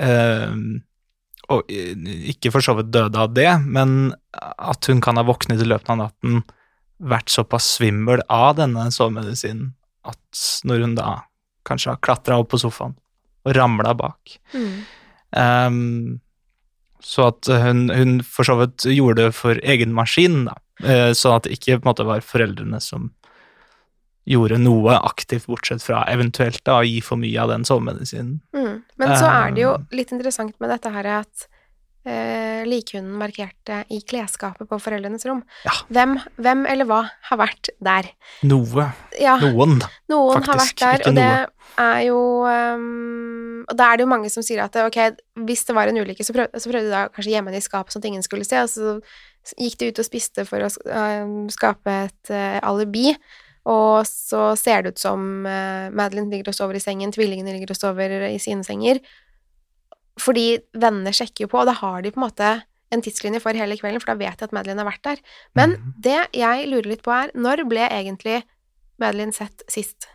Eh, 0.00 0.56
og 1.52 1.68
ikke 1.68 2.52
for 2.54 2.64
så 2.64 2.72
vidt 2.78 2.92
døde 2.94 3.20
av 3.20 3.34
det, 3.36 3.50
men 3.68 4.14
at 4.32 4.88
hun 4.88 5.02
kan 5.04 5.20
ha 5.20 5.26
våknet 5.26 5.60
i 5.60 5.68
løpet 5.68 5.90
av 5.92 6.00
natten, 6.00 6.42
vært 7.04 7.28
såpass 7.32 7.66
svimmel 7.76 8.22
av 8.32 8.54
denne 8.56 8.86
sovemedisinen 8.94 9.74
at 10.08 10.44
når 10.68 10.84
hun 10.84 10.94
da 10.98 11.08
kanskje 11.68 11.94
har 11.94 12.02
klatra 12.04 12.38
opp 12.40 12.52
på 12.52 12.60
sofaen 12.60 12.94
og 13.44 13.56
ramla 13.56 13.94
bak 13.98 14.38
Mm. 14.54 14.84
um, 15.36 16.20
så 17.04 17.26
at 17.28 17.48
hun, 17.50 17.88
hun 17.90 18.20
for 18.24 18.48
så 18.48 18.54
vidt 18.56 18.86
gjorde 18.88 19.26
det 19.26 19.34
for 19.36 19.58
egen 19.60 19.92
maskin, 19.92 20.46
da. 20.46 20.54
Eh, 20.80 21.10
sånn 21.12 21.36
at 21.36 21.44
det 21.44 21.58
ikke 21.58 21.76
på 21.76 21.84
en 21.84 21.90
måte 21.90 22.06
var 22.08 22.24
foreldrene 22.24 22.80
som 22.80 23.10
gjorde 24.24 24.58
noe 24.62 24.96
aktivt, 25.04 25.48
bortsett 25.50 25.82
fra 25.84 26.04
eventuelt 26.08 26.62
da, 26.64 26.78
å 26.80 26.86
gi 26.86 27.00
for 27.04 27.20
mye 27.20 27.40
av 27.42 27.52
den 27.52 27.66
sovemedisinen. 27.68 28.38
Mm. 28.56 28.78
Men 29.00 29.16
så 29.18 29.28
er 29.28 29.52
det 29.52 29.64
jo 29.66 29.74
Eh. 29.74 29.90
litt 29.98 30.12
interessant 30.12 30.54
med 30.60 30.70
dette 30.70 30.90
her 30.94 31.06
at 31.20 31.48
eh, 32.06 32.64
likhunden 32.68 33.16
markerte 33.20 33.82
i 33.92 34.00
klesskapet 34.04 34.68
på 34.68 34.78
foreldrenes 34.80 35.24
rom. 35.28 35.42
Ja. 35.64 35.74
Hvem, 35.88 36.18
hvem 36.36 36.64
eller 36.70 36.88
hva 36.88 37.02
har 37.28 37.40
vært 37.40 37.70
der? 37.80 38.10
Noe. 38.44 38.88
Ja, 39.20 39.36
Noen, 39.40 39.80
noen 40.12 40.44
har 40.48 40.60
vært 40.60 40.80
der, 40.80 41.00
ikke 41.00 41.12
og 41.12 41.18
det 41.20 41.28
er 41.80 42.00
jo 42.06 42.18
um, 42.46 43.64
Og 43.64 43.76
da 43.78 43.86
er 43.88 43.96
det 43.96 44.04
jo 44.04 44.10
mange 44.10 44.28
som 44.30 44.44
sier 44.44 44.60
at 44.62 44.76
ok, 44.76 44.98
hvis 45.48 45.64
det 45.64 45.74
var 45.74 45.88
en 45.88 45.96
ulykke, 45.96 46.24
så 46.26 46.34
prøvde, 46.36 46.60
så 46.60 46.70
prøvde 46.70 46.90
de 46.90 46.92
da 46.92 47.06
kanskje 47.08 47.32
gjemme 47.32 47.50
henne 47.50 47.62
i 47.62 47.64
skapet 47.64 47.94
sånn 47.94 48.04
at 48.04 48.10
ingen 48.10 48.26
skulle 48.26 48.44
se, 48.44 48.60
og 48.60 48.68
så 48.68 49.56
gikk 49.60 49.78
de 49.80 49.88
ut 49.88 50.00
og 50.00 50.06
spiste 50.06 50.44
for 50.48 50.64
å 50.64 50.68
ehm, 50.68 51.48
skape 51.52 51.94
et 52.06 52.32
uh, 52.32 52.60
alibi. 52.64 53.14
Og 53.64 54.04
så 54.08 54.52
ser 54.60 54.82
det 54.84 54.94
ut 54.94 54.98
som 55.00 55.46
uh, 55.46 55.88
Madeline 55.94 56.30
ligger 56.30 56.52
og 56.52 56.56
sover 56.58 56.76
i 56.76 56.82
sengen, 56.84 57.12
tvillingene 57.14 57.54
ligger 57.54 57.72
og 57.72 57.78
sover 57.80 58.28
i 58.28 58.38
sine 58.42 58.64
senger. 58.66 59.00
Fordi 60.20 60.58
vennene 60.78 61.12
sjekker 61.16 61.46
jo 61.46 61.50
på, 61.50 61.62
og 61.62 61.66
da 61.70 61.74
har 61.80 62.02
de 62.04 62.12
på 62.14 62.20
en 62.20 62.26
måte 62.28 62.50
en 62.94 63.02
tidslinje 63.02 63.40
for 63.42 63.56
hele 63.58 63.74
kvelden, 63.80 64.02
for 64.02 64.12
da 64.12 64.20
vet 64.20 64.38
de 64.38 64.46
at 64.46 64.52
Madeline 64.54 64.84
har 64.84 64.90
vært 64.92 65.02
der. 65.08 65.22
Men 65.56 65.70
Mhm. 65.70 65.94
det 65.98 66.20
jeg 66.34 66.68
lurer 66.68 66.86
litt 66.92 67.02
på 67.02 67.10
er, 67.10 67.32
når 67.34 67.64
ble 67.68 67.88
egentlig 67.88 68.42
Madeline 69.00 69.32
sett 69.34 69.64
sist? 69.68 70.06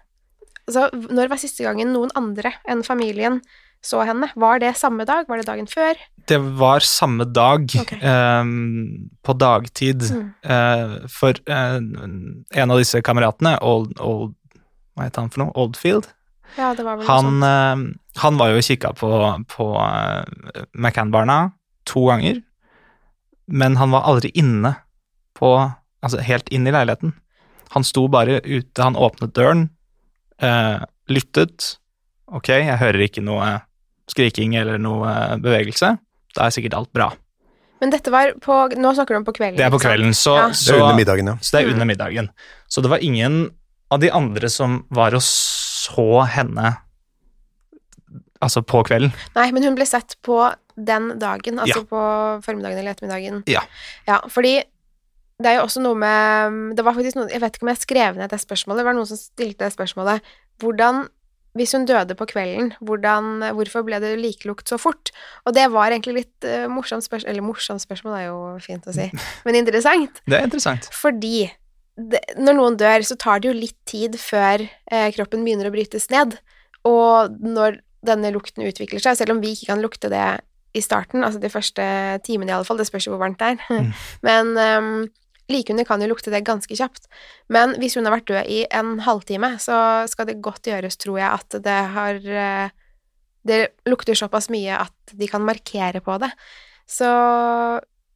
Altså, 0.68 0.90
når 0.94 1.28
var 1.30 1.38
siste 1.42 1.64
gangen 1.66 1.92
noen 1.92 2.12
andre 2.16 2.54
enn 2.70 2.84
familien 2.84 3.42
så 3.86 4.02
henne? 4.04 4.28
Var 4.36 4.60
det 4.60 4.74
samme 4.78 5.06
dag? 5.08 5.26
Var 5.30 5.38
det 5.40 5.46
dagen 5.48 5.68
før? 5.72 5.96
Det 6.28 6.38
var 6.60 6.80
samme 6.86 7.26
dag, 7.26 7.64
okay. 7.80 8.00
ehm, 8.02 9.10
på 9.24 9.34
dagtid, 9.40 10.02
Mm. 10.12 10.34
eh, 10.44 11.08
for 11.10 11.34
eh, 11.48 11.78
en 11.80 12.72
av 12.72 12.78
disse 12.78 13.02
kameratene, 13.02 13.58
Old, 13.62 13.96
Old 14.00 14.36
Hva 14.98 15.06
het 15.08 15.16
han 15.16 15.30
for 15.32 15.46
noe? 15.46 15.54
Oldfield? 15.56 16.10
Ja, 16.58 16.74
det 16.76 16.84
var 16.84 16.98
vel 16.98 17.06
noe 17.06 17.14
Han, 17.16 17.40
sånt. 17.40 17.96
eh, 17.96 18.22
han 18.22 18.38
var 18.38 18.50
jo 18.52 18.58
og 18.60 18.64
kikka 18.68 18.92
på, 19.00 19.10
på 19.48 19.68
McCann-barna 20.76 21.52
to 21.86 22.04
ganger, 22.10 22.42
men 23.48 23.78
han 23.80 23.92
var 23.96 24.04
aldri 24.10 24.32
inne 24.36 24.76
på 25.40 25.54
Altså 26.00 26.22
helt 26.24 26.48
inn 26.56 26.64
i 26.64 26.72
leiligheten. 26.72 27.12
Han 27.76 27.84
sto 27.84 28.06
bare 28.08 28.38
ute, 28.46 28.80
han 28.82 28.96
åpnet 28.96 29.34
døren, 29.36 29.66
eh, 30.40 30.80
lyttet. 31.12 31.74
Ok, 32.32 32.48
jeg 32.56 32.78
hører 32.80 33.04
ikke 33.04 33.20
noe 33.22 33.50
skriking 34.12 34.56
eller 34.60 34.78
noe 34.82 35.38
bevegelse. 35.42 35.94
Da 36.36 36.46
er 36.48 36.54
sikkert 36.56 36.76
alt 36.78 36.92
bra. 36.94 37.12
Men 37.82 37.94
dette 37.94 38.12
var 38.12 38.34
på 38.44 38.56
Nå 38.76 38.92
snakker 38.98 39.16
du 39.16 39.22
om 39.22 39.26
på 39.26 39.34
kvelden. 39.38 39.56
Det 39.58 39.66
er 39.66 39.72
på 39.72 39.80
kvelden, 39.80 40.12
så, 40.14 40.36
Ja. 40.36 40.48
Det 40.52 40.76
er 40.76 40.82
under 40.84 40.96
middagen, 41.00 41.28
ja. 41.32 41.36
så 41.42 41.52
det 41.52 41.62
er 41.62 41.68
Mm. 41.68 41.74
under 41.74 41.86
middagen. 41.86 42.30
Så 42.70 42.82
det 42.82 42.90
var 42.92 42.98
ingen 43.02 43.52
av 43.92 44.00
de 44.00 44.10
andre 44.12 44.50
som 44.50 44.86
var 44.92 45.14
og 45.16 45.22
så 45.22 46.26
henne 46.28 46.78
altså 48.42 48.62
på 48.64 48.84
kvelden. 48.88 49.12
Nei, 49.36 49.50
men 49.52 49.64
hun 49.64 49.76
ble 49.76 49.86
sett 49.86 50.16
på 50.26 50.38
den 50.80 51.20
dagen, 51.20 51.60
altså 51.60 51.82
Ja. 51.82 51.84
på 51.84 52.44
formiddagen 52.46 52.78
eller 52.80 52.92
ettermiddagen. 52.94 53.44
Ja. 53.48 53.62
Ja, 54.08 54.22
fordi 54.32 54.64
det 55.42 55.46
er 55.48 55.56
jo 55.60 55.66
også 55.68 55.82
noe 55.82 55.96
med 55.96 56.76
Det 56.76 56.84
var 56.84 56.94
faktisk 56.94 57.16
noe 57.16 57.30
Jeg 57.30 57.40
vet 57.42 57.54
ikke 57.56 57.64
om 57.64 57.70
jeg 57.70 57.78
skrev 57.78 58.16
ned 58.18 58.30
det 58.30 58.40
spørsmålet. 58.40 58.78
Det 58.78 58.86
var 58.86 58.94
noen 58.94 59.08
som 59.08 59.18
stilte 59.18 59.58
det 59.60 59.74
spørsmålet. 59.76 60.22
Hvordan 60.60 61.08
Hvis 61.58 61.74
hun 61.74 61.88
døde 61.90 62.14
på 62.18 62.28
kvelden, 62.30 62.74
hvordan, 62.86 63.48
hvorfor 63.58 63.82
ble 63.88 63.98
det 64.04 64.14
likelukt 64.22 64.70
så 64.70 64.78
fort? 64.82 65.10
Og 65.50 65.56
det 65.58 65.66
var 65.74 65.90
egentlig 65.90 66.20
litt 66.20 66.46
uh, 66.48 66.68
morsomt 66.70 67.06
spørsmål 67.06 67.32
Eller 67.32 67.46
morsomt 67.46 67.82
spørsmål 67.82 68.18
er 68.20 68.28
jo 68.28 68.38
fint 68.64 68.86
å 68.86 68.94
si, 68.96 69.08
men 69.48 69.58
interessant. 69.58 70.22
Det 70.30 70.38
er 70.38 70.46
interessant. 70.50 70.90
Fordi 70.94 71.50
det, 72.00 72.22
når 72.40 72.60
noen 72.60 72.78
dør, 72.80 73.04
så 73.08 73.18
tar 73.20 73.42
det 73.42 73.50
jo 73.50 73.58
litt 73.58 73.78
tid 73.90 74.16
før 74.22 74.64
eh, 74.64 75.10
kroppen 75.16 75.44
begynner 75.44 75.68
å 75.68 75.74
brytes 75.74 76.08
ned. 76.14 76.38
Og 76.88 77.34
når 77.44 77.82
denne 78.06 78.32
lukten 78.32 78.64
utvikler 78.64 79.04
seg, 79.04 79.18
selv 79.20 79.36
om 79.36 79.42
vi 79.44 79.52
ikke 79.56 79.74
kan 79.74 79.84
lukte 79.84 80.12
det 80.12 80.28
i 80.78 80.84
starten, 80.86 81.26
altså 81.26 81.42
de 81.42 81.52
første 81.52 81.84
timene 82.24 82.54
i 82.54 82.56
alle 82.56 82.68
fall, 82.68 82.80
det 82.80 82.88
spørs 82.88 83.08
jo 83.08 83.16
hvor 83.16 83.24
varmt 83.24 83.42
det 83.42 83.56
er, 83.56 83.90
men 84.28 84.54
um, 84.56 84.92
likhunder 85.50 85.88
kan 85.88 86.02
jo 86.02 86.10
lukte 86.12 86.32
det 86.34 86.44
ganske 86.48 86.76
kjapt. 86.76 87.08
Men 87.50 87.76
hvis 87.82 87.98
hun 87.98 88.08
har 88.08 88.16
vært 88.18 88.30
død 88.30 88.50
i 88.52 88.64
en 88.80 89.00
halvtime, 89.06 89.56
så 89.62 90.08
skal 90.10 90.30
det 90.30 90.40
godt 90.46 90.70
gjøres, 90.70 90.98
tror 91.02 91.20
jeg, 91.20 91.30
at 91.30 91.60
det 91.66 91.80
har 91.96 92.20
eh, 92.46 92.76
Det 93.50 93.60
lukter 93.88 94.14
såpass 94.20 94.50
mye 94.52 94.76
at 94.76 95.14
de 95.16 95.28
kan 95.28 95.42
markere 95.42 96.02
på 96.04 96.18
det. 96.20 96.30
Så 96.86 97.08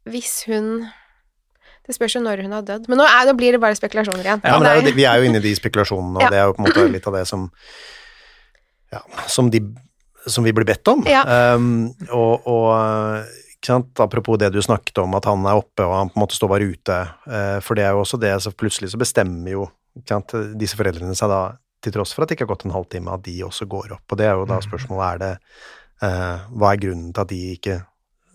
hvis 0.04 0.44
hun 0.50 0.90
det 1.84 1.96
spørs 1.96 2.16
jo 2.16 2.22
når 2.24 2.44
hun 2.46 2.52
har 2.56 2.62
dødd. 2.64 2.86
Men 2.88 3.02
nå, 3.02 3.06
er, 3.08 3.26
nå 3.28 3.34
blir 3.36 3.56
det 3.56 3.60
bare 3.60 3.76
spekulasjoner 3.76 4.24
igjen. 4.24 4.44
Ja, 4.44 4.56
men 4.60 4.70
er 4.70 4.80
jo, 4.80 4.92
vi 4.96 5.04
er 5.04 5.20
jo 5.20 5.28
inne 5.28 5.42
i 5.42 5.44
de 5.44 5.52
spekulasjonene, 5.58 6.16
og 6.16 6.24
Ja. 6.24 6.30
det 6.32 6.38
er 6.40 6.46
jo 6.48 6.54
på 6.56 6.64
en 6.64 6.68
måte 6.70 6.86
litt 6.92 7.08
av 7.10 7.18
det 7.18 7.26
som 7.28 7.50
ja, 8.94 9.02
som, 9.28 9.50
de, 9.52 9.60
som 10.28 10.46
vi 10.46 10.54
blir 10.56 10.68
bedt 10.70 10.88
om. 10.88 11.02
Ja. 11.10 11.24
Um, 11.56 11.94
og, 12.10 12.48
og? 12.48 13.26
Apropos 13.72 14.38
det 14.38 14.50
du 14.54 14.62
snakket 14.62 14.98
om, 15.04 15.16
at 15.16 15.28
han 15.30 15.46
er 15.46 15.60
oppe 15.60 15.86
og 15.86 15.96
han 15.96 16.12
på 16.12 16.18
en 16.18 16.24
måte 16.26 16.38
står 16.38 16.52
bare 16.52 16.68
ute, 16.74 17.00
eh, 17.28 17.60
for 17.64 17.80
det 17.80 17.88
er 17.88 17.96
jo 17.96 18.04
også 18.04 18.20
det, 18.22 18.34
så 18.44 18.52
plutselig 18.52 18.92
så 18.94 19.00
bestemmer 19.02 19.56
jo 19.56 19.68
disse 20.58 20.78
foreldrene 20.80 21.16
seg 21.16 21.30
da, 21.30 21.42
til 21.84 21.94
tross 21.94 22.16
for 22.16 22.24
at 22.24 22.32
det 22.32 22.38
ikke 22.38 22.48
har 22.48 22.54
gått 22.56 22.68
en 22.68 22.76
halvtime, 22.76 23.14
at 23.14 23.26
de 23.26 23.36
også 23.46 23.68
går 23.70 23.96
opp. 23.98 24.06
Og 24.10 24.20
det 24.20 24.28
er 24.28 24.38
jo 24.40 24.48
da 24.50 24.60
spørsmålet, 24.64 25.04
er 25.08 25.24
det 25.24 25.34
eh, 26.08 26.46
Hva 26.54 26.72
er 26.72 26.86
grunnen 26.86 27.12
til 27.14 27.26
at 27.26 27.34
de 27.34 27.42
ikke 27.58 27.82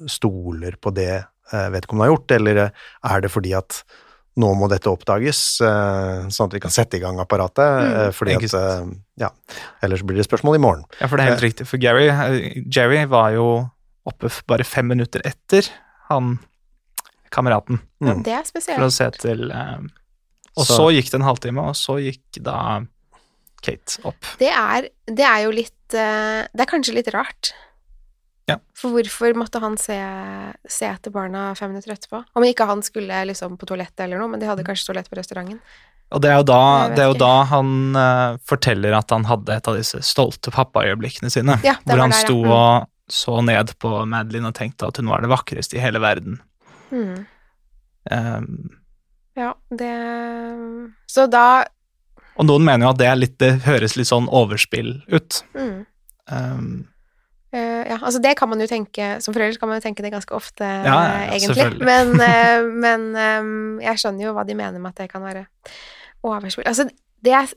stoler 0.07 0.77
på 0.79 0.93
det 0.95 1.15
eh, 1.17 1.71
vedkommende 1.75 2.07
har 2.07 2.15
gjort, 2.15 2.37
eller 2.39 2.61
er 2.69 3.25
det 3.25 3.33
fordi 3.35 3.57
at 3.59 3.83
nå 4.39 4.53
må 4.55 4.69
dette 4.71 4.87
oppdages, 4.87 5.39
sånn 5.59 6.45
at 6.47 6.53
vi 6.55 6.61
kan 6.63 6.71
sette 6.71 6.95
i 6.95 7.03
gang 7.03 7.19
apparatet, 7.19 7.89
eh, 7.89 8.11
fordi 8.15 8.37
at 8.39 8.93
Ja, 9.19 9.33
ellers 9.83 10.05
blir 10.07 10.21
det 10.21 10.29
spørsmål 10.29 10.61
i 10.61 10.63
morgen. 10.63 10.85
Ja, 11.01 11.09
for 11.11 11.19
det 11.19 11.25
er 11.25 11.33
helt 11.33 11.43
riktig. 11.43 11.67
For 11.67 11.83
Gary, 11.83 12.07
Jerry 12.71 13.01
var 13.11 13.33
jo 13.35 13.49
oppe 14.07 14.31
bare 14.47 14.65
fem 14.65 14.87
minutter 14.89 15.21
etter 15.25 15.67
han 16.09 16.39
kameraten, 17.31 17.81
Ja, 18.01 18.15
Mm. 18.15 18.23
det 18.25 18.33
er 18.33 18.45
for 18.45 18.85
å 18.87 18.93
se 18.93 19.11
til, 19.11 19.51
eh, 19.53 19.79
Og 20.57 20.65
så, 20.67 20.77
Så- 20.77 20.93
gikk 20.93 21.11
det 21.11 21.15
en 21.15 21.23
halvtime, 21.29 21.59
og 21.69 21.75
så 21.75 21.99
gikk 22.03 22.43
da 22.43 22.83
Kate 23.63 23.99
opp. 24.05 24.25
Det 24.39 24.49
er, 24.51 24.89
det 25.07 25.25
er 25.27 25.43
jo 25.45 25.51
litt 25.51 25.95
eh, 25.95 26.47
Det 26.55 26.61
er 26.61 26.67
kanskje 26.67 26.95
litt 26.95 27.09
rart. 27.13 27.53
Ja. 28.49 28.57
For 28.75 28.89
hvorfor 28.91 29.35
måtte 29.35 29.61
han 29.61 29.77
se, 29.77 29.95
se 30.67 30.87
etter 30.87 31.11
barna 31.13 31.55
fem 31.55 31.71
minutter 31.71 31.93
etterpå? 31.93 32.25
Om 32.35 32.43
ikke 32.45 32.67
han 32.67 32.81
skulle 32.83 33.27
liksom 33.27 33.59
på 33.59 33.67
toalettet 33.67 34.01
eller 34.07 34.19
noe, 34.19 34.29
men 34.29 34.41
de 34.41 34.47
hadde 34.47 34.65
kanskje 34.65 34.87
toalett 34.89 35.11
på 35.11 35.19
restauranten. 35.19 35.61
Og 36.11 36.23
det 36.23 36.31
er 36.31 36.37
jo 36.39 36.45
da, 36.45 36.89
det 36.89 36.99
er 37.01 37.13
jo 37.13 37.19
da 37.19 37.45
han 37.45 37.95
uh, 37.97 38.37
forteller 38.49 38.97
at 38.97 39.11
han 39.11 39.25
hadde 39.29 39.51
et 39.55 39.69
av 39.69 39.77
disse 39.77 39.99
stolte 40.01 40.51
pappaøyeblikkene 40.51 41.31
sine. 41.31 41.59
Ja, 41.63 41.75
hvor 41.85 41.99
han 42.01 42.11
der, 42.11 42.23
sto 42.25 42.39
Mm. 42.43 42.51
og 42.51 42.89
så 43.13 43.41
ned 43.45 43.73
på 43.81 43.91
Madeline 44.09 44.51
og 44.51 44.57
tenkte 44.59 44.89
at 44.89 45.01
hun 45.01 45.11
var 45.11 45.25
det 45.25 45.31
vakreste 45.33 45.79
i 45.79 45.83
hele 45.83 46.03
verden. 46.03 46.41
Mm. 46.91 47.25
Um, 48.11 48.53
Ja, 49.37 49.53
det 49.71 49.95
Så 51.07 51.27
da 51.31 51.65
og 52.39 52.47
noen 52.47 52.63
mener 52.63 52.87
jo 52.87 52.93
at 52.93 53.01
det, 53.01 53.09
er 53.11 53.19
litt, 53.19 53.35
det 53.43 53.65
høres 53.67 53.97
litt 53.99 54.09
sånn 54.09 54.29
overspill 54.31 55.01
ut. 55.11 55.43
mm. 55.59 55.79
Um, 56.29 56.67
uh, 57.57 57.85
ja, 57.89 57.97
altså 57.97 58.21
det 58.21 58.35
kan 58.37 58.51
man 58.51 58.61
jo 58.61 58.67
tenke 58.69 59.15
Som 59.25 59.33
forelder 59.33 59.57
kan 59.57 59.71
man 59.71 59.79
jo 59.79 59.85
tenke 59.87 60.05
det 60.05 60.11
ganske 60.13 60.35
ofte, 60.37 60.61
Ja, 60.61 60.97
ja, 61.09 61.23
egentlig. 61.33 61.79
Men, 61.89 62.13
uh, 62.21 62.69
men 62.85 63.07
um, 63.17 63.79
jeg 63.81 64.03
skjønner 64.03 64.29
jo 64.29 64.35
hva 64.37 64.45
de 64.45 64.59
mener 64.59 64.77
med 64.77 64.93
at 64.93 65.07
det 65.07 65.09
kan 65.13 65.25
være 65.25 65.47
overspill. 66.27 66.67
Altså, 66.69 66.85
det 67.25 67.33
jeg 67.33 67.49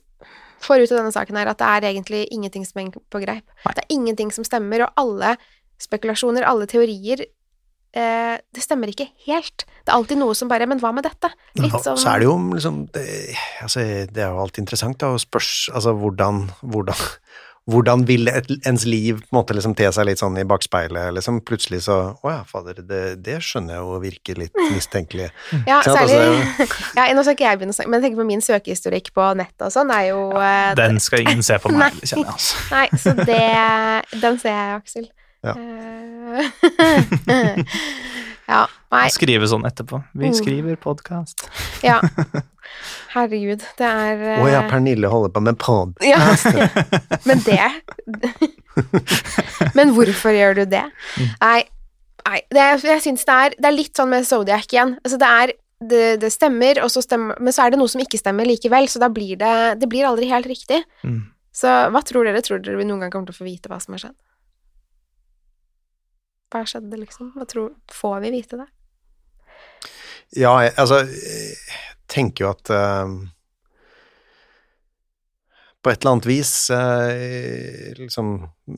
får 0.62 0.84
ut 0.84 0.94
av 0.94 1.02
denne 1.02 1.14
saken, 1.16 1.38
er 1.38 1.52
at 1.52 1.60
det 1.62 1.68
er 1.68 1.90
egentlig 1.92 2.24
ingenting 2.34 2.66
som 2.68 2.82
henger 2.82 3.02
på 3.12 3.22
greip. 3.24 3.46
Nei. 3.66 3.76
Det 3.78 3.84
er 3.84 3.96
ingenting 3.96 4.32
som 4.34 4.48
stemmer, 4.48 4.86
og 4.86 5.02
alle 5.02 5.36
spekulasjoner, 5.82 6.46
alle 6.46 6.68
teorier 6.70 7.24
eh, 7.26 8.36
Det 8.54 8.64
stemmer 8.64 8.92
ikke 8.92 9.10
helt. 9.26 9.66
Det 9.66 9.90
er 9.90 9.98
alltid 9.98 10.20
noe 10.22 10.36
som 10.38 10.52
bare 10.52 10.68
Men 10.70 10.82
hva 10.82 10.92
med 10.94 11.08
dette? 11.08 11.32
Litt 11.58 11.78
sånn 11.82 11.98
så 12.00 12.12
er 12.14 12.22
det 12.22 12.28
jo 12.30 12.36
liksom 12.52 12.84
det, 12.94 13.06
altså, 13.66 13.86
det 14.12 14.22
er 14.22 14.30
jo 14.30 14.44
alltid 14.44 14.66
interessant 14.66 15.00
da, 15.02 15.14
å 15.16 15.22
spørre 15.22 15.74
altså, 15.78 15.96
hvordan, 15.98 16.44
hvordan, 16.62 17.08
hvordan 17.72 18.06
vil 18.08 18.30
et, 18.32 18.50
ens 18.68 18.86
liv 18.88 19.20
på 19.22 19.30
en 19.32 19.38
måte 19.40 19.56
liksom 19.58 19.74
te 19.78 19.88
seg 19.94 20.08
litt 20.08 20.22
sånn 20.22 20.38
i 20.42 20.46
bakspeilet, 20.48 21.14
liksom 21.18 21.40
plutselig 21.48 21.84
så 21.88 21.98
Å 22.22 22.34
ja, 22.34 22.42
fader, 22.48 22.82
det, 22.86 23.02
det 23.26 23.40
skjønner 23.46 23.78
jeg 23.78 23.86
jo 23.86 24.00
virker 24.04 24.42
litt 24.44 24.62
mistenkelig. 24.72 25.30
Ja, 25.70 25.82
særlig 25.86 26.18
ja, 26.98 27.08
Nå 27.16 27.24
skal 27.24 27.36
ikke 27.36 27.48
jeg 27.48 27.60
begynne 27.62 27.76
å 27.76 27.78
snakke, 27.78 27.94
men 27.94 28.04
tenk 28.04 28.20
på 28.20 28.28
min 28.28 28.44
søkehistorikk 28.44 29.12
på 29.16 29.32
nettet 29.40 29.68
og 29.68 29.74
sånn, 29.74 29.92
er 29.96 30.12
jo 30.12 30.22
ja, 30.36 30.76
den 30.78 31.00
skal 31.04 31.26
ingen 31.26 31.44
se 31.46 31.58
på 31.62 31.72
meg, 31.74 31.98
kjenner 32.08 32.28
jeg 32.28 32.36
altså. 32.36 32.62
Nei, 32.76 32.88
så 33.02 33.16
det 33.18 34.22
Den 34.22 34.40
ser 34.42 34.56
jeg, 34.56 34.70
Aksel. 34.82 35.10
Ja. 35.42 35.56
Ja. 38.50 38.66
Nei. 38.92 39.08
Skrive 39.14 39.48
sånn 39.48 39.64
etterpå. 39.68 40.02
Vi 40.14 40.28
Mm. 40.32 40.36
skriver 40.36 40.76
podkast. 40.82 41.46
Ja. 41.84 42.00
Herregud, 43.14 43.64
det 43.78 43.88
er 43.88 44.22
Å 44.42 44.48
ja, 44.50 44.62
eh, 44.64 44.70
Pernille 44.72 45.08
holder 45.12 45.30
på 45.36 45.42
med 45.44 45.58
pod. 45.60 45.94
ja. 46.02 46.18
Men 47.26 47.40
det 47.44 47.60
Men 49.76 49.94
hvorfor 49.96 50.32
gjør 50.36 50.56
du 50.62 50.66
det? 50.72 50.84
Nei, 51.42 51.64
nei 52.28 52.40
det, 52.52 52.62
er- 52.62 52.86
jeg 52.94 53.04
syns 53.06 53.26
det 53.28 53.36
er 53.36 53.56
Det 53.58 53.68
er 53.72 53.76
litt 53.78 53.94
sånn 53.98 54.10
med 54.14 54.26
Zodiac 54.28 54.68
igjen. 54.72 54.96
Altså, 55.04 55.20
det 55.20 55.32
er 55.42 55.54
det, 55.82 56.20
det 56.22 56.30
stemmer, 56.32 56.78
og 56.86 56.92
så 56.94 57.02
stemmer, 57.02 57.40
men 57.42 57.52
så 57.56 57.64
er 57.66 57.72
det 57.74 57.80
noe 57.82 57.90
som 57.90 58.02
ikke 58.04 58.20
stemmer 58.22 58.46
likevel, 58.46 58.86
så 58.88 59.00
da 59.02 59.08
blir 59.10 59.36
det 59.42 59.80
Det 59.82 59.90
blir 59.90 60.06
aldri 60.06 60.28
helt 60.30 60.46
riktig. 60.50 60.84
Mm. 61.04 61.24
Så 61.52 61.68
hva 61.92 62.02
tror 62.06 62.24
dere? 62.30 62.42
Tror 62.46 62.62
dere 62.64 62.78
vi 62.78 62.86
noen 62.88 63.02
gang 63.02 63.12
kommer 63.12 63.28
til 63.32 63.36
å 63.36 63.42
få 63.42 63.48
vite 63.50 63.68
hva 63.72 63.80
som 63.82 63.96
har 63.98 64.00
skjedd? 64.06 64.16
Hva 66.52 66.64
skjedde, 66.68 67.00
liksom? 67.00 67.32
Hva 67.36 67.48
tror, 67.48 67.74
får 67.92 68.18
vi 68.26 68.32
vite 68.34 68.60
det? 68.60 68.68
Ja, 70.36 70.56
jeg, 70.64 70.74
altså 70.80 71.02
Jeg 71.04 71.78
tenker 72.12 72.46
jo 72.46 72.50
at 72.54 72.72
uh, 72.72 73.10
På 75.84 75.92
et 75.92 76.00
eller 76.00 76.16
annet 76.16 76.30
vis 76.30 76.54
uh, 76.72 77.92
liksom 78.00 78.34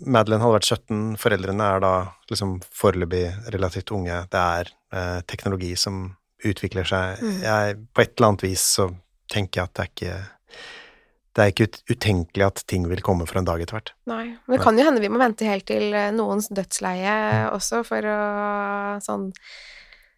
Madeleine 0.05 0.41
hadde 0.41 0.57
vært 0.57 0.69
17, 0.69 1.01
foreldrene 1.21 1.69
er 1.76 1.84
da 1.84 1.93
liksom 2.32 2.55
foreløpig 2.74 3.26
relativt 3.53 3.91
unge. 3.93 4.15
Det 4.34 4.39
er 4.41 4.71
uh, 4.95 5.19
teknologi 5.30 5.76
som 5.78 6.07
utvikler 6.43 6.88
seg. 6.88 7.21
Mm. 7.21 7.36
Jeg, 7.43 7.76
på 7.93 8.03
et 8.03 8.15
eller 8.15 8.32
annet 8.32 8.45
vis 8.47 8.63
så 8.80 8.88
tenker 9.32 9.61
jeg 9.61 9.69
at 9.69 9.76
det 9.76 9.84
er 9.84 9.91
ikke 9.91 10.63
det 11.34 11.41
er 11.43 11.51
ikke 11.53 11.65
ut, 11.69 11.77
utenkelig 11.89 12.45
at 12.45 12.63
ting 12.69 12.84
vil 12.89 13.01
komme 13.01 13.25
for 13.29 13.39
en 13.41 13.45
dag 13.47 13.61
etter 13.63 13.79
hvert. 13.79 13.91
Nei. 14.09 14.36
Men 14.45 14.57
det 14.57 14.63
kan 14.63 14.77
jo 14.77 14.86
hende 14.86 15.01
vi 15.01 15.09
må 15.09 15.17
vente 15.21 15.47
helt 15.49 15.65
til 15.69 15.93
eh, 15.97 16.11
noens 16.13 16.49
dødsleie 16.53 17.15
også, 17.53 17.84
for 17.88 18.05
å 18.05 18.17
sånn 19.01 19.31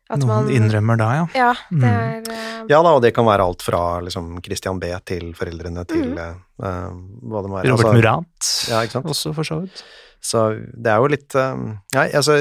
at 0.05 0.19
Noen 0.21 0.29
man 0.29 0.49
innrømmer 0.53 0.99
da, 1.01 1.05
ja. 1.17 1.23
Ja, 1.33 1.53
det 1.71 1.79
Mm. 1.81 1.85
er 1.89 2.33
eh, 2.35 2.65
Ja 2.69 2.81
da, 2.85 2.91
og 2.93 3.01
det 3.01 3.13
kan 3.15 3.25
være 3.25 3.41
alt 3.47 3.63
fra 3.65 3.99
liksom 4.05 4.35
Christian 4.45 4.77
B 4.79 4.91
til 5.05 5.31
foreldrene 5.33 5.85
til 5.89 6.11
Mm. 6.13 6.17
eh, 6.19 6.35
eh, 6.61 6.91
hva 7.25 7.41
det 7.41 7.49
må 7.49 7.57
være. 7.57 7.71
Robert 7.71 7.85
Altså, 7.87 7.93
Murat 7.95 8.51
Ja, 8.69 8.81
ikke 8.85 8.91
sant? 8.99 9.05
også, 9.15 9.33
for 9.33 9.43
så 9.43 9.61
vidt. 9.63 9.83
Så 10.21 10.43
det 10.77 10.91
er 10.91 10.97
jo 11.01 11.07
litt 11.07 11.35
uh, 11.35 11.55
Nei, 11.93 12.09
altså 12.17 12.33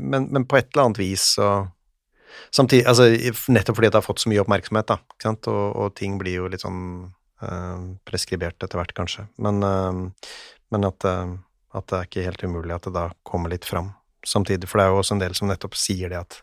men, 0.00 0.28
men 0.30 0.44
på 0.46 0.56
et 0.56 0.68
eller 0.74 0.84
annet 0.86 0.98
vis 0.98 1.34
så 1.36 1.68
Samtidig 2.54 2.86
Altså 2.86 3.08
nettopp 3.50 3.76
fordi 3.78 3.90
det 3.90 3.98
har 3.98 4.06
fått 4.06 4.20
så 4.22 4.28
mye 4.30 4.42
oppmerksomhet, 4.44 4.86
da, 4.86 4.96
ikke 5.14 5.22
sant, 5.28 5.48
og, 5.50 5.76
og 5.76 5.94
ting 5.98 6.18
blir 6.18 6.34
jo 6.42 6.48
litt 6.48 6.62
sånn 6.62 7.10
preskribert 8.08 8.62
etter 8.62 8.80
hvert, 8.80 8.94
kanskje. 8.96 9.26
Men, 9.42 9.62
eh, 9.62 10.30
men 10.74 10.88
at, 10.88 11.04
eh, 11.08 11.36
at 11.74 11.86
det 11.90 11.98
er 11.98 12.08
ikke 12.08 12.26
helt 12.28 12.44
umulig 12.46 12.74
at 12.76 12.88
det 12.88 12.94
da 12.96 13.08
kommer 13.26 13.52
litt 13.52 13.68
fram 13.68 13.92
samtidig. 14.26 14.68
For 14.70 14.80
det 14.80 14.86
er 14.86 14.94
jo 14.94 15.00
også 15.02 15.16
en 15.16 15.24
del 15.24 15.36
som 15.36 15.50
nettopp 15.50 15.78
sier 15.78 16.12
det 16.12 16.20
at 16.24 16.42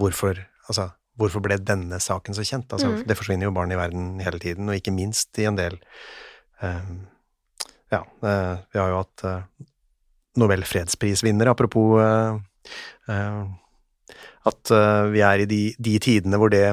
hvorfor 0.00 0.42
Altså, 0.64 0.86
hvorfor 1.20 1.42
ble 1.44 1.58
denne 1.60 1.98
saken 2.00 2.32
så 2.32 2.40
kjent? 2.40 2.70
Altså, 2.72 2.88
mm. 2.88 3.02
det 3.04 3.16
forsvinner 3.18 3.44
jo 3.44 3.52
barn 3.52 3.72
i 3.74 3.76
verden 3.76 4.14
hele 4.24 4.38
tiden, 4.40 4.70
og 4.70 4.78
ikke 4.78 4.94
minst 4.96 5.36
i 5.36 5.44
en 5.44 5.58
del 5.58 5.76
eh, 6.64 6.86
Ja, 7.92 8.00
eh, 8.00 8.54
vi 8.72 8.80
har 8.80 8.88
jo 8.88 9.02
hatt 9.02 9.24
eh, 9.28 9.66
Nobel 10.40 10.64
fredsprisvinner, 10.64 11.52
apropos 11.52 12.00
eh, 12.00 12.40
eh, 13.12 13.44
at 14.48 14.72
eh, 14.72 15.04
vi 15.12 15.22
er 15.28 15.44
i 15.44 15.50
de, 15.52 15.60
de 15.78 15.98
tidene 16.02 16.40
hvor 16.40 16.48
det 16.52 16.64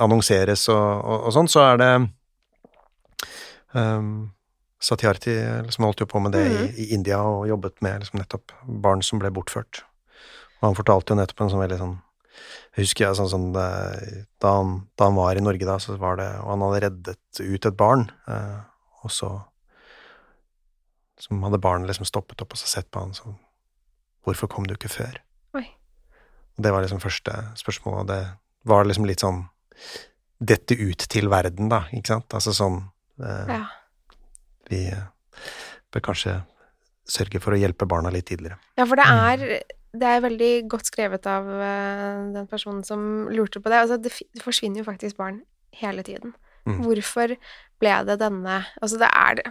annonseres 0.00 0.68
og, 0.72 0.86
og, 1.04 1.26
og 1.26 1.34
sånn, 1.36 1.50
så 1.50 1.66
er 1.72 1.82
det 1.82 1.92
um, 3.74 4.32
Satyarthi 4.80 5.34
liksom 5.66 5.84
holdt 5.84 6.00
jo 6.00 6.06
på 6.08 6.20
med 6.24 6.32
det 6.32 6.46
i, 6.46 6.54
Mhm. 6.54 6.74
i 6.76 6.84
India 6.94 7.18
og 7.22 7.48
jobbet 7.48 7.82
med 7.82 8.00
liksom 8.00 8.18
nettopp 8.20 8.52
barn 8.64 9.02
som 9.02 9.18
ble 9.18 9.30
bortført. 9.30 9.82
Og 10.60 10.70
han 10.70 10.74
fortalte 10.78 11.12
jo 11.12 11.16
nettopp 11.20 11.40
en 11.44 11.50
sånn 11.50 11.60
veldig 11.68 11.78
sånn 11.78 11.98
jeg 12.76 12.84
husker 12.86 13.04
jeg 13.04 13.16
sånn, 13.18 13.28
sånn 13.28 13.52
da, 13.52 13.66
han, 14.46 14.88
da 14.96 15.04
han 15.08 15.16
var 15.18 15.36
i 15.36 15.40
Norge 15.42 15.66
da, 15.66 15.76
så 15.82 15.96
var 15.98 16.16
det 16.16 16.28
Og 16.40 16.48
han 16.52 16.60
hadde 16.62 16.80
reddet 16.84 17.40
ut 17.40 17.66
et 17.66 17.76
barn, 17.76 18.10
eh, 18.28 18.60
og 19.04 19.10
så 19.10 19.30
som 21.20 21.42
hadde 21.44 21.60
barnet 21.60 21.90
liksom 21.90 22.06
stoppet 22.08 22.40
opp 22.40 22.54
og 22.54 22.60
så 22.60 22.70
sett 22.70 22.90
på 22.90 23.02
han 23.02 23.12
sånn 23.12 23.36
Hvorfor 24.24 24.48
kom 24.52 24.66
du 24.68 24.74
ikke 24.74 24.88
før? 24.92 25.18
Oi. 25.56 25.66
Og 26.56 26.64
det 26.64 26.72
var 26.72 26.84
liksom 26.84 27.00
første 27.02 27.34
spørsmål, 27.60 28.00
og 28.02 28.06
det 28.08 28.20
var 28.68 28.84
liksom 28.88 29.04
litt 29.08 29.20
sånn 29.24 29.48
Dette 30.40 30.72
ut 30.80 31.04
til 31.12 31.28
verden, 31.28 31.68
da, 31.68 31.82
ikke 31.92 32.14
sant? 32.14 32.32
Altså 32.32 32.54
sånn 32.56 32.78
Ja. 33.26 33.64
Vi 34.70 34.84
eh, 34.92 35.04
bør 35.92 36.04
kanskje 36.10 36.40
sørge 37.10 37.40
for 37.42 37.56
å 37.56 37.60
hjelpe 37.60 37.88
barna 37.90 38.12
litt 38.14 38.28
tidligere. 38.30 38.60
Ja, 38.78 38.86
for 38.86 39.00
det 39.00 39.06
er, 39.06 39.46
det 40.00 40.10
er 40.10 40.22
veldig 40.24 40.52
godt 40.70 40.90
skrevet 40.90 41.26
av 41.30 41.48
eh, 41.50 42.20
den 42.36 42.46
personen 42.50 42.84
som 42.86 43.26
lurte 43.34 43.62
på 43.62 43.72
det. 43.72 43.82
Altså, 43.84 43.98
det, 44.02 44.14
det 44.30 44.44
forsvinner 44.44 44.82
jo 44.82 44.88
faktisk 44.88 45.18
barn 45.18 45.42
hele 45.80 46.04
tiden. 46.06 46.36
Mm. 46.68 46.82
Hvorfor 46.84 47.34
ble 47.80 47.92
det 48.04 48.18
denne 48.20 48.58
Altså, 48.84 48.98
det 49.00 49.08
er 49.08 49.38
det 49.38 49.46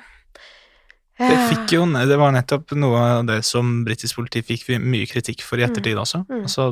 Det 1.17 1.37
fikk 1.49 1.73
jo, 1.73 1.87
det 1.89 2.17
var 2.21 2.35
nettopp 2.35 2.75
noe 2.77 2.99
av 3.01 3.23
det 3.27 3.39
som 3.47 3.79
britisk 3.83 4.19
politi 4.21 4.43
fikk 4.45 4.67
mye 4.79 5.07
kritikk 5.09 5.41
for 5.43 5.59
i 5.59 5.65
ettertid 5.65 5.97
også. 5.99 6.21
Mm. 6.29 6.43
Altså, 6.45 6.69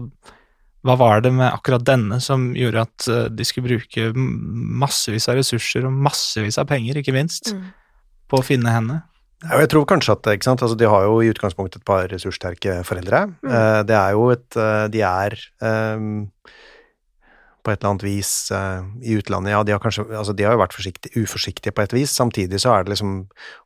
hva 0.88 0.96
var 1.00 1.22
det 1.26 1.34
med 1.36 1.52
akkurat 1.52 1.84
denne 1.86 2.22
som 2.24 2.50
gjorde 2.58 2.86
at 2.88 3.08
eh, 3.12 3.28
de 3.30 3.46
skulle 3.48 3.68
bruke 3.68 4.08
massevis 4.16 5.28
av 5.30 5.38
ressurser 5.42 5.86
og 5.88 5.94
massevis 6.08 6.58
av 6.62 6.70
penger, 6.72 7.02
ikke 7.02 7.16
minst, 7.16 7.52
Mm. 7.54 7.70
på 8.32 8.40
å 8.40 8.46
finne 8.46 8.72
henne? 8.72 9.02
Ja, 9.44 9.60
jeg 9.62 9.70
tror 9.70 9.86
kanskje 9.86 10.16
at 10.16 10.26
ikke 10.34 10.48
sant? 10.48 10.64
Altså, 10.66 10.76
De 10.80 10.88
har 10.90 11.04
jo 11.06 11.20
i 11.22 11.30
utgangspunktet 11.30 11.84
et 11.84 11.86
par 11.86 12.08
ressurssterke 12.10 12.80
foreldre. 12.88 13.28
Mm. 13.46 13.52
Eh, 13.54 13.84
det 13.86 13.96
er 14.00 14.16
jo 14.18 14.30
et 14.34 14.58
eh, 14.58 14.88
De 14.90 15.04
er 15.06 15.36
eh, 15.62 16.08
på 17.66 17.72
et 17.72 17.82
eller 17.82 17.94
annet 17.94 18.06
vis 18.06 18.32
uh, 18.56 18.84
i 19.04 19.18
utlandet 19.20 19.52
Ja, 19.52 19.64
de 19.66 19.74
har 19.76 19.82
kanskje 19.84 20.06
Altså, 20.08 20.34
de 20.38 20.46
har 20.46 20.56
jo 20.56 20.62
vært 20.62 20.76
forsiktig, 20.76 21.12
uforsiktige 21.18 21.74
på 21.76 21.84
et 21.84 21.96
vis. 21.96 22.14
Samtidig 22.16 22.62
så 22.64 22.74
er 22.74 22.86
det 22.86 22.94
liksom 22.94 23.16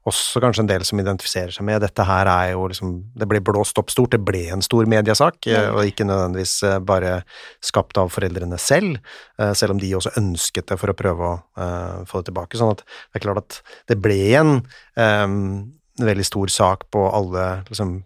også 0.09 0.41
kanskje 0.43 0.63
en 0.65 0.71
del 0.71 0.85
som 0.87 1.01
identifiserer 1.01 1.53
seg 1.53 1.67
med 1.67 1.83
dette 1.83 2.05
her 2.07 2.29
er 2.31 2.53
jo 2.53 2.67
liksom 2.71 2.93
Det 3.17 3.27
ble 3.29 3.41
blåst 3.45 3.77
opp 3.81 3.91
stort. 3.93 4.13
Det 4.15 4.21
ble 4.25 4.47
en 4.55 4.65
stor 4.65 4.89
mediesak, 4.89 5.39
eh, 5.47 5.59
Mm. 5.61 5.75
og 5.75 5.85
ikke 5.85 6.05
nødvendigvis 6.07 6.63
eh, 6.63 6.79
bare 6.79 7.23
skapt 7.61 7.97
av 7.97 8.09
foreldrene 8.09 8.57
selv, 8.59 8.97
uh, 9.39 9.53
selv 9.53 9.75
om 9.75 9.79
de 9.79 9.93
også 9.95 10.15
ønsket 10.17 10.67
det 10.67 10.79
for 10.79 10.89
å 10.89 10.97
prøve 10.97 11.21
å 11.21 11.35
uh, 11.57 12.05
få 12.09 12.21
det 12.21 12.31
tilbake. 12.31 12.57
Sånn 12.57 12.73
at 12.73 12.81
det 12.83 13.21
er 13.21 13.25
klart 13.27 13.43
at 13.43 13.61
det 13.87 14.01
ble 14.01 14.19
en 14.39 14.65
um, 14.97 15.71
veldig 16.01 16.25
stor 16.25 16.47
sak 16.47 16.87
på 16.91 17.05
alle 17.13 17.63
liksom, 17.69 18.01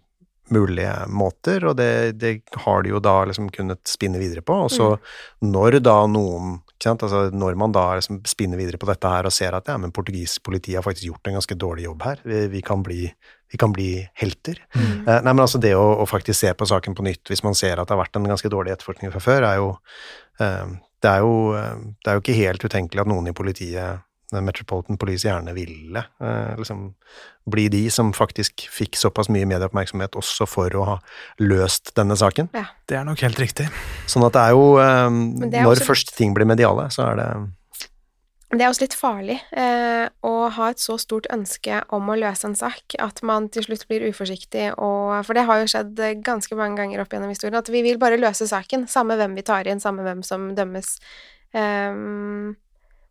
mulige 0.52 0.92
måter, 1.08 1.64
og 1.66 1.76
det, 1.78 2.18
det 2.20 2.32
har 2.64 2.84
de 2.84 2.92
jo 2.92 3.00
da 3.02 3.16
liksom 3.28 3.48
kunnet 3.54 3.82
spinne 3.88 4.20
videre 4.20 4.44
på. 4.46 4.58
Og 4.66 4.70
så 4.72 4.92
når 5.44 5.80
da 5.84 5.98
noen? 6.10 6.60
Altså, 6.86 7.30
når 7.32 7.56
man 7.58 7.72
da 7.72 7.86
liksom 7.96 8.20
spinner 8.28 8.60
videre 8.60 8.78
på 8.78 8.86
dette 8.86 9.08
her 9.10 9.26
og 9.26 9.32
ser 9.32 9.56
at 9.56 9.66
ja, 9.70 9.78
men 9.80 9.94
portugisisk 9.96 10.44
politi 10.44 10.74
har 10.76 10.84
faktisk 10.84 11.08
gjort 11.08 11.30
en 11.30 11.38
ganske 11.38 11.56
dårlig 11.58 11.86
jobb 11.86 12.04
her, 12.04 12.20
vi, 12.22 12.42
vi, 12.52 12.60
kan, 12.62 12.82
bli, 12.84 13.08
vi 13.50 13.58
kan 13.58 13.72
bli 13.74 13.90
helter. 14.20 14.60
Mm. 14.76 14.90
Eh, 15.06 15.22
nei, 15.24 15.32
men 15.32 15.42
altså 15.46 15.58
det 15.62 15.72
å, 15.74 15.86
å, 16.04 16.06
faktisk 16.06 16.44
se 16.44 16.52
på 16.54 16.68
saken 16.68 16.94
på 16.94 17.06
nytt 17.08 17.32
hvis 17.32 17.42
man 17.46 17.56
ser 17.58 17.80
at 17.80 17.88
det 17.88 17.96
har 17.96 18.04
vært 18.04 18.20
en 18.20 18.28
ganske 18.28 18.52
dårlig 18.52 18.76
etterforskning 18.76 19.14
fra 19.14 19.24
før, 19.24 19.48
er 19.48 19.62
jo 19.62 19.70
eh, 20.44 20.76
det 21.02 21.12
er, 21.12 21.24
jo, 21.24 21.56
eh, 21.56 21.72
det 22.04 22.12
er 22.12 22.18
jo 22.18 22.24
ikke 22.24 22.40
helt 22.44 22.68
utenkelig 22.68 23.02
at 23.02 23.10
noen 23.10 23.32
i 23.32 23.36
politiet 23.36 24.05
Metropolitan 24.34 24.98
Police 24.98 25.28
gjerne 25.28 25.54
ville 25.54 26.02
eh, 26.02 26.54
liksom 26.58 26.88
bli 27.46 27.68
de 27.70 27.84
som 27.94 28.10
faktisk 28.16 28.66
fikk 28.74 28.98
såpass 28.98 29.30
mye 29.30 29.46
medieoppmerksomhet 29.46 30.18
også 30.18 30.48
for 30.50 30.72
å 30.74 30.86
ha 30.88 30.96
løst 31.42 31.94
denne 31.98 32.16
saken. 32.18 32.50
Ja. 32.56 32.66
Det 32.88 32.98
er 32.98 33.06
nok 33.06 33.22
helt 33.22 33.38
riktig. 33.38 33.68
Sånn 34.10 34.26
at 34.26 34.34
det 34.34 34.48
er 34.48 34.56
jo 34.56 34.66
eh, 34.82 35.06
er 35.46 35.62
Når 35.68 35.84
først 35.86 36.10
litt... 36.10 36.18
ting 36.18 36.34
blir 36.34 36.48
mediale, 36.48 36.88
så 36.94 37.10
er 37.12 37.22
det 37.22 37.30
det 38.46 38.62
er 38.62 38.70
også 38.70 38.84
litt 38.84 38.94
farlig 38.94 39.34
eh, 39.58 40.06
å 40.22 40.34
ha 40.54 40.68
et 40.70 40.78
så 40.78 40.94
stort 41.02 41.26
ønske 41.34 41.80
om 41.92 42.06
å 42.08 42.14
løse 42.16 42.46
en 42.46 42.54
sak 42.54 42.94
at 43.02 43.18
man 43.26 43.48
til 43.50 43.66
slutt 43.66 43.82
blir 43.90 44.04
uforsiktig, 44.06 44.68
og, 44.78 45.16
for 45.26 45.34
det 45.34 45.48
har 45.48 45.58
jo 45.60 45.70
skjedd 45.72 45.98
ganske 46.24 46.54
mange 46.58 46.78
ganger 46.78 47.02
opp 47.02 47.10
gjennom 47.10 47.32
historien, 47.34 47.58
at 47.58 47.72
vi 47.74 47.82
vil 47.82 47.98
bare 47.98 48.20
løse 48.22 48.46
saken, 48.46 48.86
samme 48.88 49.18
hvem 49.18 49.34
vi 49.36 49.44
tar 49.50 49.66
inn, 49.66 49.82
samme 49.82 50.06
hvem 50.06 50.22
som 50.24 50.52
dømmes. 50.54 50.94
Um, 51.58 52.54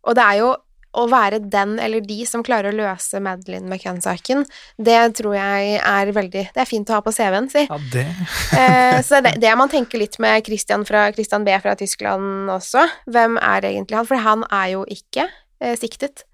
og 0.07 0.15
det 0.15 0.23
er 0.23 0.39
jo 0.39 0.49
å 0.95 1.05
være 1.11 1.41
den 1.51 1.75
eller 1.81 2.03
de 2.05 2.21
som 2.27 2.43
klarer 2.45 2.71
å 2.71 2.75
løse 2.75 3.19
Madeline 3.23 3.67
McCann-saken, 3.69 4.45
det 4.77 4.99
tror 5.19 5.35
jeg 5.37 5.79
er 5.79 6.11
veldig 6.15 6.45
Det 6.55 6.61
er 6.63 6.69
fint 6.69 6.89
å 6.89 6.97
ha 6.97 7.03
på 7.05 7.13
CV-en, 7.15 7.49
si. 7.51 7.65
Ja, 7.67 7.79
det. 7.93 8.05
eh, 8.61 8.99
så 9.05 9.21
det, 9.25 9.35
det 9.43 9.51
man 9.59 9.71
tenker 9.71 10.01
litt 10.01 10.17
med 10.23 10.45
Christian, 10.47 10.85
fra, 10.87 11.07
Christian 11.15 11.47
B 11.47 11.55
fra 11.63 11.75
Tyskland 11.79 12.51
også. 12.53 12.85
Hvem 13.11 13.39
er 13.41 13.69
egentlig 13.71 13.99
han? 13.99 14.09
For 14.09 14.23
han 14.25 14.45
er 14.51 14.71
jo 14.75 14.85
ikke 14.91 15.27
eh, 15.27 15.75
siktet. 15.79 16.25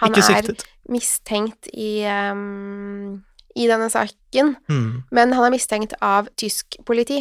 Han 0.00 0.14
ikke 0.14 0.26
siktet. 0.28 0.64
er 0.64 0.92
mistenkt 0.94 1.70
i, 1.72 2.00
um, 2.32 3.20
i 3.54 3.68
denne 3.70 3.90
saken, 3.92 4.56
mm. 4.70 4.90
men 5.12 5.36
han 5.36 5.46
er 5.46 5.54
mistenkt 5.54 5.94
av 6.00 6.30
tysk 6.40 6.80
politi. 6.88 7.20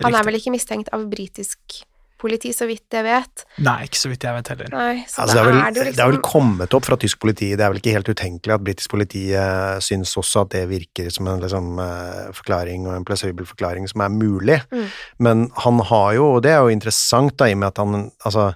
Han 0.00 0.08
Riktig. 0.08 0.18
er 0.20 0.28
vel 0.28 0.38
ikke 0.38 0.54
mistenkt 0.54 0.92
av 0.96 1.06
britisk 1.10 1.60
politi? 1.60 1.86
Politi, 2.20 2.52
så 2.54 2.68
vidt 2.68 2.96
jeg 2.96 3.06
vet. 3.06 3.44
Nei, 3.66 3.76
ikke 3.88 4.00
så 4.00 4.10
vidt 4.12 4.26
jeg 4.26 4.36
vet 4.36 4.52
heller. 4.52 4.70
Nei, 4.74 4.94
altså, 5.04 5.26
det, 5.32 5.40
er 5.40 5.48
vel, 5.48 5.58
er 5.58 5.74
det, 5.74 5.84
liksom... 5.88 5.96
det, 5.96 6.04
er 6.04 6.12
vel, 6.12 6.20
kommet 6.26 6.76
opp 6.78 6.88
fra 6.88 6.98
tysk 7.00 7.22
politi, 7.24 7.50
det 7.56 7.66
er 7.66 7.74
vel 7.74 7.82
ikke 7.82 7.96
helt 7.96 8.12
utenkelig 8.12 8.56
at 8.56 8.64
britisk 8.66 8.94
politi 8.94 9.24
uh, 9.34 9.76
syns 9.84 10.14
også 10.20 10.44
at 10.44 10.54
det 10.54 10.64
virker 10.70 11.10
som 11.14 11.30
en 11.32 11.44
liksom, 11.44 11.70
uh, 11.80 12.30
forklaring 12.36 12.88
og 12.88 12.96
en 12.96 13.06
plausibel 13.08 13.48
forklaring 13.48 13.88
som 13.90 14.04
er 14.06 14.14
mulig, 14.14 14.60
mm. 14.70 14.88
men 15.26 15.48
han 15.64 15.84
har 15.90 16.16
jo, 16.18 16.32
og 16.36 16.42
det 16.46 16.54
er 16.54 16.64
jo 16.64 16.74
interessant 16.74 17.36
da, 17.40 17.50
i 17.50 17.56
og 17.56 17.62
med 17.62 17.72
at 17.72 17.82
han 17.82 18.10
altså 18.28 18.50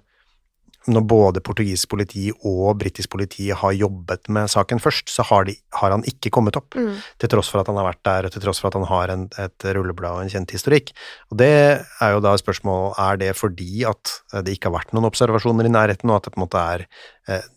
når 0.91 1.05
både 1.09 1.41
portugisisk 1.45 1.89
politi 1.95 2.26
og 2.35 2.76
britisk 2.80 3.12
politi 3.14 3.49
har 3.57 3.76
jobbet 3.76 4.28
med 4.32 4.51
saken 4.53 4.82
først, 4.82 5.09
så 5.12 5.24
har, 5.30 5.47
de, 5.49 5.55
har 5.80 5.95
han 5.95 6.05
ikke 6.09 6.32
kommet 6.35 6.59
opp. 6.61 6.76
Mm. 6.76 6.99
Til 7.22 7.32
tross 7.32 7.51
for 7.53 7.62
at 7.62 7.70
han 7.70 7.80
har 7.80 7.89
vært 7.89 8.03
der, 8.05 8.28
og 8.28 8.35
til 8.35 8.45
tross 8.45 8.61
for 8.61 8.68
at 8.68 8.78
han 8.78 8.87
har 8.91 9.14
en, 9.14 9.26
et 9.41 9.68
rulleblad 9.76 10.18
og 10.18 10.26
en 10.26 10.32
kjent 10.35 10.55
historikk. 10.55 10.93
Og 11.32 11.41
det 11.41 11.51
er 11.80 12.14
jo 12.14 12.22
da 12.24 12.35
spørsmålet 12.41 13.01
er 13.07 13.20
det 13.24 13.32
fordi 13.39 13.87
at 13.89 14.16
det 14.45 14.57
ikke 14.57 14.70
har 14.70 14.78
vært 14.78 14.95
noen 14.97 15.09
observasjoner 15.09 15.70
i 15.70 15.74
nærheten, 15.74 16.12
og 16.12 16.20
at 16.20 16.28
det 16.28 16.35
på 16.37 16.43
en 16.43 16.47
måte 16.47 16.68
er 16.76 16.87
eh, 17.32 17.51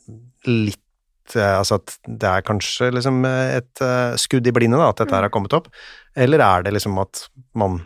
litt 0.48 1.36
eh, 1.36 1.54
Altså 1.58 1.82
at 1.82 1.98
det 2.08 2.32
er 2.32 2.48
kanskje 2.48 2.94
liksom 2.96 3.24
et 3.28 3.84
uh, 3.84 4.16
skudd 4.20 4.48
i 4.48 4.56
blinde, 4.56 4.80
da, 4.80 4.92
at 4.94 5.04
dette 5.04 5.16
her 5.18 5.28
har 5.28 5.34
kommet 5.34 5.56
opp, 5.58 5.68
eller 6.16 6.44
er 6.44 6.64
det 6.64 6.78
liksom 6.78 6.96
at 7.04 7.28
man 7.60 7.82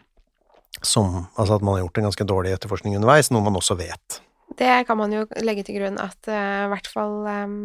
som 0.82 1.28
Altså 1.38 1.58
at 1.58 1.64
man 1.66 1.76
har 1.76 1.84
gjort 1.84 2.00
en 2.00 2.08
ganske 2.10 2.26
dårlig 2.26 2.54
etterforskning 2.56 2.96
underveis, 2.98 3.30
noe 3.34 3.44
man 3.46 3.58
også 3.58 3.76
vet. 3.78 4.22
Det 4.62 4.78
kan 4.88 5.00
man 5.00 5.14
jo 5.16 5.26
legge 5.42 5.66
til 5.66 5.80
grunn 5.80 5.98
at 6.02 6.30
uh, 6.30 6.68
i 6.68 6.70
hvert 6.76 6.90
fall 6.92 7.26
um, 7.26 7.58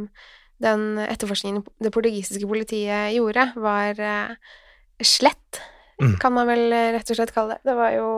den 0.63 0.97
etterforskningen 1.05 1.65
det 1.85 1.93
portugisiske 1.93 2.49
politiet 2.49 3.13
gjorde, 3.17 3.51
var 3.61 4.01
uh, 4.01 4.57
slett, 5.05 5.61
mm. 6.01 6.17
kan 6.23 6.33
man 6.33 6.49
vel 6.49 6.73
rett 6.97 7.13
og 7.13 7.19
slett 7.19 7.35
kalle 7.37 7.57
det. 7.59 7.69
Det 7.69 7.77
var 7.77 7.93
jo 7.99 8.11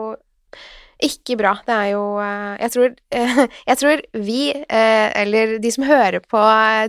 ikke 0.99 1.37
bra. 1.39 1.53
Det 1.63 1.75
er 1.75 1.89
jo 1.93 2.01
Jeg 2.19 2.71
tror, 2.73 2.95
jeg 3.71 3.77
tror 3.79 4.01
vi, 4.19 4.39
eller 4.67 5.53
de 5.63 5.71
som 5.71 5.85
hører 5.87 6.19
på 6.19 6.41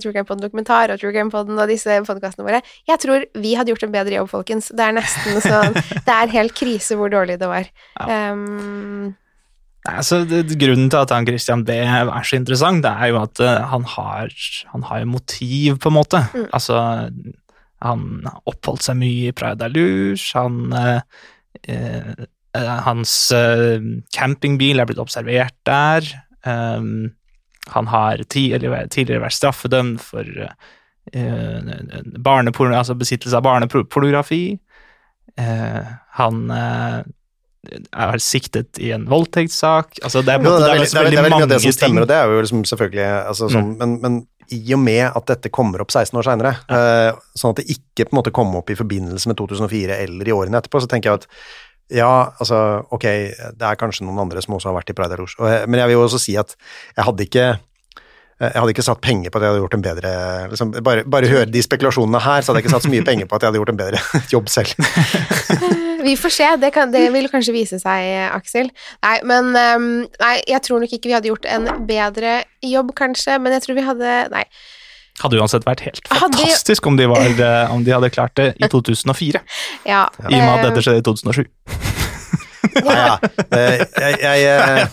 True 0.03 0.15
Crime 0.15 0.27
Pod 0.27 0.43
dokumentar 0.43 0.91
og 0.91 0.99
True 0.99 1.15
Crime 1.15 1.31
Pod 1.31 1.51
og 1.55 1.71
disse 1.71 2.01
podkastene 2.07 2.47
våre, 2.47 2.63
jeg 2.91 3.03
tror 3.03 3.27
vi 3.39 3.55
hadde 3.55 3.71
gjort 3.71 3.87
en 3.87 3.95
bedre 3.95 4.19
jobb, 4.19 4.31
folkens. 4.33 4.73
Det 4.75 4.87
er 4.87 4.99
nesten 4.99 5.39
sånn 5.47 5.79
Det 6.07 6.17
er 6.17 6.35
helt 6.35 6.59
krise 6.59 6.99
hvor 6.99 7.11
dårlig 7.11 7.39
det 7.39 7.51
var. 7.51 7.71
Ja. 7.99 8.35
Um, 8.35 9.15
altså, 9.89 10.25
Grunnen 10.29 10.91
til 10.91 11.01
at 11.01 11.13
han 11.15 11.27
Christian 11.29 11.65
B 11.65 11.77
er 11.81 12.11
så 12.27 12.37
interessant, 12.37 12.83
det 12.85 12.91
er 12.93 13.13
jo 13.13 13.21
at 13.23 13.41
uh, 13.41 13.63
han 13.73 13.87
har 13.97 14.35
han 14.73 14.83
har 14.89 15.07
motiv, 15.09 15.79
på 15.81 15.89
en 15.89 15.97
måte. 15.97 16.25
Mm. 16.35 16.49
Altså, 16.53 16.81
han 17.81 18.03
oppholdt 18.45 18.85
seg 18.85 18.99
mye 19.01 19.31
i 19.31 19.37
Praia 19.37 19.71
Luz, 19.73 20.33
han 20.37 20.75
eh, 20.77 21.01
Hans 22.85 23.15
Hans 23.33 23.33
campingbil 24.13 24.81
er 24.83 24.89
blitt 24.89 25.01
observert 25.01 25.57
der. 25.65 26.05
Um, 26.45 27.13
han 27.71 27.87
har 27.89 28.21
tidligere, 28.29 28.89
tidligere 28.91 29.23
vært 29.23 29.37
straffedømt 29.39 30.03
for 30.03 30.27
altså 32.75 32.97
besittelse 32.99 33.39
av 33.39 33.47
barnepornografi. 33.47 34.59
han 36.19 36.51
er 37.69 38.21
siktet 38.25 38.79
i 38.81 38.91
en 38.95 39.03
voldtektssak 39.09 39.99
altså 40.01 40.23
Det 40.25 40.33
er, 40.33 40.41
jo, 40.41 40.53
det 40.57 40.69
er, 40.71 40.79
det 40.81 40.87
er, 40.87 41.09
det 41.11 41.19
er 41.19 41.25
veldig 41.27 41.33
mye 41.35 41.45
av 41.45 41.51
det 41.51 41.59
som 41.61 41.75
stemmer, 41.77 42.07
og 42.07 42.09
det 42.09 42.17
er 42.17 42.33
jo 42.33 42.45
liksom 42.45 42.63
selvfølgelig 42.71 43.09
altså, 43.29 43.49
sånn, 43.53 43.73
mm. 43.73 43.81
men, 43.83 43.97
men, 44.05 44.21
i 44.51 44.75
og 44.75 44.81
med 44.83 45.05
at 45.07 45.27
dette 45.31 45.53
kommer 45.55 45.83
opp 45.85 45.93
16 45.93 46.17
år 46.19 46.27
seinere, 46.27 46.51
ja. 46.67 46.79
uh, 47.15 47.19
sånn 47.39 47.53
at 47.55 47.61
det 47.61 47.69
ikke 47.71 48.09
på 48.09 48.17
en 48.17 48.19
måte 48.19 48.33
kommer 48.35 48.59
opp 48.63 48.73
i 48.73 48.79
forbindelse 48.79 49.31
med 49.31 49.39
2004 49.39 49.99
eller 50.07 50.31
i 50.31 50.35
årene 50.35 50.59
etterpå, 50.59 50.81
så 50.83 50.91
tenker 50.91 51.13
jeg 51.13 51.21
at 51.21 51.29
ja, 52.01 52.11
altså, 52.39 52.59
ok, 52.95 53.07
det 53.61 53.69
er 53.69 53.79
kanskje 53.79 54.07
noen 54.09 54.19
andre 54.25 54.43
som 54.43 54.57
også 54.57 54.71
har 54.71 54.79
vært 54.79 54.91
i 54.91 54.97
Pride 54.99 55.21
Rouge, 55.21 55.37
men 55.71 55.83
jeg 55.83 55.91
vil 55.91 55.99
jo 55.99 56.03
også 56.09 56.23
si 56.23 56.35
at 56.41 56.57
jeg 56.97 57.07
hadde 57.07 57.27
ikke 57.29 57.47
jeg 58.41 58.57
hadde 58.57 58.73
ikke 58.73 58.85
satt 58.87 59.01
penger 59.05 59.33
på 59.33 59.37
at 59.37 59.45
jeg 59.45 59.53
hadde 59.53 59.61
gjort 59.61 59.75
en 59.77 59.83
bedre 59.85 60.11
liksom, 60.49 60.71
Bare, 60.87 61.05
bare 61.05 61.29
høre 61.29 61.49
de 61.53 61.61
spekulasjonene 61.65 62.23
her, 62.25 62.41
så 62.41 62.51
hadde 62.51 62.63
jeg 62.63 62.67
ikke 62.67 62.73
satt 62.73 62.87
så 62.87 62.93
mye 62.93 63.05
penger 63.05 63.29
på 63.29 63.37
at 63.37 63.45
jeg 63.45 63.53
hadde 63.53 63.61
gjort 63.61 63.73
en 63.75 63.81
bedre 63.81 64.01
jobb 64.35 64.49
selv. 64.53 64.73
Vi 66.07 66.17
får 66.17 66.33
se. 66.33 66.49
Det, 66.63 66.71
kan, 66.73 66.93
det, 66.95 67.05
vil 67.13 67.29
kanskje 67.29 67.53
vise 67.53 67.77
seg, 67.83 68.07
Aksel. 68.33 68.71
Nei, 69.05 69.17
men 69.29 69.53
um, 69.53 69.89
Nei, 70.23 70.35
jeg 70.49 70.65
tror 70.65 70.81
nok 70.81 70.95
ikke 70.97 71.11
vi 71.11 71.17
hadde 71.19 71.29
gjort 71.29 71.45
en 71.45 71.69
bedre 71.85 72.39
jobb, 72.65 72.95
kanskje, 72.97 73.37
men 73.43 73.53
jeg 73.59 73.67
tror 73.67 73.77
vi 73.77 73.85
hadde 73.85 74.17
Nei. 74.33 74.47
Hadde 75.21 75.37
uansett 75.37 75.67
vært 75.69 75.85
helt 75.85 76.07
fantastisk 76.09 76.87
om 76.89 76.97
de, 76.97 77.05
var, 77.11 77.29
eh, 77.29 77.73
om 77.75 77.85
de 77.85 77.93
hadde 77.93 78.13
klart 78.15 78.37
det 78.41 78.55
i 78.57 78.71
2004. 78.73 79.45
Ja, 79.85 80.07
I 80.09 80.33
og 80.33 80.39
med 80.41 80.55
at 80.55 80.71
dette 80.71 80.87
skjedde 80.87 81.05
i 81.05 81.11
2007. 81.13 82.00
Ja, 82.85 82.95
ja. 82.95 83.17
Jeg, 83.51 83.87
jeg, 84.21 84.41
jeg, 84.47 84.89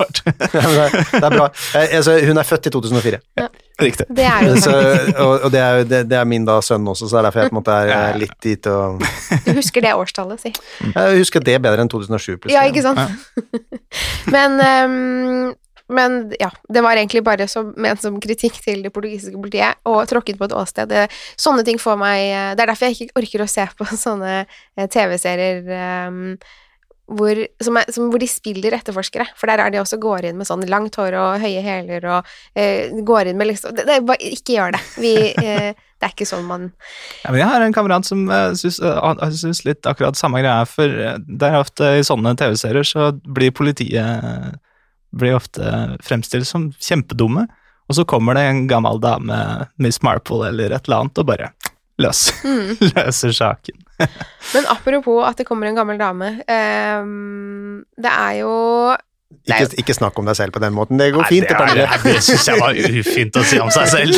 det 1.12 1.24
er 1.24 1.34
bra. 1.34 1.48
Altså, 1.76 2.18
hun 2.28 2.38
er 2.40 2.48
født 2.48 2.70
i 2.70 2.74
2004. 2.74 3.20
Ja. 3.40 3.48
Riktig. 3.82 4.08
Det 4.18 4.26
er 4.26 4.56
så, 4.66 4.74
og, 5.18 5.44
og 5.46 5.52
det, 5.52 5.60
er, 5.60 5.84
det, 5.84 6.00
det, 6.10 6.18
er, 6.18 6.26
min 6.26 6.46
da 6.48 6.58
sønn 6.66 6.88
også, 6.88 7.06
så 7.06 7.18
det 7.18 7.20
er 7.20 7.28
derfor 7.28 7.44
jeg 7.44 7.52
på 7.52 7.56
en 7.56 7.60
måte 7.60 7.78
er 7.78 8.18
litt 8.18 8.36
dit 8.44 8.70
og 8.72 9.04
Du 9.46 9.54
husker 9.60 9.86
det 9.86 9.94
årstallet, 9.94 10.42
si. 10.42 10.54
Jeg 10.88 11.22
husker 11.22 11.44
det 11.46 11.60
bedre 11.62 11.86
enn 11.86 11.92
2007, 11.92 12.40
plutselig. 12.42 12.58
Ja, 12.58 12.66
ikke 12.66 12.82
sant. 12.82 13.00
men, 14.34 14.58
um, 14.58 15.54
men 15.94 16.18
ja, 16.42 16.50
det 16.74 16.84
var 16.84 16.98
egentlig 16.98 17.22
bare 17.28 17.46
som, 17.52 17.70
ment 17.78 18.02
som 18.02 18.18
kritikk 18.24 18.58
til 18.66 18.82
det 18.86 18.94
portugisiske 18.96 19.38
politiet, 19.38 19.78
og 19.86 20.02
tråkket 20.10 20.40
på 20.42 20.50
et 20.50 20.58
åsted. 20.58 20.90
Det, 20.90 21.06
sånne 21.38 21.66
ting 21.68 21.78
får 21.82 22.02
meg 22.02 22.58
Det 22.58 22.66
er 22.66 22.72
derfor 22.74 22.90
jeg 22.90 22.98
ikke 22.98 23.22
orker 23.22 23.46
å 23.46 23.52
se 23.52 23.68
på 23.78 23.92
sånne 23.94 24.40
eh, 24.42 24.88
TV-serier 24.90 25.62
um, 26.10 26.24
hvor, 27.08 27.40
som 27.64 27.78
er, 27.80 27.92
som, 27.94 28.10
hvor, 28.12 28.20
de 28.20 28.28
spiller 28.30 28.76
etterforskere. 28.76 29.28
For 29.40 29.50
der 29.50 29.64
er 29.64 29.72
de 29.72 29.80
også 29.82 30.00
går 30.02 30.28
inn 30.28 30.40
med 30.40 30.48
sånn 30.50 30.66
langt 30.68 30.98
hår 31.00 31.16
og 31.18 31.44
høye 31.44 31.64
hæler 31.64 32.08
og 32.12 32.32
eh, 32.60 32.92
går 33.08 33.32
inn 33.32 33.40
med 33.40 33.52
liksom 33.52 33.76
det, 33.78 33.88
det, 33.88 34.02
bare, 34.08 34.20
Ikke 34.36 34.58
gjør 34.58 34.76
det. 34.76 34.82
Vi, 35.00 35.14
eh, 35.32 35.70
det 35.98 36.06
er 36.06 36.14
ikke 36.14 36.28
sånn 36.30 36.46
man 36.46 36.68
ja, 37.24 37.32
men 37.32 37.40
Jeg 37.42 37.50
har 37.50 37.64
en 37.66 37.76
kamerat 37.76 38.06
som 38.06 38.28
uh, 38.30 38.52
syns, 38.58 38.80
uh, 38.84 39.66
litt 39.66 39.88
akkurat 39.90 40.20
samme 40.20 40.44
greia, 40.44 40.68
for 40.70 40.86
uh, 40.86 41.16
det 41.18 41.48
er 41.48 41.58
ofte 41.62 41.96
i 41.98 42.06
sånne 42.06 42.36
TV-serier 42.38 42.86
så 42.86 43.10
blir 43.26 43.56
politiet 43.56 44.60
blir 45.18 45.38
ofte 45.38 45.64
fremstilt 46.04 46.46
som 46.46 46.68
kjempedumme, 46.84 47.48
og 47.88 47.98
så 47.98 48.06
kommer 48.06 48.38
det 48.38 48.44
en 48.46 48.66
gammel 48.70 49.00
dame, 49.02 49.40
Miss 49.82 50.04
Marple 50.06 50.52
eller 50.52 50.76
et 50.76 50.86
eller 50.86 51.08
annet, 51.08 51.22
og 51.24 51.30
bare 51.32 51.50
løs, 52.04 52.28
mm. 52.44 52.76
løser 52.92 53.34
saken. 53.34 53.87
Men 54.54 54.70
apropos 54.72 55.26
at 55.28 55.40
det 55.40 55.48
kommer 55.48 55.70
en 55.70 55.78
gammel 55.78 56.00
dame. 56.00 56.38
Um, 56.48 57.84
det 57.98 58.14
er 58.14 58.40
jo 58.42 58.54
ikke, 59.48 59.68
ikke, 59.82 59.94
snakk 59.96 60.20
om 60.20 60.28
deg 60.28 60.36
selv 60.40 60.54
på 60.56 60.60
den 60.64 60.74
måten. 60.76 61.00
Det 61.00 61.10
går 61.16 61.24
Nei, 61.24 61.30
fint. 61.32 61.50
Det, 61.50 61.58
det, 61.60 61.84
det, 61.88 62.14
det 62.16 62.24
syns 62.24 62.48
jeg 62.48 62.60
var 62.62 62.78
ufint 63.00 63.40
å 63.40 63.44
si 63.48 63.60
om 63.64 63.72
seg 63.72 63.90
selv. 63.92 64.16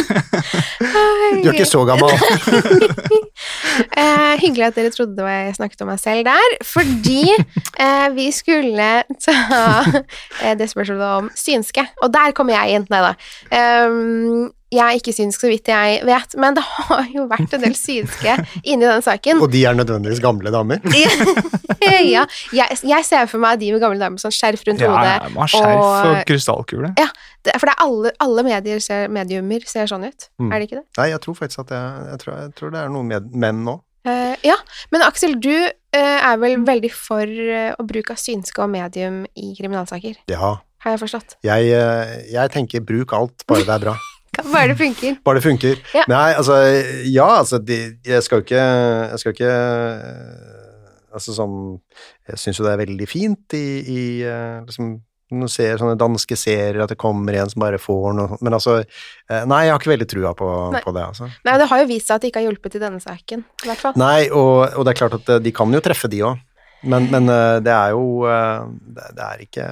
du 1.41 1.49
er 1.49 1.53
ikke 1.53 1.69
så 1.69 1.85
gammel. 1.89 2.13
Eh, 3.79 4.33
hyggelig 4.41 4.65
at 4.67 4.75
dere 4.75 4.91
trodde 4.91 5.23
jeg 5.31 5.53
snakket 5.55 5.81
om 5.85 5.89
meg 5.89 5.99
selv 6.01 6.25
der, 6.27 6.55
fordi 6.67 7.21
eh, 7.31 8.07
vi 8.11 8.25
skulle 8.35 8.89
ta 9.23 9.35
eh, 10.43 10.55
det 10.59 10.67
spørsmålet 10.67 11.05
om 11.21 11.29
synske, 11.39 11.85
og 12.03 12.11
der 12.11 12.35
kommer 12.35 12.57
jeg 12.57 12.75
inn. 12.75 12.87
Nei 12.91 12.99
da. 13.05 13.13
Um, 13.87 14.49
jeg 14.71 14.81
er 14.85 14.97
ikke 14.99 15.13
synsk, 15.15 15.41
så 15.41 15.49
vidt 15.49 15.67
jeg 15.71 16.01
vet, 16.05 16.35
men 16.37 16.53
det 16.57 16.61
har 16.65 17.07
jo 17.09 17.23
vært 17.31 17.53
en 17.57 17.63
del 17.63 17.73
synske 17.77 18.35
inni 18.63 18.85
den 18.85 19.01
saken. 19.01 19.41
Og 19.41 19.49
de 19.53 19.63
er 19.65 19.73
nødvendigvis 19.77 20.21
gamle 20.21 20.51
damer? 20.53 20.77
ja. 22.15 22.25
Jeg, 22.53 22.77
jeg 22.85 23.05
ser 23.07 23.25
for 23.31 23.41
meg 23.41 23.59
de 23.61 23.71
med 23.73 23.81
gamle 23.81 23.97
damer 24.01 24.17
med 24.17 24.23
sånn 24.23 24.35
skjerf 24.35 24.61
rundt 24.67 24.83
Ja, 24.83 24.91
hodet. 24.93 25.15
ja, 25.15 25.29
man 25.33 25.41
har 25.45 25.51
skjerf 25.55 25.83
og 25.87 26.21
krystallkule. 26.29 26.91
Ja, 27.01 27.07
det, 27.47 27.55
for 27.57 27.69
det 27.69 27.75
er 27.75 27.83
alle, 27.87 28.11
alle 28.21 28.45
medier 28.45 28.81
ser, 28.83 29.07
mediumer 29.13 29.65
ser 29.69 29.89
sånn 29.89 30.05
ut, 30.07 30.29
Mm. 30.39 30.51
er 30.53 30.59
det 30.61 30.69
ikke 30.69 30.79
det? 30.79 30.85
Nei, 31.01 31.09
jeg 31.15 31.21
tror 31.25 31.35
faktisk 31.41 31.59
at 31.65 31.71
jeg, 31.75 32.05
jeg, 32.11 32.19
tror, 32.21 32.37
jeg 32.43 32.51
tror 32.59 32.71
det 32.75 32.79
er 32.83 32.91
noen 32.93 33.09
med, 33.11 33.31
menn 33.35 33.63
nå. 33.65 33.79
Uh, 34.07 34.35
ja, 34.47 34.55
men 34.93 35.01
Aksel, 35.03 35.33
du 35.43 35.51
uh, 35.51 35.97
er 35.97 36.37
vel 36.39 36.61
veldig 36.65 36.91
for 36.95 37.25
uh, 37.27 37.73
å 37.75 37.83
bruke 37.89 38.15
synske 38.17 38.63
og 38.63 38.69
medium 38.71 39.25
i 39.35 39.49
kriminalsaker, 39.57 40.21
Ja. 40.31 40.53
har 40.85 40.95
jeg 40.95 41.01
forstått? 41.01 41.35
Jeg, 41.43 41.73
jeg 42.31 42.53
tenker 42.55 42.85
bruk 42.87 43.11
alt, 43.17 43.43
bare 43.49 43.65
det 43.67 43.75
er 43.75 43.83
bra. 43.89 43.97
Bare 44.37 44.67
det 44.71 44.77
funker. 44.79 45.17
Bare 45.25 45.39
det 45.39 45.45
funker. 45.45 45.81
Ja. 45.95 46.05
Nei, 46.11 46.29
altså 46.37 46.57
Ja, 47.09 47.27
altså 47.41 47.59
de, 47.59 47.79
Jeg 48.05 48.23
skal 48.25 48.39
jo 48.41 48.45
ikke 48.47 48.63
Jeg 48.63 49.19
skal 49.21 49.35
ikke 49.35 49.53
Altså 51.15 51.35
sånn 51.35 51.59
Jeg 52.29 52.41
syns 52.41 52.59
jo 52.61 52.65
det 52.67 52.73
er 52.75 52.81
veldig 52.83 53.07
fint 53.09 53.55
i, 53.57 53.67
i 53.83 54.01
eh, 54.27 54.57
liksom 54.65 54.97
når 55.29 55.45
du 55.45 55.53
ser 55.53 55.77
sånne 55.77 55.93
danske 55.93 56.33
serier, 56.33 56.79
at 56.81 56.89
det 56.89 56.95
kommer 56.97 57.35
en 57.37 57.49
som 57.51 57.61
bare 57.61 57.77
får 57.77 58.15
noe 58.17 58.37
Men 58.41 58.55
altså 58.57 58.79
eh, 58.79 59.43
Nei, 59.45 59.59
jeg 59.67 59.75
har 59.75 59.81
ikke 59.81 59.91
veldig 59.91 60.07
trua 60.09 60.31
på, 60.37 60.47
på 60.81 60.93
det, 60.95 61.03
altså. 61.05 61.27
Nei, 61.45 61.53
det 61.61 61.67
har 61.69 61.81
jo 61.83 61.89
vist 61.91 62.09
seg 62.09 62.15
at 62.15 62.23
det 62.23 62.31
ikke 62.31 62.41
har 62.41 62.47
hjulpet 62.47 62.77
i 62.79 62.81
denne 62.81 63.01
saken, 63.03 63.43
i 63.45 63.69
hvert 63.69 63.83
fall. 63.83 63.99
Nei, 64.01 64.23
og, 64.33 64.63
og 64.73 64.87
det 64.87 64.95
er 64.95 64.99
klart 65.03 65.19
at 65.19 65.29
eh, 65.35 65.41
de 65.45 65.53
kan 65.53 65.75
jo 65.77 65.83
treffe, 65.85 66.09
de 66.09 66.23
òg. 66.25 66.41
Men, 66.89 67.09
men 67.11 67.27
det 67.61 67.73
er 67.75 67.91
jo 67.91 68.23
det, 68.23 69.07
det 69.17 69.23
er 69.25 69.41
ikke 69.43 69.65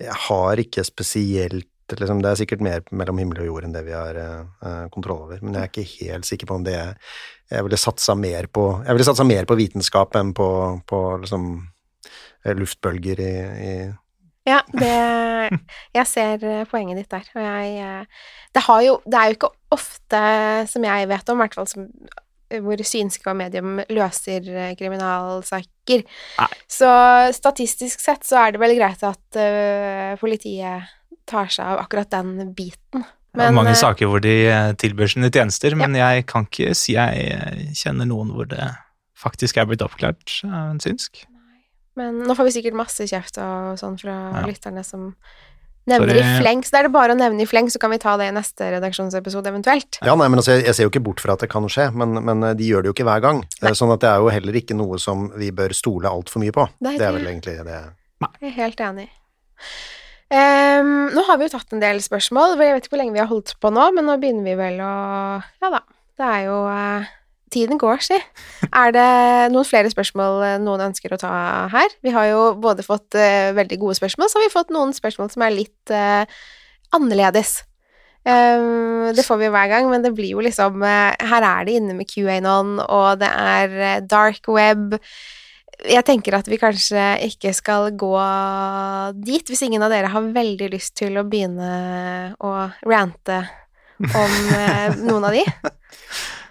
Jeg 0.00 0.14
har 0.24 0.62
ikke 0.62 0.84
spesielt 0.88 1.68
liksom, 1.92 2.22
Det 2.22 2.30
er 2.30 2.40
sikkert 2.40 2.62
mer 2.64 2.84
mellom 2.90 3.18
himmel 3.20 3.42
og 3.42 3.50
jord 3.50 3.66
enn 3.66 3.74
det 3.74 3.84
vi 3.86 3.94
har 3.96 4.16
eh, 4.20 4.86
kontroll 4.94 5.26
over, 5.26 5.42
men 5.42 5.54
jeg 5.54 5.62
er 5.62 5.72
ikke 5.72 6.06
helt 6.06 6.28
sikker 6.28 6.50
på 6.50 6.58
om 6.58 6.64
det 6.64 6.78
Jeg 6.78 7.66
ville 7.66 7.80
satsa 7.80 8.14
mer 8.14 8.46
på 8.46 8.64
Jeg 8.86 8.96
ville 8.96 9.08
satsa 9.10 9.24
mer 9.24 9.44
på 9.44 9.58
vitenskap 9.58 10.16
enn 10.16 10.32
på, 10.36 10.48
på 10.86 11.02
liksom 11.24 11.46
eh, 12.44 12.54
luftbølger 12.56 13.20
i, 13.20 13.34
i 13.68 13.74
Ja, 14.48 14.62
det 14.72 14.96
Jeg 15.98 16.06
ser 16.08 16.66
poenget 16.70 17.02
ditt 17.02 17.12
der, 17.12 17.30
og 17.36 17.42
jeg 17.42 18.06
Det 18.54 18.66
har 18.68 18.82
jo 18.88 18.98
Det 19.04 19.20
er 19.20 19.30
jo 19.30 19.38
ikke 19.38 19.54
ofte, 19.74 20.20
som 20.70 20.84
jeg 20.84 21.08
vet 21.10 21.32
om, 21.32 21.40
i 21.40 21.44
hvert 21.44 21.58
fall 21.58 21.70
som 21.70 21.88
hvor 22.62 22.78
synske 22.86 23.30
og 23.30 23.38
medium 23.38 23.80
løser 23.90 24.44
kriminalsaker. 24.78 26.04
Nei. 26.38 26.48
Så 26.70 26.90
statistisk 27.34 28.02
sett 28.04 28.26
så 28.26 28.42
er 28.42 28.54
det 28.54 28.60
vel 28.62 28.76
greit 28.78 29.02
at 29.06 29.38
uh, 29.40 30.12
politiet 30.20 30.92
tar 31.26 31.48
seg 31.52 31.64
av 31.74 31.82
akkurat 31.84 32.10
den 32.12 32.52
biten. 32.56 33.04
Det 33.34 33.42
er 33.48 33.54
mange 33.56 33.72
eh, 33.74 33.78
saker 33.80 34.06
hvor 34.06 34.20
de 34.22 34.34
eh, 34.46 34.72
tilbyr 34.78 35.10
sine 35.10 35.30
tjenester, 35.34 35.74
men 35.78 35.96
jeg 35.98 36.26
kan 36.30 36.44
ikke 36.46 36.74
si 36.78 36.94
jeg 36.94 37.24
eh, 37.34 37.64
kjenner 37.74 38.06
noen 38.06 38.30
hvor 38.34 38.46
det 38.46 38.68
faktisk 39.18 39.56
er 39.58 39.66
blitt 39.66 39.82
oppklart 39.82 40.40
av 40.46 40.74
en 40.74 40.82
synsk. 40.82 41.24
Men 41.98 42.20
nå 42.26 42.34
får 42.34 42.48
vi 42.48 42.52
sikkert 42.56 42.76
masse 42.78 43.06
kjeft 43.06 43.38
og 43.42 43.76
sånn 43.78 43.96
fra 43.98 44.14
Ja. 44.34 44.44
lytterne 44.46 44.82
som 44.86 45.12
nevner 45.86 46.10
Sorry. 46.14 46.22
i 46.22 46.38
fleng. 46.42 46.62
Så 46.64 46.72
det 46.74 46.78
er 46.80 46.86
det 46.88 46.92
bare 46.94 47.14
å 47.14 47.18
nevne 47.18 47.42
i 47.44 47.46
fleng, 47.46 47.68
så 47.70 47.78
kan 47.82 47.90
vi 47.92 47.98
ta 48.02 48.16
det 48.18 48.28
i 48.30 48.34
neste 48.34 48.70
redaksjonsepisode 48.72 49.50
eventuelt. 49.52 49.98
Ja, 50.02 50.14
nei, 50.18 50.26
men 50.32 50.40
altså, 50.40 50.54
jeg, 50.56 50.64
jeg 50.66 50.74
ser 50.78 50.88
jo 50.88 50.92
ikke 50.94 51.02
bort 51.06 51.20
fra 51.22 51.34
at 51.36 51.42
det 51.44 51.50
kan 51.52 51.66
skje, 51.70 51.90
men, 51.94 52.14
men 52.24 52.42
de 52.58 52.66
gjør 52.70 52.82
det 52.86 52.90
jo 52.90 52.96
ikke 52.96 53.06
hver 53.10 53.22
gang. 53.24 53.42
Nei. 53.62 53.74
Sånn 53.78 53.92
at 53.94 54.02
det 54.02 54.10
er 54.10 54.22
jo 54.24 54.30
heller 54.32 54.58
ikke 54.62 54.74
noe 54.78 54.98
som 55.02 55.28
vi 55.38 55.50
bør 55.54 55.74
stole 55.76 56.10
altfor 56.10 56.42
mye 56.42 56.54
på. 56.56 56.66
Nei, 56.86 56.96
det 56.98 57.04
er 57.06 57.12
det- 57.12 57.18
vel 57.20 57.30
egentlig 57.34 57.58
det. 57.68 57.82
Jeg 58.24 58.50
er 58.50 58.56
helt 58.62 58.80
enig. 58.80 59.08
Ehm, 60.32 61.10
nå 61.12 61.24
har 61.26 61.36
vi 61.38 61.46
jo 61.46 61.52
tatt 61.52 61.74
en 61.74 61.82
del 61.82 62.00
spørsmål. 62.02 62.56
Jeg 62.56 62.76
vet 62.76 62.86
ikke 62.86 62.96
hvor 62.96 63.02
lenge 63.02 63.16
vi 63.16 63.22
har 63.22 63.30
holdt 63.30 63.54
på 63.60 63.72
nå, 63.74 63.90
men 63.96 64.08
nå 64.08 64.16
begynner 64.22 64.46
vi 64.46 64.56
vel 64.58 64.80
å 64.80 64.94
Ja 65.42 65.70
da. 65.74 65.84
Det 66.14 66.30
er 66.30 66.42
jo 66.46 66.56
uh, 66.70 67.12
Tiden 67.54 67.78
går, 67.78 68.00
si. 68.02 68.16
Er 68.70 68.94
det 68.94 69.08
noen 69.54 69.66
flere 69.66 69.90
spørsmål 69.90 70.40
eh, 70.46 70.56
noen 70.62 70.88
ønsker 70.88 71.12
å 71.14 71.18
ta 71.20 71.34
her? 71.70 71.92
Vi 72.02 72.10
har 72.14 72.26
jo 72.30 72.40
både 72.58 72.86
fått 72.86 73.14
uh, 73.18 73.52
veldig 73.54 73.78
gode 73.82 73.98
spørsmål, 73.98 74.30
så 74.30 74.40
har 74.40 74.46
vi 74.46 74.54
fått 74.54 74.72
noen 74.74 74.94
spørsmål 74.96 75.30
som 75.30 75.44
er 75.46 75.54
litt 75.54 75.94
uh, 75.94 76.24
annerledes. 76.96 77.60
Um, 78.24 79.12
det 79.14 79.22
får 79.26 79.38
vi 79.42 79.52
hver 79.52 79.70
gang, 79.70 79.86
men 79.92 80.02
det 80.02 80.14
blir 80.16 80.32
jo 80.32 80.42
liksom 80.42 80.80
Her 80.80 81.44
er 81.44 81.66
det 81.68 81.74
inne 81.76 81.94
med 81.98 82.08
QAnon, 82.08 82.78
og 82.80 83.20
det 83.20 83.28
er 83.28 84.06
dark 84.08 84.48
web. 84.48 84.96
Jeg 85.84 86.04
tenker 86.06 86.36
at 86.38 86.48
vi 86.48 86.58
kanskje 86.60 87.02
ikke 87.26 87.52
skal 87.56 87.90
gå 87.98 88.12
dit, 89.26 89.48
hvis 89.50 89.64
ingen 89.66 89.82
av 89.84 89.92
dere 89.92 90.12
har 90.12 90.32
veldig 90.34 90.70
lyst 90.72 90.94
til 91.00 91.18
å 91.20 91.26
begynne 91.26 92.34
å 92.38 92.52
rante 92.86 93.42
om 94.04 94.36
eh, 94.54 94.94
noen 95.08 95.26
av 95.28 95.34
de. 95.34 95.44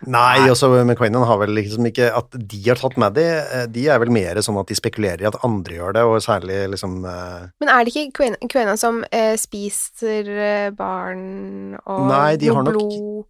Nei, 0.04 0.50
også 0.52 0.68
McQuainan 0.82 1.24
har 1.24 1.38
vel 1.40 1.54
liksom 1.56 1.86
ikke 1.88 2.10
At 2.12 2.34
de 2.36 2.58
har 2.66 2.76
tatt 2.76 2.98
med 3.00 3.14
det, 3.16 3.28
eh, 3.56 3.66
de 3.72 3.86
er 3.88 4.02
vel 4.04 4.12
mer 4.12 4.42
sånn 4.44 4.58
at 4.60 4.68
de 4.68 4.76
spekulerer 4.76 5.24
i 5.24 5.30
at 5.30 5.38
andre 5.48 5.78
gjør 5.78 5.96
det, 5.96 6.04
og 6.10 6.18
særlig 6.26 6.58
liksom 6.74 6.98
eh, 7.08 7.46
Men 7.64 7.72
er 7.72 7.86
det 7.88 7.94
ikke 7.94 8.28
Queen- 8.52 8.74
som 8.80 9.00
spiser 9.40 10.28
barn 10.76 11.78
og 11.86 12.08
Nei, 12.10 12.36
de 12.42 12.52
har 12.52 12.68
nok- 12.68 13.28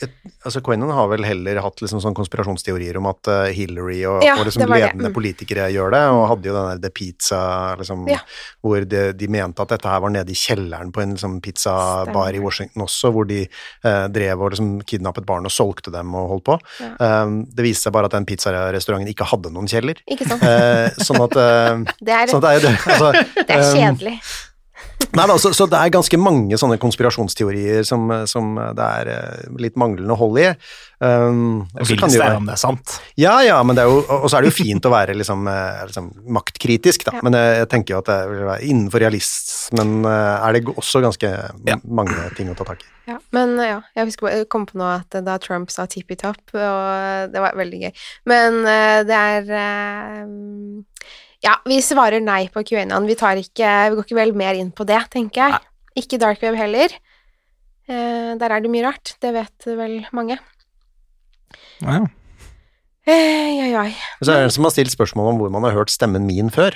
blod 0.00 0.32
Altså 0.46 0.60
Quainan 0.62 0.92
har 0.94 1.08
vel 1.10 1.24
heller 1.26 1.58
hatt 1.64 1.80
liksom 1.82 1.98
sånn 2.04 2.14
konspirasjonsteorier 2.14 2.96
om 3.00 3.08
at 3.10 3.26
eh, 3.32 3.48
Hillary 3.56 3.98
og, 4.06 4.20
Ja, 4.22 4.36
og 4.38 4.46
liksom 4.46 4.62
ledende 4.70 5.08
det. 5.08 5.10
Mm. 5.10 5.14
politikere 5.16 5.64
gjør 5.74 5.90
det, 5.96 6.02
og 6.14 6.22
hadde 6.30 6.46
jo 6.50 6.54
den 6.54 6.68
der 6.70 6.82
The 6.84 6.90
Pizza, 6.94 7.40
liksom, 7.80 8.04
Ja. 8.12 8.20
hvor 8.62 8.84
de, 8.86 9.00
de 9.18 9.28
mente 9.32 9.62
at 9.64 9.72
dette 9.74 9.90
her 9.90 10.00
var 10.04 10.12
nede 10.14 10.30
i 10.30 10.38
kjelleren 10.38 10.92
på 10.94 11.02
en 11.02 11.16
liksom, 11.16 11.40
pizzabar 11.42 12.36
i 12.36 12.42
Washington 12.44 12.84
også, 12.86 13.10
hvor 13.16 13.26
de 13.26 13.40
eh, 13.48 14.06
drev 14.14 14.42
og 14.46 14.54
liksom 14.54 14.70
kidnappet 14.86 15.26
barn 15.26 15.48
og 15.50 15.54
solgte 15.54 15.90
dem 15.94 16.14
og 16.14 16.28
holdt 16.36 16.46
på. 16.52 16.58
Ja. 16.84 17.22
Um, 17.26 17.40
det 17.50 17.66
viste 17.66 17.88
seg 17.88 17.96
bare 17.96 18.06
at 18.10 18.14
den 18.14 18.26
pizzarestauranten 18.28 19.10
ikke 19.10 19.26
hadde 19.32 19.50
noen 19.54 19.66
kjeller. 19.70 19.98
Ikke 20.06 20.28
sant? 20.30 20.42
Eh, 20.46 20.90
sånn 21.02 21.22
at 21.26 21.34
eh, 21.42 21.82
Det 22.06 22.14
er, 22.14 22.30
Sånn 22.30 22.44
at 22.44 22.62
det 22.62 22.70
er. 22.70 22.78
Altså, 22.86 23.10
det 23.48 23.56
er 23.56 23.64
um, 23.66 23.74
kjedelig. 23.80 24.18
Nei 25.16 25.24
da, 25.28 25.36
så, 25.40 25.50
så 25.56 25.64
det 25.70 25.78
er 25.78 25.92
ganske 25.94 26.18
mange 26.20 26.56
sånne 26.60 26.76
konspirasjonsteorier 26.80 27.84
som, 27.88 28.10
som 28.28 28.56
det 28.76 28.86
er 29.00 29.10
eh, 29.12 29.46
litt 29.60 29.76
manglende 29.80 30.16
hold 30.18 30.40
i. 30.42 30.50
Um, 31.00 31.62
og 31.76 31.82
så 31.84 31.90
Vil 31.92 32.00
kan 32.00 32.12
det 32.12 32.26
om 32.32 32.48
det 32.48 32.54
er 32.54 32.60
sant. 32.60 32.94
Ja, 33.20 33.34
ja, 33.44 33.58
men 33.64 33.76
det 33.76 33.84
er 33.84 33.90
jo, 33.92 33.98
og 34.00 34.26
så 34.32 34.38
er 34.38 34.44
det 34.46 34.50
jo 34.52 34.56
fint 34.58 34.88
å 34.88 34.92
være 34.92 35.16
liksom, 35.16 35.44
eh, 35.52 35.82
liksom 35.88 36.10
maktkritisk, 36.36 37.04
da. 37.08 37.16
Ja. 37.18 37.24
Men 37.24 37.36
jeg, 37.36 37.54
jeg 37.62 37.70
tenker 37.72 37.94
jo 37.96 38.00
at 38.02 38.10
det 38.10 38.18
vil 38.32 38.44
være 38.48 38.68
innenfor 38.68 39.04
realismen 39.04 39.94
eh, 40.08 40.46
er 40.48 40.56
det 40.56 40.64
også 40.76 41.04
ganske 41.04 41.32
Ja. 41.68 41.78
mange 41.84 42.28
ting 42.36 42.52
å 42.52 42.56
ta 42.58 42.68
tak 42.68 42.84
i. 42.84 42.90
Ja, 43.12 43.20
men 43.36 43.54
ja, 43.62 43.78
jeg 43.94 44.08
husker 44.10 44.32
jeg 44.32 44.48
kom 44.52 44.64
på 44.68 44.80
nå 44.80 44.88
at 44.96 45.16
da 45.24 45.36
Trump 45.42 45.70
sa 45.72 45.86
tippy 45.90 46.16
top, 46.18 46.40
og 46.56 47.30
det 47.32 47.44
var 47.44 47.56
veldig 47.56 47.84
gøy. 47.86 47.92
Men 48.32 48.60
eh, 48.66 49.00
det 49.06 49.20
er 49.36 49.52
eh, 49.60 50.24
Ja, 51.44 51.58
vi 51.68 51.80
svarer 51.84 52.22
nei 52.24 52.46
på 52.52 52.62
QAnon. 52.66 53.06
Vi 53.08 53.16
tar 53.18 53.36
ikke 53.40 53.72
Vi 53.90 53.98
går 53.98 54.06
ikke 54.06 54.18
vel 54.18 54.32
mer 54.38 54.56
inn 54.58 54.72
på 54.72 54.86
det, 54.88 55.02
tenker 55.12 55.42
jeg. 55.42 55.60
Ikke 56.00 56.20
dark 56.20 56.42
web 56.44 56.56
heller. 56.58 56.92
Eh, 57.88 58.32
der 58.40 58.52
er 58.52 58.60
det 58.62 58.70
mye 58.72 58.86
rart. 58.88 59.16
Det 59.22 59.32
vet 59.36 59.68
vel 59.68 59.98
mange. 60.16 60.38
Ja, 61.82 62.00
ja. 62.00 62.06
Eh, 63.06 63.62
oi, 63.62 63.70
oi. 63.78 63.90
Så 64.18 64.32
er 64.32 64.40
det 64.40 64.48
en 64.48 64.54
som 64.56 64.66
har 64.66 64.72
stilt 64.74 64.90
spørsmål 64.90 65.28
om 65.30 65.36
hvor 65.38 65.50
man 65.54 65.62
har 65.68 65.76
hørt 65.76 65.92
stemmen 65.94 66.26
min 66.26 66.50
før. 66.50 66.74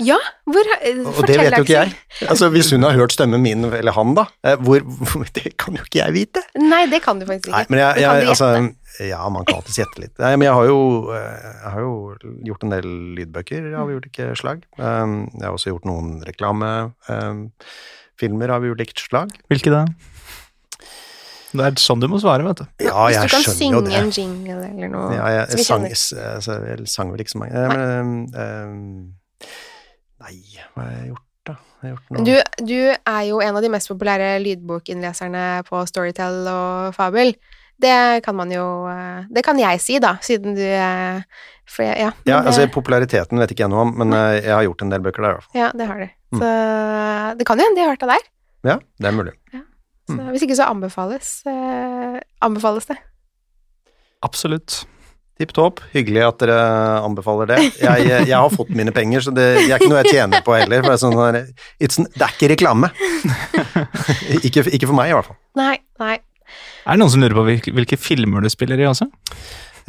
Ja, 0.00 0.16
hvor 0.48 0.68
eh, 0.80 1.00
Og 1.04 1.26
det 1.28 1.36
vet 1.40 1.56
jo 1.56 1.64
ikke 1.64 1.76
jeg. 1.76 1.94
Altså, 2.28 2.48
hvis 2.52 2.70
hun 2.72 2.84
har 2.84 2.96
hørt 2.96 3.12
stemmen 3.12 3.42
min, 3.44 3.64
eller 3.68 3.92
han, 3.96 4.14
da, 4.16 4.26
eh, 4.44 4.60
hvor, 4.60 4.84
hvor 4.84 5.24
Det 5.36 5.54
kan 5.60 5.76
jo 5.76 5.84
ikke 5.84 6.00
jeg 6.02 6.16
vite. 6.16 6.44
Nei, 6.60 6.84
det 6.92 7.02
kan 7.04 7.20
du 7.20 7.26
faktisk 7.28 7.48
ikke. 7.48 7.56
Nei, 7.56 7.66
men 7.72 7.82
jeg, 7.82 8.04
jeg, 8.04 8.24
du 8.24 8.32
altså. 8.34 8.50
Ja, 8.98 9.28
man 9.32 9.44
kan 9.46 9.54
alltids 9.60 9.78
gjette 9.78 10.00
litt. 10.02 10.14
Nei, 10.20 10.32
men 10.36 10.46
jeg 10.48 10.54
har, 10.58 10.64
jo, 10.68 10.78
eh, 11.14 11.44
jeg 11.62 11.70
har 11.74 11.80
jo 11.84 11.92
gjort 12.50 12.62
en 12.66 12.72
del 12.74 12.88
lydbøker 13.16 13.62
av 13.80 13.86
ulike 13.94 14.24
slag. 14.36 14.58
Um, 14.78 15.12
Jeg 15.38 15.46
har 15.46 15.54
også 15.56 15.70
gjort 15.72 15.86
noen 15.88 16.08
reklamefilmer 16.26 18.48
av 18.56 18.62
ulikt 18.66 18.98
slag. 19.06 19.28
Hvilke 19.52 19.70
da? 19.72 19.82
Det 21.50 21.64
er 21.66 21.74
sånn 21.82 21.98
du 22.02 22.06
må 22.06 22.14
svare, 22.22 22.44
vet 22.46 22.60
du. 22.62 22.66
Ja, 22.86 23.06
Hvis 23.08 23.16
jeg 23.16 23.26
du 23.26 23.32
kan 23.34 23.42
synge 23.56 23.78
det. 23.86 23.94
en 23.98 24.10
jingle 24.14 24.58
eller 24.68 24.88
noe 24.92 25.08
Ja, 25.16 25.24
jeg, 25.34 25.44
jeg, 25.56 25.64
sang, 25.66 25.82
altså, 25.88 26.52
jeg 26.68 26.86
sang 26.92 27.08
vel 27.10 27.20
ikke 27.24 27.32
så 27.32 27.40
mange 27.42 27.58
Nei. 27.58 27.74
men, 27.74 28.06
um, 28.38 29.10
Nei, 30.22 30.36
hva 30.76 30.80
har 30.84 30.92
jeg 30.94 31.08
gjort, 31.10 31.26
da? 31.50 31.54
Jeg 31.80 31.82
har 31.82 31.90
gjort 31.96 32.06
noe 32.14 32.22
Du, 32.28 32.34
du 32.70 32.78
er 32.94 33.22
jo 33.32 33.36
en 33.42 33.58
av 33.58 33.62
de 33.66 33.70
mest 33.74 33.90
populære 33.90 34.28
lydbokinnleserne 34.44 35.42
på 35.66 35.76
Storytel 35.90 36.36
og 36.52 36.94
Fabel. 36.94 37.34
Det 37.80 37.96
kan 38.26 38.36
man 38.36 38.50
jo 38.52 38.64
eh, 38.90 39.24
Det 39.32 39.42
kan 39.46 39.58
jeg 39.60 39.80
si, 39.80 39.98
da, 40.02 40.14
siden 40.24 40.54
du 40.58 40.62
eh, 40.66 41.22
For 41.70 41.86
jeg, 41.86 41.96
ja, 42.02 42.10
Ja, 42.28 42.40
altså 42.42 42.64
det, 42.66 42.72
Populariteten 42.74 43.40
vet 43.40 43.54
ikke 43.54 43.64
jeg 43.66 43.72
noe 43.72 43.86
om, 43.86 43.94
men 44.02 44.12
nei. 44.12 44.40
jeg 44.42 44.52
har 44.52 44.66
gjort 44.68 44.82
en 44.84 44.92
del 44.92 45.00
bøker 45.06 45.22
der, 45.24 45.30
i 45.30 45.38
hvert 45.38 45.48
fall. 45.48 45.60
ja, 45.62 45.70
det 45.80 45.86
har 45.88 46.02
du. 46.04 46.08
Mm. 46.34 46.40
Så 46.42 46.52
det 47.40 47.46
kan 47.48 47.58
jo 47.58 47.66
hende 47.68 47.78
de 47.80 47.84
har 47.86 47.94
hørt 47.94 48.04
av 48.06 48.12
der. 48.14 48.26
Ja, 48.68 48.78
det 49.00 49.08
er 49.12 49.16
mulig. 49.16 49.36
Så 50.10 50.16
Mm. 50.16 50.24
hvis 50.34 50.42
ikke 50.42 50.56
så 50.58 50.64
anbefales, 50.66 51.28
eh, 51.46 52.16
anbefales 52.42 52.88
det. 52.90 52.96
Absolutt. 54.26 54.80
Tipp 55.40 55.52
topp. 55.56 55.78
Hyggelig 55.94 56.20
at 56.26 56.40
dere 56.42 56.56
anbefaler 57.06 57.46
det. 57.48 57.58
Jeg, 57.80 58.08
jeg 58.28 58.34
har 58.36 58.50
fått 58.52 58.72
mine 58.76 58.92
penger, 58.92 59.22
så 59.24 59.32
det, 59.32 59.46
det 59.62 59.70
er 59.70 59.78
ikke 59.78 59.88
noe 59.92 60.02
jeg 60.02 60.12
tjener 60.18 60.42
på 60.44 60.52
heller. 60.58 60.82
For 60.82 60.90
det, 60.90 60.96
er 60.98 61.04
sånn, 61.06 61.54
it's, 61.80 61.96
det 61.96 62.26
er 62.26 62.34
ikke 62.34 62.50
reklame. 62.52 62.90
ikke, 64.46 64.66
ikke 64.68 64.90
for 64.90 64.96
meg, 64.98 65.12
i 65.12 65.16
hvert 65.16 65.30
fall. 65.30 65.38
Nei, 65.60 65.76
nei. 66.02 66.18
Er 66.84 66.96
det 66.96 67.02
noen 67.02 67.12
som 67.12 67.22
lurer 67.22 67.36
på 67.36 67.46
hvilke, 67.48 67.74
hvilke 67.76 67.98
filmer 68.00 68.44
du 68.44 68.50
spiller 68.52 68.80
i 68.80 68.88
også? 68.88 69.08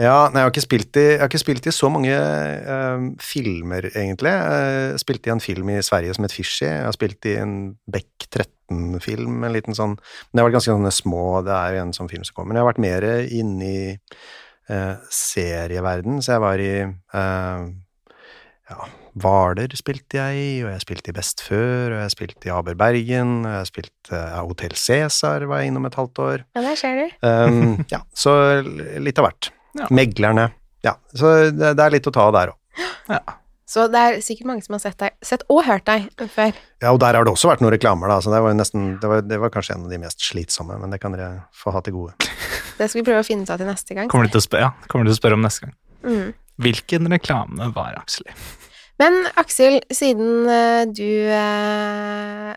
Ja, 0.02 0.32
nei, 0.32 0.40
jeg, 0.40 0.48
har 0.48 0.52
ikke 0.54 0.64
spilt 0.64 0.98
i, 0.98 1.04
jeg 1.12 1.20
har 1.20 1.30
ikke 1.30 1.42
spilt 1.42 1.68
i 1.68 1.74
så 1.76 1.90
mange 1.92 2.16
uh, 2.16 3.04
filmer, 3.22 3.86
egentlig. 3.92 4.32
Jeg 4.32 5.02
spilte 5.04 5.30
i 5.30 5.34
en 5.36 5.44
film 5.44 5.70
i 5.74 5.82
Sverige 5.86 6.16
som 6.16 6.26
het 6.26 6.34
Fishy. 6.36 6.66
Jeg 6.66 6.86
har 6.88 6.96
spilt 6.96 7.28
i 7.30 7.36
en 7.42 7.56
Beck 7.92 8.26
13-film, 8.30 9.44
en 9.46 9.54
liten 9.54 9.78
sånn 9.78 9.98
Men 9.98 10.32
det 10.32 10.42
har 10.42 10.50
vært 10.50 10.58
ganske 10.62 10.94
små, 10.96 11.26
det 11.46 11.54
er 11.58 11.76
jo 11.76 11.84
en 11.84 11.94
sånn 11.98 12.10
film 12.12 12.26
som 12.26 12.38
kommer. 12.38 12.54
Men 12.54 12.62
jeg 12.62 12.66
har 12.66 12.72
vært 12.72 12.86
mer 12.88 13.08
inne 13.42 13.70
i 13.70 13.84
uh, 14.72 14.96
serieverden, 15.12 16.22
så 16.24 16.38
jeg 16.38 16.46
var 16.48 16.64
i 16.64 16.74
eh, 16.82 17.64
ja, 18.72 18.88
Hvaler 19.20 19.74
spilte 19.76 20.20
jeg 20.22 20.40
i, 20.40 20.52
og 20.64 20.70
jeg 20.72 20.84
spilte 20.86 21.12
i 21.12 21.16
Best 21.16 21.44
før, 21.44 21.98
og 21.98 22.00
jeg 22.06 22.14
spilte 22.14 22.48
i 22.48 22.54
Aber 22.56 22.78
Bergen, 22.80 23.42
og 23.44 23.58
jeg 23.58 23.68
spilte 23.68 24.16
ja, 24.16 24.40
Hotell 24.46 24.78
Cæsar 24.80 25.46
var 25.50 25.62
jeg 25.62 25.72
innom 25.72 25.90
et 25.90 25.98
halvt 26.00 26.24
år. 26.24 26.46
Ja, 26.56 26.64
der 26.64 26.80
ser 26.80 27.02
du. 27.02 27.20
Um, 27.28 27.76
ja, 27.94 28.02
så 28.16 28.34
litt 29.04 29.20
av 29.20 29.28
hvert. 29.28 29.52
Ja. 29.80 29.92
Meglerne. 29.92 30.50
Ja, 30.86 30.96
så 31.12 31.36
det, 31.52 31.76
det 31.78 31.86
er 31.86 31.94
litt 31.94 32.08
å 32.08 32.16
ta 32.16 32.30
av 32.30 32.36
der 32.38 32.54
òg. 32.54 32.84
Ja. 33.12 33.22
Så 33.72 33.86
det 33.88 34.00
er 34.00 34.18
sikkert 34.20 34.50
mange 34.50 34.66
som 34.66 34.76
har 34.76 34.82
sett 34.84 34.98
deg, 35.00 35.14
sett 35.24 35.46
og 35.52 35.62
hørt 35.64 35.86
deg 35.88 36.10
før. 36.34 36.56
Ja, 36.84 36.90
og 36.92 37.00
der 37.00 37.16
har 37.16 37.24
det 37.24 37.32
også 37.32 37.48
vært 37.48 37.62
noen 37.64 37.72
reklamer, 37.72 38.12
da, 38.12 38.18
så 38.24 38.34
det 38.34 38.42
var, 38.44 38.56
nesten, 38.58 38.98
det, 39.00 39.08
var, 39.08 39.22
det 39.24 39.38
var 39.40 39.54
kanskje 39.54 39.78
en 39.78 39.86
av 39.86 39.94
de 39.94 40.00
mest 40.02 40.26
slitsomme, 40.28 40.76
men 40.82 40.92
det 40.92 41.00
kan 41.00 41.16
dere 41.16 41.46
få 41.56 41.72
ha 41.72 41.80
til 41.86 41.96
gode. 41.96 42.18
Det 42.76 42.90
skal 42.90 43.00
vi 43.00 43.06
prøve 43.08 43.24
å 43.24 43.28
finne 43.28 43.48
ut 43.48 43.54
av 43.54 43.62
til 43.62 43.70
neste 43.72 43.96
gang. 43.96 44.12
Kommer 44.12 44.28
du 44.28 44.36
til 44.36 44.42
å 44.42 44.44
spørre, 44.44 44.68
ja, 44.68 44.90
kommer 44.92 45.08
du 45.08 45.14
til 45.14 45.16
å 45.16 45.22
spørre 45.22 45.40
om 45.40 45.46
neste 45.46 45.68
gang. 45.68 45.78
Mm. 46.04 46.28
Hvilken 46.62 47.10
reklame 47.12 47.72
var 47.76 47.98
Aksel 48.00 48.30
i? 48.30 48.36
Men 49.02 49.24
Aksel, 49.40 49.80
siden 49.90 50.50
eh, 50.52 50.84
du 50.86 51.08
eh, 51.34 52.52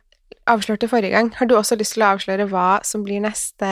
avslørte 0.50 0.90
forrige 0.90 1.14
gang, 1.14 1.30
har 1.38 1.48
du 1.48 1.56
også 1.56 1.78
lyst 1.80 1.96
til 1.96 2.04
å 2.04 2.10
avsløre 2.14 2.48
hva 2.50 2.82
som 2.84 3.04
blir 3.06 3.22
neste, 3.24 3.70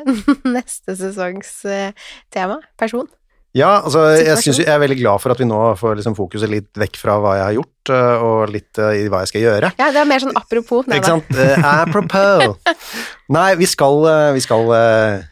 neste 0.56 0.96
sesongs 0.98 1.54
eh, 1.64 1.96
tema? 2.34 2.60
Person? 2.80 3.08
Ja, 3.56 3.80
altså, 3.80 4.04
jeg, 4.14 4.36
synes, 4.38 4.60
jeg 4.62 4.70
er 4.70 4.78
veldig 4.78 5.00
glad 5.00 5.22
for 5.22 5.34
at 5.34 5.40
vi 5.40 5.46
nå 5.48 5.58
får 5.74 5.96
liksom 5.98 6.14
fokuset 6.14 6.52
litt 6.52 6.68
vekk 6.78 7.00
fra 7.00 7.16
hva 7.18 7.32
jeg 7.34 7.46
har 7.48 7.56
gjort, 7.56 7.90
øh, 7.96 8.26
og 8.26 8.52
litt 8.54 8.78
i 8.78 9.08
hva 9.10 9.24
jeg 9.24 9.32
skal 9.32 9.42
gjøre. 9.46 9.72
Ja, 9.80 9.88
det 9.90 10.02
er 10.04 10.06
mer 10.06 10.22
sånn 10.22 10.36
apropos. 10.38 10.86
Nei, 10.86 11.00
Ikke 11.00 11.16
sant? 11.16 11.32
Eh, 11.34 11.66
apropos. 11.72 12.60
Nei, 13.36 13.48
vi 13.58 13.66
skal, 13.66 14.04
eh, 14.12 14.28
vi 14.36 14.44
skal 14.44 14.70
eh, 14.76 15.26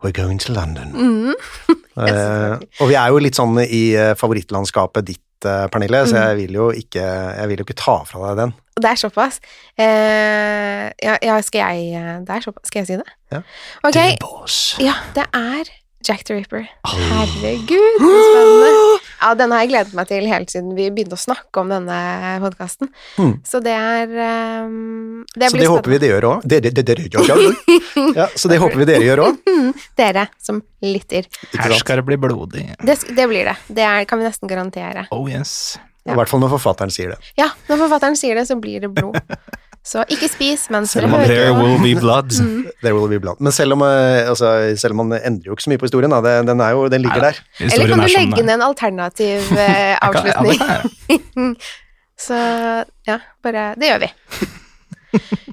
We're 0.00 0.16
going 0.16 0.40
to 0.46 0.54
London. 0.56 0.96
Mm. 0.96 1.76
Eh, 1.96 2.58
og 2.80 2.90
vi 2.90 2.94
er 3.00 3.08
jo 3.08 3.18
litt 3.24 3.38
sånn 3.38 3.56
i 3.64 3.94
eh, 3.96 4.12
favorittlandskapet 4.20 5.06
ditt, 5.08 5.22
eh, 5.48 5.66
Pernille, 5.72 6.02
Mm. 6.04 6.10
så 6.10 6.16
jeg 6.28 6.36
vil 6.42 6.52
jo 6.58 6.66
ikke, 6.72 7.04
jeg 7.40 7.48
vil 7.48 7.58
jo 7.62 7.64
ikke 7.64 7.78
ta 7.80 7.96
fra 8.04 8.28
deg 8.34 8.36
den. 8.44 8.54
Det 8.76 8.90
er 8.90 8.98
såpass. 9.00 9.40
Uh, 9.80 10.92
ja, 11.00 11.14
ja, 11.24 11.40
skal 11.40 11.62
jeg 11.72 12.26
Det 12.26 12.34
er 12.36 12.40
såpass. 12.44 12.66
Skal 12.68 12.80
jeg 12.82 12.86
si 12.90 12.96
det? 13.00 13.08
Ja. 13.32 13.40
Ok. 13.82 13.96
Ja, 14.84 14.92
det 15.16 15.24
er 15.32 15.64
Jack 16.06 16.24
the 16.28 16.34
Ripper. 16.36 16.66
Herregud, 16.84 17.96
så 18.04 18.16
spennende. 18.28 18.72
Ja, 19.20 19.32
denne 19.38 19.56
har 19.56 19.64
jeg 19.64 19.72
gledet 19.72 19.96
meg 19.96 20.08
til 20.10 20.28
helt 20.28 20.52
siden 20.52 20.74
vi 20.76 20.88
begynte 20.92 21.16
å 21.16 21.20
snakke 21.20 21.62
om 21.62 21.72
denne 21.72 21.98
podkasten. 22.42 22.90
Mm. 23.16 23.32
Så 23.46 23.60
det 23.64 23.74
er 23.74 24.12
um, 24.66 25.24
Det 25.34 25.50
Så 25.52 25.60
det 25.60 25.70
håper 25.72 25.94
vi 25.94 26.00
det 26.02 26.12
gjør 26.12 26.28
òg. 26.30 26.46
Det, 26.46 26.60
det, 26.66 26.74
det, 26.76 26.86
det, 26.90 27.08
ja, 27.12 27.24
ja. 27.30 28.06
ja, 28.22 28.28
så 28.34 28.52
det 28.52 28.60
håper 28.62 28.82
vi 28.82 28.88
dere 28.88 29.04
gjør 29.06 29.24
òg. 29.26 29.42
Dere 29.98 30.28
som 30.42 30.60
lytter. 30.84 31.28
Her 31.56 31.76
skal 31.80 32.02
det 32.02 32.06
bli 32.08 32.20
blodig. 32.20 32.68
Det, 32.82 32.98
det 33.16 33.28
blir 33.30 33.48
det. 33.48 33.56
Det 33.68 33.84
er, 33.86 34.04
kan 34.08 34.20
vi 34.20 34.28
nesten 34.28 34.50
garantere. 34.50 35.08
Oh 35.14 35.28
yes. 35.30 35.76
I 36.06 36.14
hvert 36.14 36.30
fall 36.30 36.42
når 36.42 36.52
forfatteren 36.54 36.92
sier 36.94 37.14
det. 37.14 37.32
Ja, 37.38 37.48
når 37.70 37.86
forfatteren 37.86 38.18
sier 38.18 38.38
det, 38.38 38.46
så 38.46 38.58
blir 38.60 38.84
det 38.84 38.92
blod. 38.94 39.18
Så 39.86 40.02
ikke 40.10 40.26
spis 40.32 40.64
mens 40.74 40.96
dere 40.96 41.06
hører 41.12 41.28
There 41.30 41.52
will 41.54 41.76
be 41.78 41.92
blood. 42.00 42.32
There 42.82 42.94
will 42.96 43.06
be 43.12 43.20
blood. 43.22 43.38
Men 43.40 43.54
selv 43.54 43.76
om, 43.76 43.84
eh, 43.86 44.26
altså, 44.26 44.50
selv 44.80 44.96
om 44.96 45.04
man 45.06 45.20
endrer 45.20 45.46
jo 45.52 45.54
ikke 45.54 45.62
så 45.68 45.70
mye 45.70 45.78
på 45.82 45.86
historien, 45.86 46.10
da. 46.10 46.18
Den, 46.24 46.48
den, 46.50 46.60
er 46.64 46.74
jo, 46.74 46.88
den 46.90 47.04
ligger 47.06 47.28
der. 47.28 47.38
Eller 47.62 47.92
kan 47.92 48.02
du 48.02 48.10
legge 48.10 48.42
ned 48.42 48.54
en 48.58 48.66
alternativ 48.66 49.46
eh, 49.54 49.94
Jeg 49.94 50.12
kan- 50.16 50.26
ja, 50.26 50.34
avslutning? 50.42 51.30
kan. 51.36 51.56
Så 52.26 52.36
ja, 53.06 53.18
bare 53.44 53.74
Det 53.76 53.90
gjør 53.92 53.98
vi. 54.06 54.10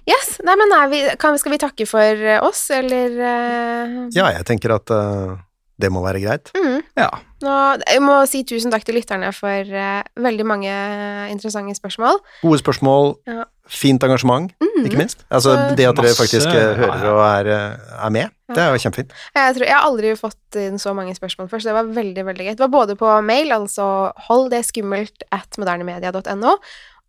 Yes. 0.10 0.34
Nei, 0.44 0.56
men 0.60 0.74
er 0.76 0.90
vi, 0.92 1.02
kan, 1.20 1.38
skal 1.40 1.54
vi 1.54 1.60
takke 1.62 1.86
for 1.88 2.02
eh, 2.28 2.40
oss, 2.44 2.66
eller 2.74 3.14
eh, 3.16 3.98
Ja, 4.16 4.28
jeg 4.34 4.44
tenker 4.50 4.74
at 4.76 4.92
uh, 4.92 5.38
det 5.80 5.92
må 5.94 6.02
være 6.04 6.20
greit. 6.24 6.52
mm. 6.58 6.82
Ja. 7.00 7.10
Nå, 7.44 7.54
Jeg 7.92 8.02
må 8.04 8.18
si 8.28 8.42
tusen 8.48 8.72
takk 8.74 8.84
til 8.88 8.96
lytterne 8.98 9.30
for 9.36 9.72
uh, 9.76 10.02
veldig 10.20 10.46
mange 10.48 10.74
interessante 11.32 11.76
spørsmål. 11.80 12.20
Gode 12.42 12.60
spørsmål, 12.64 13.14
Ja. 13.28 13.44
Fint 13.74 14.04
engasjement, 14.06 14.52
ikke 14.84 15.00
minst. 15.00 15.26
Altså, 15.30 15.54
Så- 15.54 15.76
det 15.78 15.88
at 15.90 15.96
dere 15.98 16.06
Masse, 16.08 16.22
faktisk 16.22 16.48
eh, 16.48 16.60
ja, 16.60 16.74
hører 16.80 17.04
ja. 17.04 17.12
og 17.14 17.22
er, 17.28 17.52
eh, 17.56 18.06
er 18.06 18.10
med, 18.14 18.34
det 18.54 18.62
er 18.64 18.72
jo 18.74 18.82
kjempefint. 18.86 19.12
Jeg, 19.36 19.56
tror, 19.58 19.66
jeg 19.66 19.76
har 19.76 19.86
aldri 19.90 20.16
fått 20.20 20.60
inn 20.62 20.80
så 20.82 20.94
mange 20.96 21.16
spørsmål 21.18 21.50
før, 21.52 21.62
så 21.64 21.72
det 21.72 21.78
var 21.78 21.92
veldig 21.96 22.26
veldig 22.30 22.48
gøy. 22.48 22.56
Det 22.56 22.66
var 22.66 22.74
både 22.74 22.96
på 23.00 23.12
mail, 23.26 23.54
altså 23.56 23.86
hold 24.30 24.50
det 24.54 24.64
skummelt 24.68 25.24
at 25.32 25.58
modernemedia.no, 25.62 26.58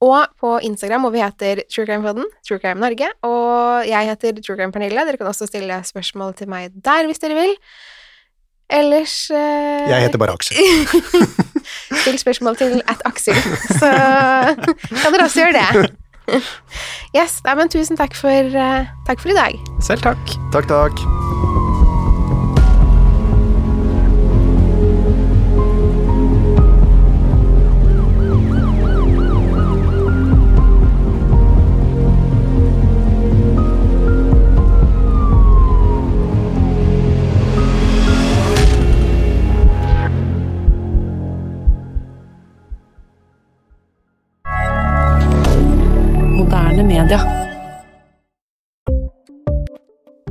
og 0.05 0.27
på 0.41 0.59
Instagram, 0.67 1.07
hvor 1.07 1.13
vi 1.15 1.23
heter 1.23 1.63
Truecrimepodden, 1.73 2.27
Truecrime 2.47 2.81
Norge, 2.83 3.09
og 3.25 3.87
jeg 3.89 4.11
heter 4.11 4.41
Truecrime 4.43 4.73
Pernille. 4.75 5.05
Dere 5.07 5.17
kan 5.21 5.31
også 5.31 5.47
stille 5.49 5.79
spørsmål 5.87 6.35
til 6.37 6.51
meg 6.51 6.73
der 6.85 7.07
hvis 7.09 7.23
dere 7.23 7.39
vil. 7.39 7.55
Ellers 8.71 9.31
eh, 9.31 9.89
Jeg 9.91 10.07
heter 10.07 10.19
bare 10.19 10.33
Aksel. 10.33 10.57
Still 12.03 12.19
spørsmål 12.19 12.57
til 12.57 12.83
at 12.89 13.01
Aksel, 13.05 13.37
så 13.81 13.91
kan 15.03 15.13
dere 15.15 15.25
også 15.29 15.45
gjøre 15.45 15.53
det. 15.61 15.95
Yes, 17.15 17.41
nei, 17.45 17.55
men 17.59 17.71
tusen 17.73 17.99
takk 18.01 18.17
for, 18.19 18.57
uh, 18.59 18.89
takk 19.07 19.23
for 19.23 19.35
i 19.35 19.39
dag. 19.39 19.61
Selv 19.85 20.07
takk. 20.07 20.39
Takk, 20.55 20.71
takk. 20.71 21.54